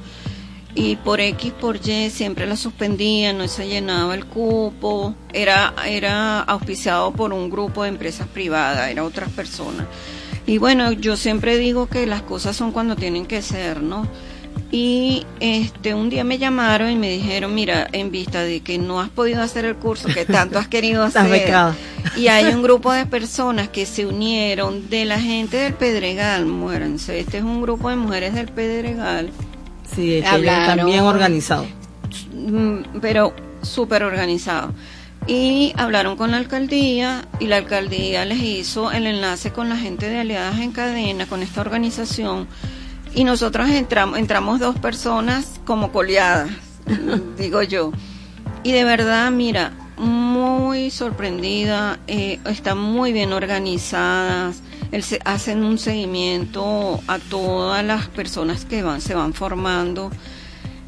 y 0.74 0.96
por 0.96 1.20
X, 1.20 1.53
por 1.53 1.76
Y 1.76 2.11
siempre 2.11 2.46
la 2.46 2.57
suspendía, 2.57 3.32
no 3.32 3.48
se 3.48 3.66
llenaba 3.68 4.14
el 4.14 4.26
cupo, 4.26 5.14
era, 5.32 5.74
era 5.86 6.40
auspiciado 6.40 7.12
por 7.12 7.32
un 7.32 7.51
grupo 7.51 7.82
de 7.82 7.88
empresas 7.88 8.28
privadas, 8.28 8.90
era 8.90 9.03
otras 9.03 9.30
personas. 9.30 9.86
Y 10.46 10.59
bueno, 10.59 10.92
yo 10.92 11.16
siempre 11.16 11.59
digo 11.59 11.88
que 11.88 12.07
las 12.07 12.22
cosas 12.22 12.57
son 12.57 12.72
cuando 12.72 12.96
tienen 12.96 13.26
que 13.26 13.42
ser, 13.42 13.82
¿no? 13.82 14.07
Y 14.72 15.26
este 15.40 15.94
un 15.94 16.10
día 16.10 16.22
me 16.22 16.38
llamaron 16.38 16.90
y 16.90 16.96
me 16.96 17.10
dijeron, 17.10 17.52
mira, 17.54 17.88
en 17.90 18.12
vista 18.12 18.42
de 18.42 18.60
que 18.60 18.78
no 18.78 19.00
has 19.00 19.08
podido 19.08 19.42
hacer 19.42 19.64
el 19.64 19.74
curso 19.74 20.06
que 20.08 20.24
tanto 20.24 20.60
has 20.60 20.68
querido 20.68 21.02
hacer, 21.04 21.52
y 22.16 22.28
hay 22.28 22.46
un 22.54 22.62
grupo 22.62 22.92
de 22.92 23.04
personas 23.04 23.68
que 23.68 23.84
se 23.84 24.06
unieron 24.06 24.88
de 24.88 25.04
la 25.06 25.18
gente 25.20 25.56
del 25.56 25.74
Pedregal, 25.74 26.46
muéranse, 26.46 27.18
este 27.18 27.38
es 27.38 27.42
un 27.42 27.60
grupo 27.62 27.90
de 27.90 27.96
mujeres 27.96 28.34
del 28.34 28.46
Pedregal, 28.48 29.30
Sí, 29.92 30.22
Hablaron. 30.24 30.70
están 30.70 30.86
bien 30.86 31.00
organizados. 31.00 31.66
mm, 32.32 32.98
pero 33.00 33.34
súper 33.62 34.04
organizado. 34.04 34.72
Y 35.26 35.72
hablaron 35.76 36.16
con 36.16 36.30
la 36.30 36.36
alcaldía 36.38 37.26
y 37.40 37.46
la 37.48 37.56
alcaldía 37.56 38.24
les 38.24 38.38
hizo 38.40 38.92
el 38.92 39.06
enlace 39.06 39.50
con 39.50 39.68
la 39.68 39.76
gente 39.76 40.08
de 40.08 40.20
Aliadas 40.20 40.60
en 40.60 40.70
Cadena, 40.72 41.26
con 41.26 41.42
esta 41.42 41.60
organización. 41.60 42.46
Y 43.14 43.24
nosotros 43.24 43.68
entramos, 43.68 44.18
entramos 44.18 44.61
dos 44.61 44.78
personas 44.78 45.61
como 45.64 45.92
coleadas, 45.92 46.50
digo 47.38 47.62
yo. 47.62 47.92
Y 48.62 48.72
de 48.72 48.84
verdad, 48.84 49.30
mira, 49.30 49.72
muy 50.00 50.90
sorprendida, 50.90 51.98
eh, 52.06 52.38
están 52.46 52.78
muy 52.78 53.12
bien 53.12 53.32
organizadas, 53.32 54.62
el 54.92 55.04
hacen 55.24 55.62
un 55.62 55.78
seguimiento 55.78 57.00
a 57.06 57.18
todas 57.18 57.84
las 57.84 58.08
personas 58.08 58.64
que 58.64 58.82
van, 58.82 59.00
se 59.00 59.14
van 59.14 59.34
formando 59.34 60.11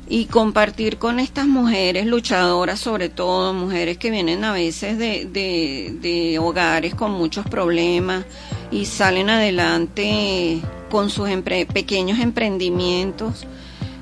y 0.09 0.27
compartir 0.27 0.99
con 0.99 1.21
estas 1.21 1.47
mujeres 1.47 2.07
luchadoras, 2.07 2.81
sobre 2.81 3.09
todo 3.09 3.55
mujeres 3.55 3.99
que 3.99 4.11
vienen 4.11 4.45
a 4.45 4.53
veces 4.53 4.99
de, 4.99 5.27
de, 5.27 5.95
de 6.01 6.39
hogares 6.39 6.95
con 6.95 7.13
muchos 7.13 7.47
problemas 7.47 8.25
y 8.71 8.87
salen 8.87 9.31
adelante 9.31 10.61
con 10.93 11.09
sus 11.11 11.29
empre- 11.31 11.67
pequeños 11.67 12.19
emprendimientos. 12.21 13.47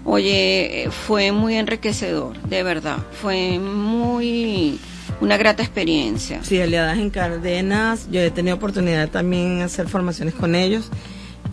Oye, 0.05 0.89
fue 1.07 1.31
muy 1.31 1.55
enriquecedor, 1.55 2.37
de 2.43 2.63
verdad, 2.65 2.99
fue 3.23 3.59
muy 3.61 4.79
una 5.21 5.37
grata 5.37 5.63
experiencia. 5.63 6.43
Sí, 6.43 6.61
aliadas 6.61 6.99
en 6.99 7.11
Cardenas, 7.11 8.09
yo 8.11 8.21
he 8.21 8.31
tenido 8.31 8.57
oportunidad 8.57 9.09
también 9.09 9.59
de 9.59 9.65
hacer 9.65 9.89
formaciones 9.89 10.35
con 10.35 10.55
ellos 10.57 10.89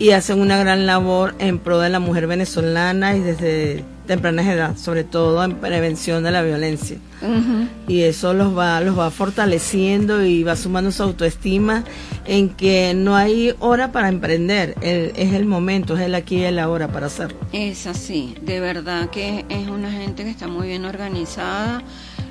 y 0.00 0.10
hacen 0.10 0.40
una 0.40 0.58
gran 0.58 0.86
labor 0.86 1.34
en 1.38 1.58
pro 1.60 1.78
de 1.78 1.88
la 1.90 2.00
mujer 2.00 2.26
venezolana 2.26 3.14
y 3.16 3.20
desde 3.20 3.84
temprana 4.08 4.42
edad, 4.52 4.76
sobre 4.76 5.04
todo 5.04 5.44
en 5.44 5.54
prevención 5.54 6.24
de 6.24 6.32
la 6.32 6.42
violencia. 6.42 6.96
Y 7.86 8.02
eso 8.02 8.32
los 8.34 8.56
va, 8.56 8.80
los 8.80 8.98
va 8.98 9.10
fortaleciendo 9.10 10.24
y 10.24 10.42
va 10.42 10.56
sumando 10.56 10.90
su 10.90 11.02
autoestima 11.04 11.84
en 12.26 12.48
que 12.50 12.94
no 12.94 13.14
hay 13.16 13.54
hora 13.60 13.92
para 13.92 14.08
emprender, 14.08 14.74
el- 14.82 15.12
es 15.16 15.32
el 15.34 15.44
momento, 15.46 15.96
es 15.96 16.02
el 16.02 16.14
aquí 16.16 16.38
y 16.38 16.44
el 16.44 16.58
ahora 16.58 16.88
para 16.88 17.06
hacerlo. 17.06 17.38
Es 17.52 17.86
así, 17.86 18.34
de 18.42 18.58
verdad 18.60 19.10
que 19.10 19.44
es 19.48 19.68
una 19.68 19.90
gente 19.92 20.24
que 20.24 20.30
está 20.30 20.46
muy 20.48 20.66
bien 20.68 20.84
organizada 20.84 21.82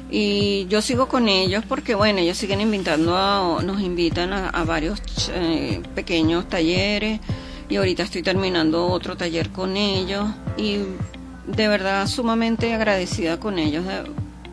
y 0.09 0.67
yo 0.69 0.81
sigo 0.81 1.07
con 1.07 1.27
ellos 1.27 1.63
porque 1.67 1.93
bueno, 1.95 2.19
ellos 2.19 2.37
siguen 2.37 2.61
invitando, 2.61 3.17
a- 3.17 3.61
nos 3.63 3.81
invitan 3.81 4.31
a, 4.33 4.49
a 4.49 4.63
varios 4.63 5.01
eh, 5.33 5.81
pequeños 5.95 6.47
talleres 6.47 7.19
y 7.69 7.75
ahorita 7.75 8.03
estoy 8.03 8.23
terminando 8.23 8.87
otro 8.87 9.17
taller 9.17 9.49
con 9.49 9.75
ellos 9.75 10.25
y 10.57 10.77
de 11.47 11.67
verdad 11.67 12.07
sumamente 12.07 12.73
agradecida 12.73 13.39
con 13.39 13.59
ellos 13.59 13.85
de- 13.85 14.03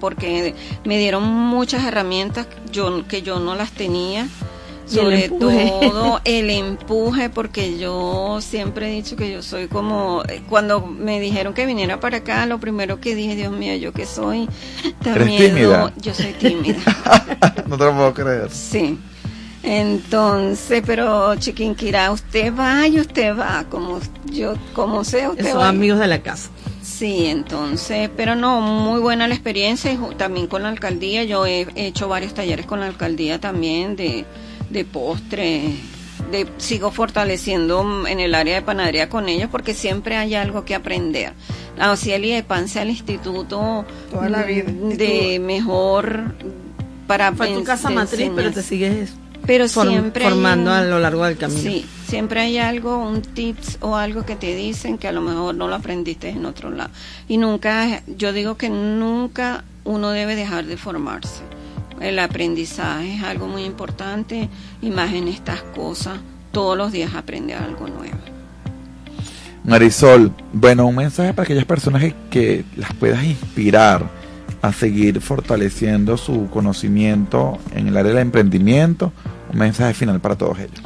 porque 0.00 0.54
me 0.84 0.98
dieron 0.98 1.22
muchas 1.24 1.84
herramientas 1.84 2.46
yo, 2.72 3.06
que 3.08 3.22
yo 3.22 3.38
no 3.40 3.54
las 3.54 3.72
tenía 3.72 4.22
el 4.22 4.28
sobre 4.86 5.28
todo 5.30 6.20
el 6.24 6.50
empuje 6.50 7.30
porque 7.30 7.78
yo 7.78 8.38
siempre 8.42 8.88
he 8.88 8.92
dicho 8.96 9.16
que 9.16 9.32
yo 9.32 9.42
soy 9.42 9.66
como 9.66 10.22
eh, 10.28 10.42
cuando 10.48 10.86
me 10.86 11.20
dijeron 11.20 11.54
que 11.54 11.64
viniera 11.64 12.00
para 12.00 12.18
acá 12.18 12.44
lo 12.44 12.58
primero 12.60 13.00
que 13.00 13.14
dije 13.14 13.34
Dios 13.34 13.50
mío 13.52 13.74
yo 13.76 13.92
que 13.94 14.04
soy 14.04 14.46
tan 15.02 15.14
¿Eres 15.14 15.26
miedo 15.26 15.48
tímida? 15.54 15.92
yo 15.96 16.12
soy 16.14 16.32
tímida 16.34 16.76
no 17.66 17.78
te 17.78 17.84
lo 17.84 17.94
puedo 17.94 18.12
creer. 18.14 18.50
sí 18.50 18.98
entonces 19.62 20.82
pero 20.84 21.34
Chiquinquirá 21.36 22.12
usted 22.12 22.52
va 22.54 22.86
y 22.86 23.00
usted 23.00 23.34
va 23.36 23.64
como 23.70 24.00
yo 24.26 24.54
como 24.74 25.02
sea 25.04 25.30
usted 25.30 25.50
Son 25.50 25.60
va 25.62 25.68
amigos 25.70 25.98
de 25.98 26.06
la 26.08 26.18
casa. 26.22 26.50
Sí, 26.84 27.26
entonces, 27.26 28.10
pero 28.14 28.34
no, 28.34 28.60
muy 28.60 29.00
buena 29.00 29.26
la 29.26 29.34
experiencia 29.34 29.90
y 29.90 29.98
también 30.16 30.46
con 30.46 30.62
la 30.64 30.68
alcaldía. 30.68 31.24
Yo 31.24 31.46
he 31.46 31.66
hecho 31.76 32.08
varios 32.08 32.34
talleres 32.34 32.66
con 32.66 32.80
la 32.80 32.86
alcaldía 32.86 33.40
también 33.40 33.96
de, 33.96 34.26
de 34.68 34.84
postre. 34.84 35.76
De, 36.30 36.46
sigo 36.58 36.90
fortaleciendo 36.90 38.06
en 38.06 38.20
el 38.20 38.34
área 38.34 38.56
de 38.56 38.62
panadería 38.62 39.08
con 39.08 39.28
ellos 39.28 39.48
porque 39.50 39.72
siempre 39.72 40.16
hay 40.16 40.34
algo 40.34 40.64
que 40.64 40.74
aprender. 40.74 41.32
La 41.76 41.96
Cieli 41.96 42.30
de 42.30 42.42
Pan 42.42 42.68
sea 42.68 42.82
el 42.82 42.90
instituto 42.90 43.84
Toda 44.10 44.28
la 44.28 44.42
vida. 44.42 44.64
de 44.66 45.38
mejor 45.40 46.34
para 47.06 47.32
Fue 47.32 47.48
tu 47.48 47.64
casa 47.64 47.90
matriz, 47.90 48.30
pero 48.34 48.52
te 48.52 48.62
sigues 48.62 49.14
pero 49.46 49.64
form- 49.66 49.88
siempre 49.90 50.24
hay 50.24 50.30
formando 50.30 50.70
un- 50.70 50.76
a 50.76 50.82
lo 50.82 50.98
largo 51.00 51.24
del 51.24 51.36
camino. 51.36 51.60
Sí, 51.60 51.86
siempre 52.08 52.40
hay 52.40 52.58
algo, 52.58 52.96
un 52.98 53.22
tips 53.22 53.78
o 53.80 53.96
algo 53.96 54.24
que 54.24 54.36
te 54.36 54.54
dicen 54.54 54.98
que 54.98 55.08
a 55.08 55.12
lo 55.12 55.20
mejor 55.20 55.54
no 55.54 55.68
lo 55.68 55.74
aprendiste 55.74 56.28
en 56.30 56.44
otro 56.46 56.70
lado. 56.70 56.90
Y 57.28 57.36
nunca, 57.36 58.02
yo 58.06 58.32
digo 58.32 58.56
que 58.56 58.70
nunca 58.70 59.64
uno 59.84 60.10
debe 60.10 60.34
dejar 60.36 60.64
de 60.66 60.76
formarse. 60.76 61.42
El 62.00 62.18
aprendizaje 62.18 63.14
es 63.16 63.22
algo 63.22 63.46
muy 63.46 63.64
importante 63.64 64.48
y 64.82 64.90
más 64.90 65.12
en 65.12 65.28
estas 65.28 65.62
cosas. 65.62 66.18
Todos 66.52 66.76
los 66.76 66.90
días 66.92 67.14
aprende 67.14 67.54
algo 67.54 67.86
nuevo. 67.88 68.16
Marisol, 69.64 70.30
bueno, 70.52 70.86
un 70.86 70.96
mensaje 70.96 71.32
para 71.32 71.44
aquellas 71.44 71.64
personas 71.64 72.02
que, 72.02 72.14
que 72.30 72.64
las 72.76 72.92
puedas 72.94 73.24
inspirar 73.24 74.04
a 74.64 74.72
seguir 74.72 75.20
fortaleciendo 75.20 76.16
su 76.16 76.48
conocimiento 76.48 77.58
en 77.74 77.88
el 77.88 77.96
área 77.96 78.12
del 78.12 78.22
emprendimiento. 78.22 79.12
Un 79.52 79.58
mensaje 79.58 79.92
final 79.92 80.20
para 80.20 80.36
todos 80.36 80.58
ellos. 80.58 80.80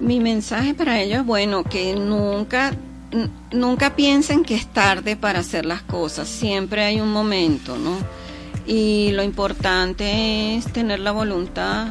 Mi 0.00 0.18
mensaje 0.18 0.72
para 0.72 0.98
ellos 0.98 1.26
bueno, 1.26 1.62
que 1.62 1.94
nunca, 1.94 2.72
nunca 3.52 3.94
piensen 3.94 4.44
que 4.44 4.54
es 4.54 4.66
tarde 4.66 5.14
para 5.14 5.40
hacer 5.40 5.66
las 5.66 5.82
cosas, 5.82 6.26
siempre 6.26 6.82
hay 6.82 7.00
un 7.02 7.12
momento, 7.12 7.76
¿no? 7.76 7.98
Y 8.66 9.10
lo 9.12 9.22
importante 9.22 10.56
es 10.56 10.64
tener 10.72 11.00
la 11.00 11.12
voluntad 11.12 11.88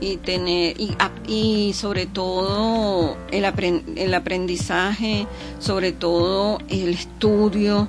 y 0.00 0.18
tener, 0.18 0.80
y, 0.80 0.96
y 1.26 1.72
sobre 1.72 2.06
todo 2.06 3.16
el, 3.32 3.44
apren- 3.44 3.82
el 3.96 4.14
aprendizaje, 4.14 5.26
sobre 5.58 5.90
todo 5.90 6.58
el 6.68 6.90
estudio, 6.90 7.88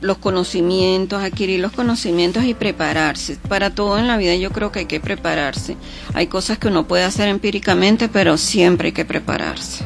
los 0.00 0.18
conocimientos, 0.18 1.22
adquirir 1.22 1.60
los 1.60 1.72
conocimientos 1.72 2.44
y 2.44 2.54
prepararse. 2.54 3.36
Para 3.48 3.70
todo 3.70 3.98
en 3.98 4.06
la 4.06 4.16
vida 4.16 4.34
yo 4.34 4.50
creo 4.50 4.70
que 4.70 4.80
hay 4.80 4.86
que 4.86 5.00
prepararse. 5.00 5.76
Hay 6.14 6.28
cosas 6.28 6.58
que 6.58 6.68
uno 6.68 6.86
puede 6.86 7.04
hacer 7.04 7.28
empíricamente, 7.28 8.08
pero 8.08 8.36
siempre 8.36 8.88
hay 8.88 8.92
que 8.92 9.04
prepararse. 9.04 9.84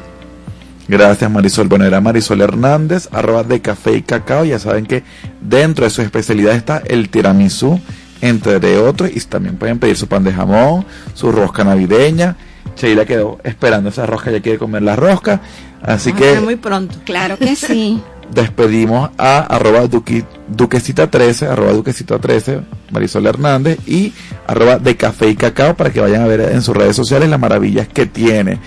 Gracias 0.88 1.30
Marisol. 1.30 1.68
Bueno, 1.68 1.84
era 1.84 2.00
Marisol 2.00 2.40
Hernández, 2.40 3.08
arroba 3.12 3.44
de 3.44 3.60
café 3.60 3.96
y 3.96 4.02
cacao. 4.02 4.44
Ya 4.44 4.58
saben 4.58 4.84
que 4.84 5.02
dentro 5.40 5.84
de 5.84 5.90
su 5.90 6.02
especialidad 6.02 6.54
está 6.54 6.82
el 6.84 7.08
tiramisú, 7.08 7.80
entre 8.20 8.78
otros. 8.78 9.10
Y 9.14 9.20
también 9.20 9.56
pueden 9.56 9.78
pedir 9.78 9.96
su 9.96 10.08
pan 10.08 10.24
de 10.24 10.32
jamón, 10.32 10.84
su 11.14 11.32
rosca 11.32 11.64
navideña. 11.64 12.36
Sheila 12.76 13.04
quedó 13.06 13.38
esperando 13.44 13.90
esa 13.90 14.06
rosca, 14.06 14.30
ya 14.30 14.40
quiere 14.40 14.58
comer 14.58 14.82
la 14.82 14.96
rosca. 14.96 15.40
Así 15.82 16.12
Vamos 16.12 16.26
que 16.26 16.40
muy 16.40 16.56
pronto. 16.56 16.96
Claro 17.04 17.38
que 17.38 17.56
sí. 17.56 18.02
despedimos 18.34 19.10
a 19.18 19.40
arroba 19.40 19.84
duqui- 19.84 20.24
duquesita13, 20.54 21.48
arroba 21.48 21.72
duquesita13, 21.72 22.60
Marisol 22.90 23.26
Hernández 23.26 23.78
y 23.86 24.12
arroba 24.46 24.78
de 24.78 24.96
café 24.96 25.28
y 25.28 25.36
cacao 25.36 25.74
para 25.76 25.90
que 25.90 26.00
vayan 26.00 26.22
a 26.22 26.26
ver 26.26 26.40
en 26.52 26.62
sus 26.62 26.76
redes 26.76 26.96
sociales 26.96 27.28
las 27.28 27.40
maravillas 27.40 27.88
que 27.88 28.06
tiene. 28.06 28.58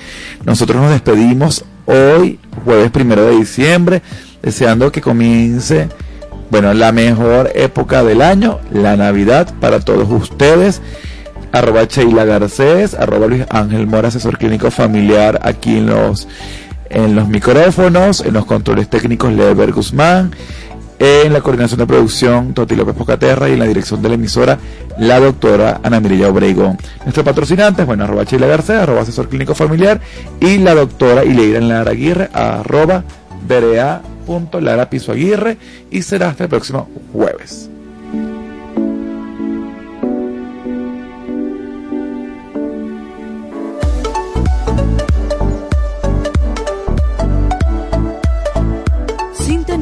Nosotros 0.45 0.81
nos 0.81 0.91
despedimos 0.91 1.65
hoy, 1.85 2.39
jueves 2.63 2.91
primero 2.91 3.25
de 3.25 3.35
diciembre, 3.37 4.01
deseando 4.41 4.91
que 4.91 5.01
comience, 5.01 5.89
bueno, 6.51 6.73
la 6.73 6.91
mejor 6.91 7.51
época 7.55 8.03
del 8.03 8.21
año, 8.21 8.59
la 8.71 8.95
Navidad 8.95 9.53
para 9.59 9.79
todos 9.79 10.07
ustedes. 10.09 10.81
Arroba 11.51 11.85
Sheila 11.85 12.25
Garcés, 12.25 12.93
arroba 12.95 13.27
Luis 13.27 13.45
Ángel 13.49 13.87
Mora, 13.87 14.09
asesor 14.09 14.37
clínico 14.37 14.69
familiar 14.71 15.39
aquí 15.41 15.77
en 15.77 15.85
los 15.85 16.27
en 16.89 17.15
los 17.15 17.27
micrófonos, 17.27 18.21
en 18.21 18.33
los 18.33 18.45
controles 18.45 18.89
técnicos 18.89 19.33
Lever 19.33 19.71
Guzmán, 19.71 20.31
en 20.99 21.33
la 21.33 21.41
coordinación 21.41 21.79
de 21.79 21.87
producción 21.87 22.53
Toti 22.53 22.75
López 22.75 22.95
Pocaterra 22.95 23.49
y 23.49 23.53
en 23.53 23.59
la 23.59 23.65
dirección 23.65 24.01
de 24.01 24.09
la 24.09 24.15
emisora 24.15 24.57
la 24.97 25.19
doctora 25.19 25.81
Ana 25.83 25.99
Mirella 25.99 26.29
Obregón. 26.29 26.77
Nuestros 27.03 27.25
patrocinantes, 27.25 27.85
bueno, 27.85 28.05
arroba 28.05 28.23
Sheila 28.23 28.47
Garcés, 28.47 28.77
arroba 28.77 29.01
asesor 29.01 29.27
clínico 29.27 29.55
familiar 29.55 29.99
y 30.39 30.57
la 30.57 30.73
doctora 30.73 31.25
Ileira 31.25 31.59
Lara 31.59 31.91
Aguirre, 31.91 32.29
arroba 32.33 33.03
Lara 34.61 34.89
Piso 34.89 35.11
Aguirre 35.11 35.57
y 35.91 36.01
será 36.01 36.29
hasta 36.29 36.45
el 36.45 36.49
próximo 36.49 36.89
jueves. 37.13 37.69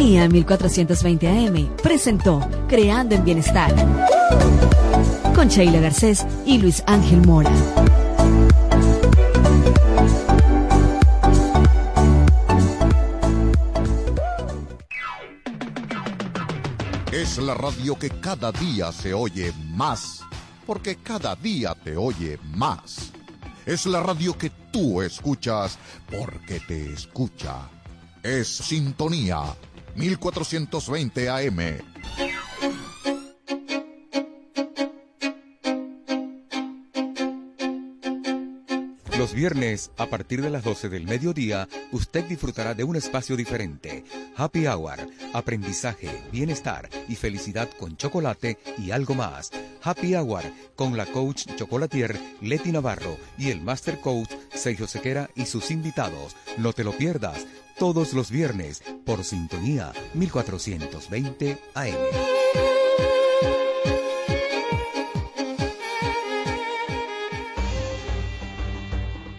Sintonía 0.04 0.28
1420 0.28 1.28
AM 1.30 1.78
presentó 1.82 2.42
Creando 2.68 3.16
en 3.16 3.24
Bienestar 3.24 3.74
con 5.34 5.48
Sheila 5.48 5.80
Garcés 5.80 6.26
y 6.46 6.58
Luis 6.58 6.84
Ángel 6.88 7.26
Mora. 7.26 7.50
Es 17.14 17.38
la 17.38 17.54
radio 17.54 17.98
que 17.98 18.10
cada 18.10 18.52
día 18.52 18.92
se 18.92 19.14
oye 19.14 19.54
más, 19.70 20.20
porque 20.66 20.98
cada 20.98 21.34
día 21.38 21.78
te 21.82 21.96
oye 21.96 22.38
más. 22.58 23.14
Es 23.66 23.86
la 23.86 24.04
radio 24.04 24.38
que 24.38 24.50
tú 24.70 25.02
escuchas 25.02 25.80
porque 26.12 26.60
te 26.60 26.92
escucha. 26.92 27.70
Es 28.22 28.50
Sintonía 28.50 29.44
1420 29.96 31.30
AM. 31.30 31.82
Los 39.24 39.34
viernes, 39.34 39.90
a 39.96 40.08
partir 40.08 40.42
de 40.42 40.50
las 40.50 40.66
12 40.66 40.90
del 40.90 41.06
mediodía, 41.06 41.70
usted 41.94 42.26
disfrutará 42.26 42.74
de 42.74 42.84
un 42.84 42.98
espacio 42.98 43.38
diferente. 43.38 44.04
Happy 44.36 44.68
Hour, 44.68 44.98
aprendizaje, 45.32 46.10
bienestar 46.30 46.90
y 47.08 47.16
felicidad 47.16 47.70
con 47.80 47.96
chocolate 47.96 48.58
y 48.78 48.92
algo 48.92 49.16
más. 49.16 49.50
Happy 49.82 50.14
Hour 50.14 50.44
con 50.76 50.98
la 50.98 51.06
coach 51.06 51.46
chocolatier 51.56 52.20
Leti 52.42 52.74
Navarro 52.74 53.18
y 53.38 53.50
el 53.50 53.62
master 53.62 54.02
coach 54.02 54.30
Sergio 54.54 54.88
Sequera 54.88 55.30
y 55.36 55.46
sus 55.46 55.72
invitados. 55.72 56.36
No 56.58 56.74
te 56.74 56.84
lo 56.84 56.92
pierdas 56.92 57.48
todos 57.80 58.12
los 58.12 58.30
viernes 58.30 58.84
por 59.06 59.24
sintonía 59.24 59.94
1420 60.16 61.58
AM. 61.76 62.83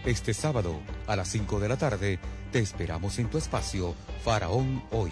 Este 0.05 0.35
sábado, 0.35 0.79
a 1.07 1.15
las 1.15 1.29
5 1.29 1.59
de 1.59 1.67
la 1.67 1.77
tarde, 1.77 2.19
te 2.51 2.59
esperamos 2.59 3.17
en 3.17 3.27
tu 3.27 3.39
espacio 3.39 3.95
Faraón 4.23 4.83
Hoy, 4.91 5.11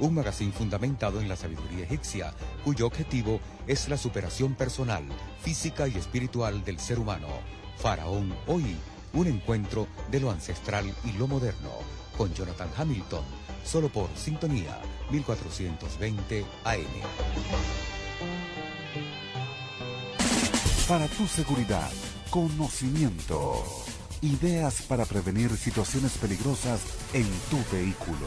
un 0.00 0.12
magazine 0.12 0.50
fundamentado 0.50 1.20
en 1.20 1.28
la 1.28 1.36
sabiduría 1.36 1.84
egipcia, 1.84 2.34
cuyo 2.64 2.88
objetivo 2.88 3.38
es 3.68 3.88
la 3.88 3.96
superación 3.96 4.56
personal, 4.56 5.04
física 5.40 5.86
y 5.86 5.96
espiritual 5.96 6.64
del 6.64 6.80
ser 6.80 6.98
humano. 6.98 7.28
Faraón 7.78 8.34
Hoy, 8.48 8.74
un 9.12 9.28
encuentro 9.28 9.86
de 10.10 10.18
lo 10.18 10.32
ancestral 10.32 10.92
y 11.04 11.12
lo 11.16 11.28
moderno, 11.28 11.70
con 12.18 12.34
Jonathan 12.34 12.70
Hamilton, 12.76 13.24
solo 13.64 13.88
por 13.88 14.08
Sintonía 14.16 14.80
1420 15.12 16.44
AM. 16.64 16.80
Para 20.88 21.06
tu 21.06 21.24
seguridad, 21.28 21.88
conocimiento, 22.30 23.62
ideas 24.24 24.82
para 24.82 25.04
prevenir 25.04 25.54
situaciones 25.56 26.12
peligrosas 26.16 26.80
en 27.12 27.26
tu 27.50 27.58
vehículo. 27.70 28.26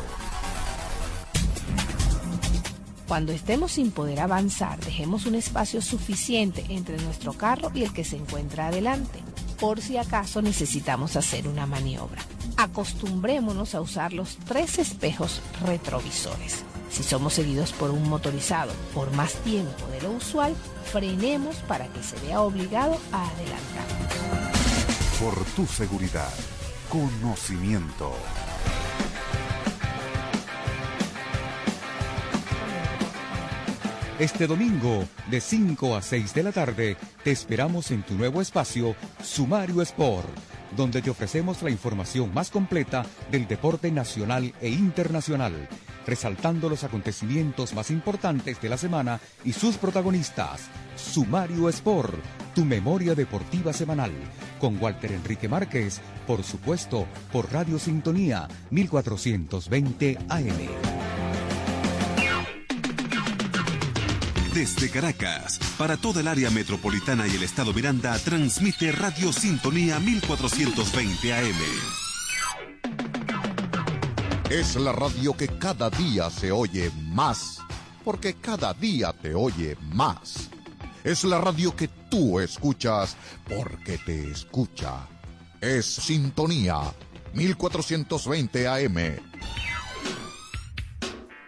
Cuando 3.07 3.31
estemos 3.31 3.71
sin 3.71 3.91
poder 3.91 4.19
avanzar, 4.19 4.79
dejemos 4.83 5.25
un 5.25 5.35
espacio 5.35 5.81
suficiente 5.81 6.65
entre 6.69 6.97
nuestro 7.01 7.33
carro 7.33 7.71
y 7.73 7.83
el 7.83 7.93
que 7.93 8.03
se 8.03 8.17
encuentra 8.17 8.67
adelante. 8.67 9.19
por 9.59 9.81
si 9.81 9.97
acaso 9.97 10.43
necesitamos 10.43 11.15
hacer 11.15 11.47
una 11.47 11.65
maniobra. 11.65 12.21
Acostumbrémonos 12.57 13.73
a 13.73 13.81
usar 13.81 14.13
los 14.13 14.37
tres 14.37 14.77
espejos 14.77 15.41
retrovisores. 15.65 16.63
Si 16.91 17.01
somos 17.01 17.33
seguidos 17.33 17.71
por 17.73 17.89
un 17.89 18.07
motorizado 18.07 18.71
por 18.93 19.11
más 19.13 19.33
tiempo 19.43 19.87
de 19.91 20.01
lo 20.01 20.11
usual, 20.11 20.55
frenemos 20.91 21.55
para 21.67 21.87
que 21.87 22.03
se 22.03 22.19
vea 22.19 22.41
obligado 22.41 22.99
a 23.11 23.27
adelantar. 23.27 24.36
Por 25.19 25.33
tu 25.55 25.65
seguridad, 25.65 26.31
conocimiento. 26.89 28.13
Este 34.19 34.45
domingo, 34.45 35.05
de 35.31 35.41
5 35.41 35.95
a 35.95 36.03
6 36.03 36.35
de 36.35 36.43
la 36.43 36.51
tarde, 36.51 36.97
te 37.23 37.31
esperamos 37.31 37.89
en 37.89 38.03
tu 38.03 38.13
nuevo 38.13 38.41
espacio, 38.41 38.95
Sumario 39.23 39.81
Sport, 39.81 40.29
donde 40.75 41.01
te 41.01 41.09
ofrecemos 41.09 41.61
la 41.61 41.69
información 41.69 42.33
más 42.33 42.49
completa 42.49 43.05
del 43.31 43.47
deporte 43.47 43.91
nacional 43.91 44.53
e 44.61 44.69
internacional, 44.69 45.67
resaltando 46.05 46.69
los 46.69 46.83
acontecimientos 46.83 47.73
más 47.73 47.91
importantes 47.91 48.59
de 48.61 48.69
la 48.69 48.77
semana 48.77 49.19
y 49.43 49.53
sus 49.53 49.77
protagonistas. 49.77 50.69
Sumario 50.95 51.69
Sport, 51.69 52.15
tu 52.55 52.65
memoria 52.65 53.15
deportiva 53.15 53.73
semanal, 53.73 54.11
con 54.59 54.81
Walter 54.81 55.11
Enrique 55.11 55.47
Márquez, 55.47 56.01
por 56.25 56.43
supuesto, 56.43 57.07
por 57.31 57.51
Radio 57.51 57.79
Sintonía 57.79 58.47
1420 58.71 60.17
AM. 60.29 61.36
Desde 64.57 64.89
Caracas, 64.89 65.59
para 65.77 65.97
toda 65.97 66.21
el 66.21 66.27
área 66.27 66.49
metropolitana 66.49 67.27
y 67.27 67.35
el 67.35 67.43
estado 67.43 67.75
Miranda, 67.75 68.17
transmite 68.17 68.91
Radio 68.91 69.31
Sintonía 69.31 69.99
1420 69.99 71.31
AM. 71.31 71.61
Es 74.49 74.75
la 74.75 74.93
radio 74.93 75.37
que 75.37 75.47
cada 75.47 75.91
día 75.91 76.31
se 76.31 76.51
oye 76.51 76.89
más, 77.11 77.59
porque 78.03 78.33
cada 78.33 78.73
día 78.73 79.13
te 79.13 79.35
oye 79.35 79.77
más. 79.93 80.49
Es 81.03 81.23
la 81.23 81.39
radio 81.39 81.75
que 81.75 81.87
tú 82.09 82.39
escuchas, 82.39 83.15
porque 83.47 83.99
te 83.99 84.31
escucha. 84.31 85.07
Es 85.61 85.85
Sintonía 85.85 86.79
1420 87.35 88.67
AM. 88.67 89.26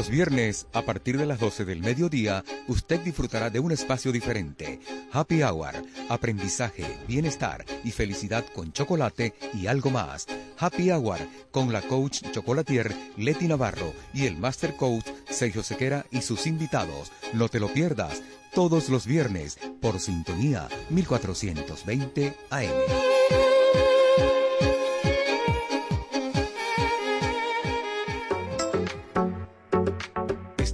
Los 0.00 0.08
viernes, 0.08 0.66
a 0.72 0.80
partir 0.80 1.18
de 1.18 1.26
las 1.26 1.38
12 1.40 1.66
del 1.66 1.82
mediodía, 1.82 2.42
usted 2.68 3.00
disfrutará 3.00 3.50
de 3.50 3.60
un 3.60 3.70
espacio 3.70 4.12
diferente. 4.12 4.80
Happy 5.12 5.42
Hour, 5.42 5.74
aprendizaje, 6.08 6.86
bienestar 7.06 7.66
y 7.84 7.90
felicidad 7.90 8.46
con 8.54 8.72
chocolate 8.72 9.34
y 9.52 9.66
algo 9.66 9.90
más. 9.90 10.26
Happy 10.56 10.90
Hour 10.90 11.18
con 11.50 11.70
la 11.70 11.82
coach 11.82 12.22
chocolatier 12.32 12.94
Leti 13.18 13.46
Navarro 13.46 13.92
y 14.14 14.24
el 14.24 14.38
master 14.38 14.74
coach 14.74 15.04
Sergio 15.28 15.62
Sequera 15.62 16.06
y 16.10 16.22
sus 16.22 16.46
invitados. 16.46 17.12
No 17.34 17.50
te 17.50 17.60
lo 17.60 17.68
pierdas 17.70 18.22
todos 18.54 18.88
los 18.88 19.04
viernes 19.04 19.58
por 19.82 20.00
sintonía 20.00 20.66
1420 20.88 22.34
AM. 22.48 23.59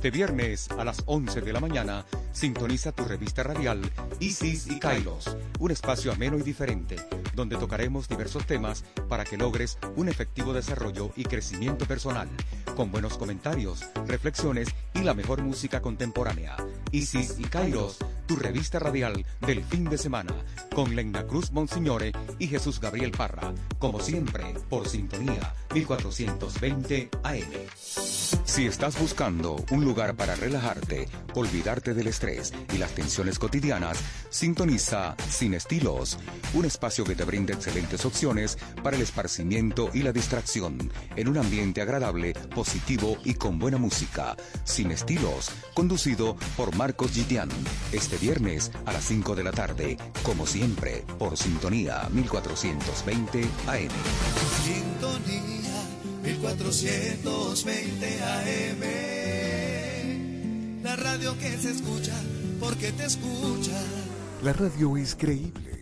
Este 0.06 0.18
viernes 0.18 0.70
a 0.70 0.84
las 0.84 1.02
11 1.06 1.40
de 1.40 1.52
la 1.52 1.58
mañana, 1.58 2.06
sintoniza 2.30 2.92
tu 2.92 3.04
revista 3.06 3.42
radial 3.42 3.80
Isis 4.20 4.68
y 4.68 4.78
Kairos, 4.78 5.36
un 5.58 5.72
espacio 5.72 6.12
ameno 6.12 6.38
y 6.38 6.42
diferente, 6.42 6.94
donde 7.34 7.56
tocaremos 7.56 8.08
diversos 8.08 8.46
temas 8.46 8.84
para 9.08 9.24
que 9.24 9.36
logres 9.36 9.78
un 9.96 10.08
efectivo 10.08 10.52
desarrollo 10.52 11.10
y 11.16 11.24
crecimiento 11.24 11.86
personal, 11.86 12.28
con 12.76 12.92
buenos 12.92 13.18
comentarios, 13.18 13.84
reflexiones 14.06 14.68
y 14.94 15.00
la 15.00 15.12
mejor 15.12 15.42
música 15.42 15.82
contemporánea. 15.82 16.54
Isis 16.92 17.34
y 17.40 17.42
Kairos, 17.42 17.98
tu 18.26 18.36
revista 18.36 18.78
radial 18.78 19.26
del 19.40 19.64
fin 19.64 19.86
de 19.86 19.98
semana, 19.98 20.36
con 20.72 20.94
Lena 20.94 21.26
Cruz 21.26 21.50
Monsignore 21.50 22.12
y 22.38 22.46
Jesús 22.46 22.78
Gabriel 22.78 23.10
Parra, 23.10 23.52
como 23.80 23.98
siempre, 23.98 24.54
por 24.70 24.88
sintonía 24.88 25.52
1420 25.74 27.10
AM. 27.24 28.05
Si 28.44 28.66
estás 28.66 28.98
buscando 28.98 29.64
un 29.70 29.84
lugar 29.84 30.16
para 30.16 30.34
relajarte, 30.34 31.08
olvidarte 31.34 31.94
del 31.94 32.08
estrés 32.08 32.52
y 32.74 32.78
las 32.78 32.92
tensiones 32.92 33.38
cotidianas, 33.38 33.98
sintoniza 34.30 35.14
Sin 35.28 35.54
Estilos, 35.54 36.18
un 36.54 36.64
espacio 36.64 37.04
que 37.04 37.14
te 37.14 37.24
brinda 37.24 37.54
excelentes 37.54 38.04
opciones 38.04 38.58
para 38.82 38.96
el 38.96 39.02
esparcimiento 39.02 39.90
y 39.92 40.02
la 40.02 40.12
distracción, 40.12 40.90
en 41.14 41.28
un 41.28 41.38
ambiente 41.38 41.82
agradable, 41.82 42.32
positivo 42.54 43.16
y 43.24 43.34
con 43.34 43.58
buena 43.58 43.78
música. 43.78 44.36
Sin 44.64 44.90
Estilos, 44.90 45.50
conducido 45.74 46.36
por 46.56 46.74
Marcos 46.74 47.12
Gitian, 47.12 47.50
este 47.92 48.16
viernes 48.16 48.72
a 48.86 48.92
las 48.92 49.04
5 49.04 49.36
de 49.36 49.44
la 49.44 49.52
tarde, 49.52 49.96
como 50.22 50.46
siempre, 50.46 51.04
por 51.18 51.36
Sintonía 51.36 52.08
1420 52.12 53.42
AM. 53.66 53.88
Sintonía 54.64 55.65
1420 56.26 58.20
AM. 58.20 58.82
La 60.82 60.96
radio 60.96 61.38
que 61.38 61.56
se 61.56 61.70
escucha 61.70 62.14
porque 62.58 62.90
te 62.90 63.04
escucha. 63.04 63.80
La 64.42 64.52
radio 64.52 64.96
es 64.96 65.14
creíble, 65.14 65.80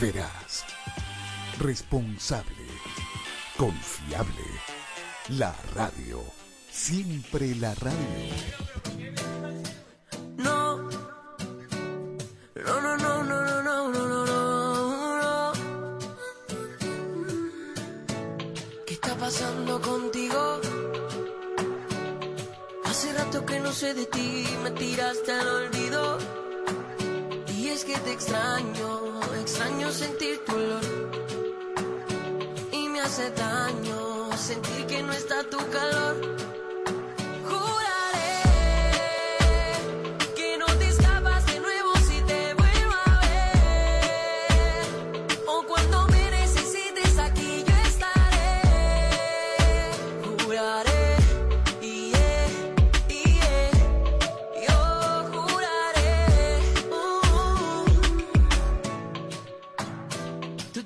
veraz, 0.00 0.64
responsable, 1.58 2.64
confiable. 3.58 4.46
La 5.28 5.54
radio, 5.74 6.22
siempre 6.70 7.54
la 7.56 7.74
radio. 7.74 7.98
No, 10.38 10.78
no, 10.78 10.90
no, 12.80 12.80
no, 12.80 12.82
no, 12.96 12.96
no, 12.96 13.01
pasando 19.32 19.80
contigo? 19.80 20.60
Hace 22.84 23.12
rato 23.14 23.46
que 23.46 23.60
no 23.60 23.72
sé 23.72 23.94
de 23.94 24.04
ti, 24.04 24.44
me 24.62 24.70
tiraste 24.72 25.32
al 25.32 25.48
olvido. 25.48 26.18
Y 27.56 27.68
es 27.68 27.82
que 27.86 27.96
te 27.96 28.12
extraño, 28.12 29.20
extraño 29.40 29.90
sentir 29.90 30.44
tu 30.44 30.52
olor. 30.54 30.84
Y 32.72 32.88
me 32.90 33.00
hace 33.00 33.30
daño 33.30 34.36
sentir 34.36 34.86
que 34.86 35.02
no 35.02 35.12
está 35.14 35.42
tu 35.44 35.56
calor. 35.70 36.14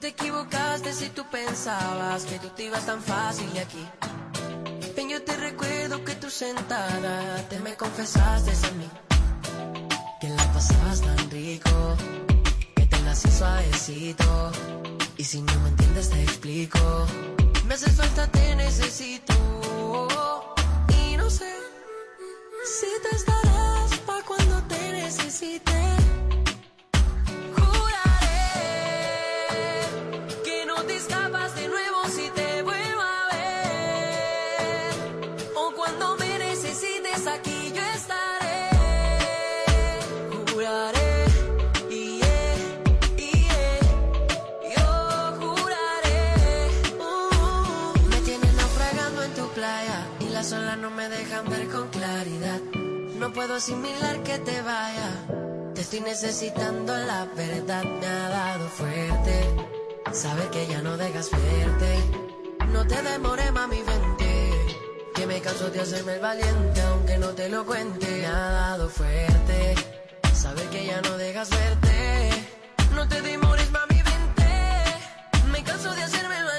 te 0.06 0.10
equivocaste 0.10 0.92
si 0.92 1.08
tú 1.08 1.24
pensabas 1.32 2.26
que 2.26 2.38
tú 2.38 2.48
te 2.50 2.66
ibas 2.66 2.86
tan 2.86 3.02
fácil 3.02 3.52
de 3.52 3.60
aquí. 3.60 3.84
Ven, 4.94 5.08
yo 5.08 5.20
te 5.24 5.36
recuerdo 5.36 6.04
que 6.04 6.14
tú 6.14 6.30
sentada 6.30 7.42
te 7.48 7.58
me 7.58 7.74
confesaste 7.74 8.52
a 8.52 8.70
mí. 8.78 8.88
Que 10.20 10.28
la 10.28 10.44
pasabas 10.52 11.00
tan 11.00 11.30
rico, 11.30 11.96
que 12.76 12.86
te 12.86 13.00
nací 13.00 13.28
suavecito. 13.32 14.52
Y 15.16 15.24
si 15.24 15.42
no 15.42 15.52
me 15.62 15.70
entiendes 15.70 16.10
te 16.10 16.22
explico. 16.22 16.78
Me 17.66 17.74
haces 17.74 17.96
falta, 17.96 18.28
te 18.28 18.54
necesito. 18.54 19.34
Y 21.00 21.16
no 21.16 21.28
sé 21.28 21.52
si 22.78 22.86
te 23.02 23.16
estaré. 23.16 23.55
puedo 53.36 53.56
asimilar 53.56 54.22
que 54.22 54.38
te 54.38 54.62
vaya. 54.62 55.10
Te 55.74 55.82
estoy 55.82 56.00
necesitando, 56.00 56.96
la 56.96 57.26
verdad 57.36 57.84
me 57.84 58.06
ha 58.06 58.28
dado 58.30 58.66
fuerte. 58.68 59.36
Saber 60.10 60.48
que 60.48 60.66
ya 60.66 60.80
no 60.80 60.96
dejas 60.96 61.30
verte. 61.30 61.92
No 62.72 62.86
te 62.86 63.02
demore, 63.02 63.52
mami, 63.52 63.82
vente. 63.82 64.52
Que 65.14 65.26
me 65.26 65.40
canso 65.42 65.68
de 65.68 65.80
hacerme 65.80 66.14
el 66.14 66.20
valiente, 66.20 66.80
aunque 66.80 67.18
no 67.18 67.28
te 67.28 67.50
lo 67.50 67.66
cuente. 67.66 68.06
Me 68.06 68.26
ha 68.26 68.50
dado 68.62 68.88
fuerte. 68.88 69.74
Saber 70.32 70.66
que 70.70 70.86
ya 70.86 71.02
no 71.02 71.18
dejas 71.18 71.50
verte. 71.50 72.30
No 72.94 73.06
te 73.06 73.20
demores, 73.20 73.70
mami, 73.70 74.00
vente. 74.10 74.50
Me 75.52 75.62
canso 75.62 75.94
de 75.94 76.02
hacerme 76.02 76.38
el 76.38 76.44
valiente. 76.44 76.55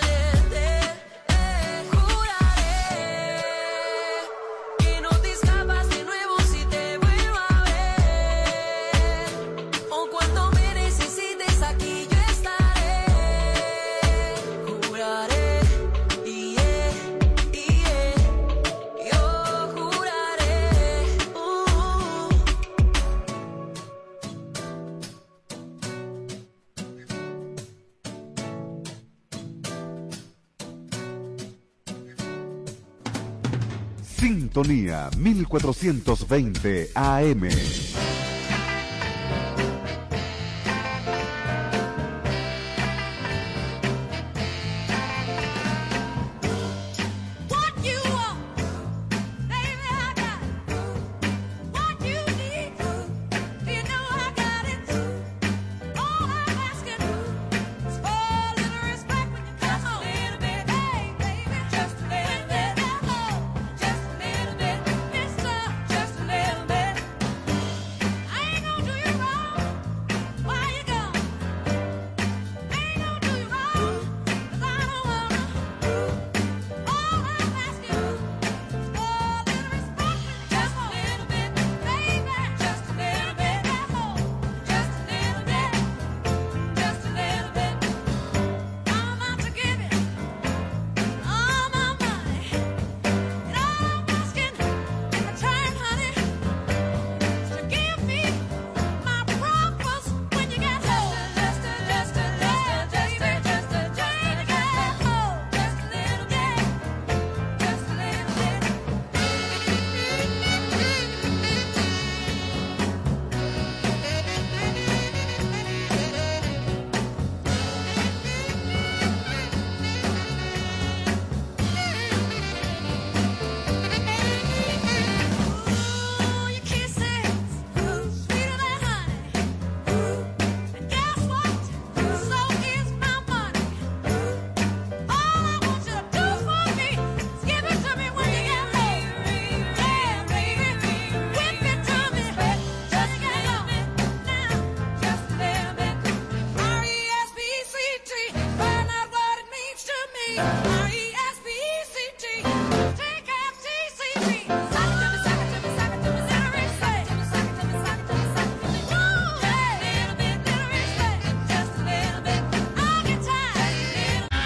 Sintonía 34.58 35.12
1420 35.20 36.90
AM. 36.96 38.07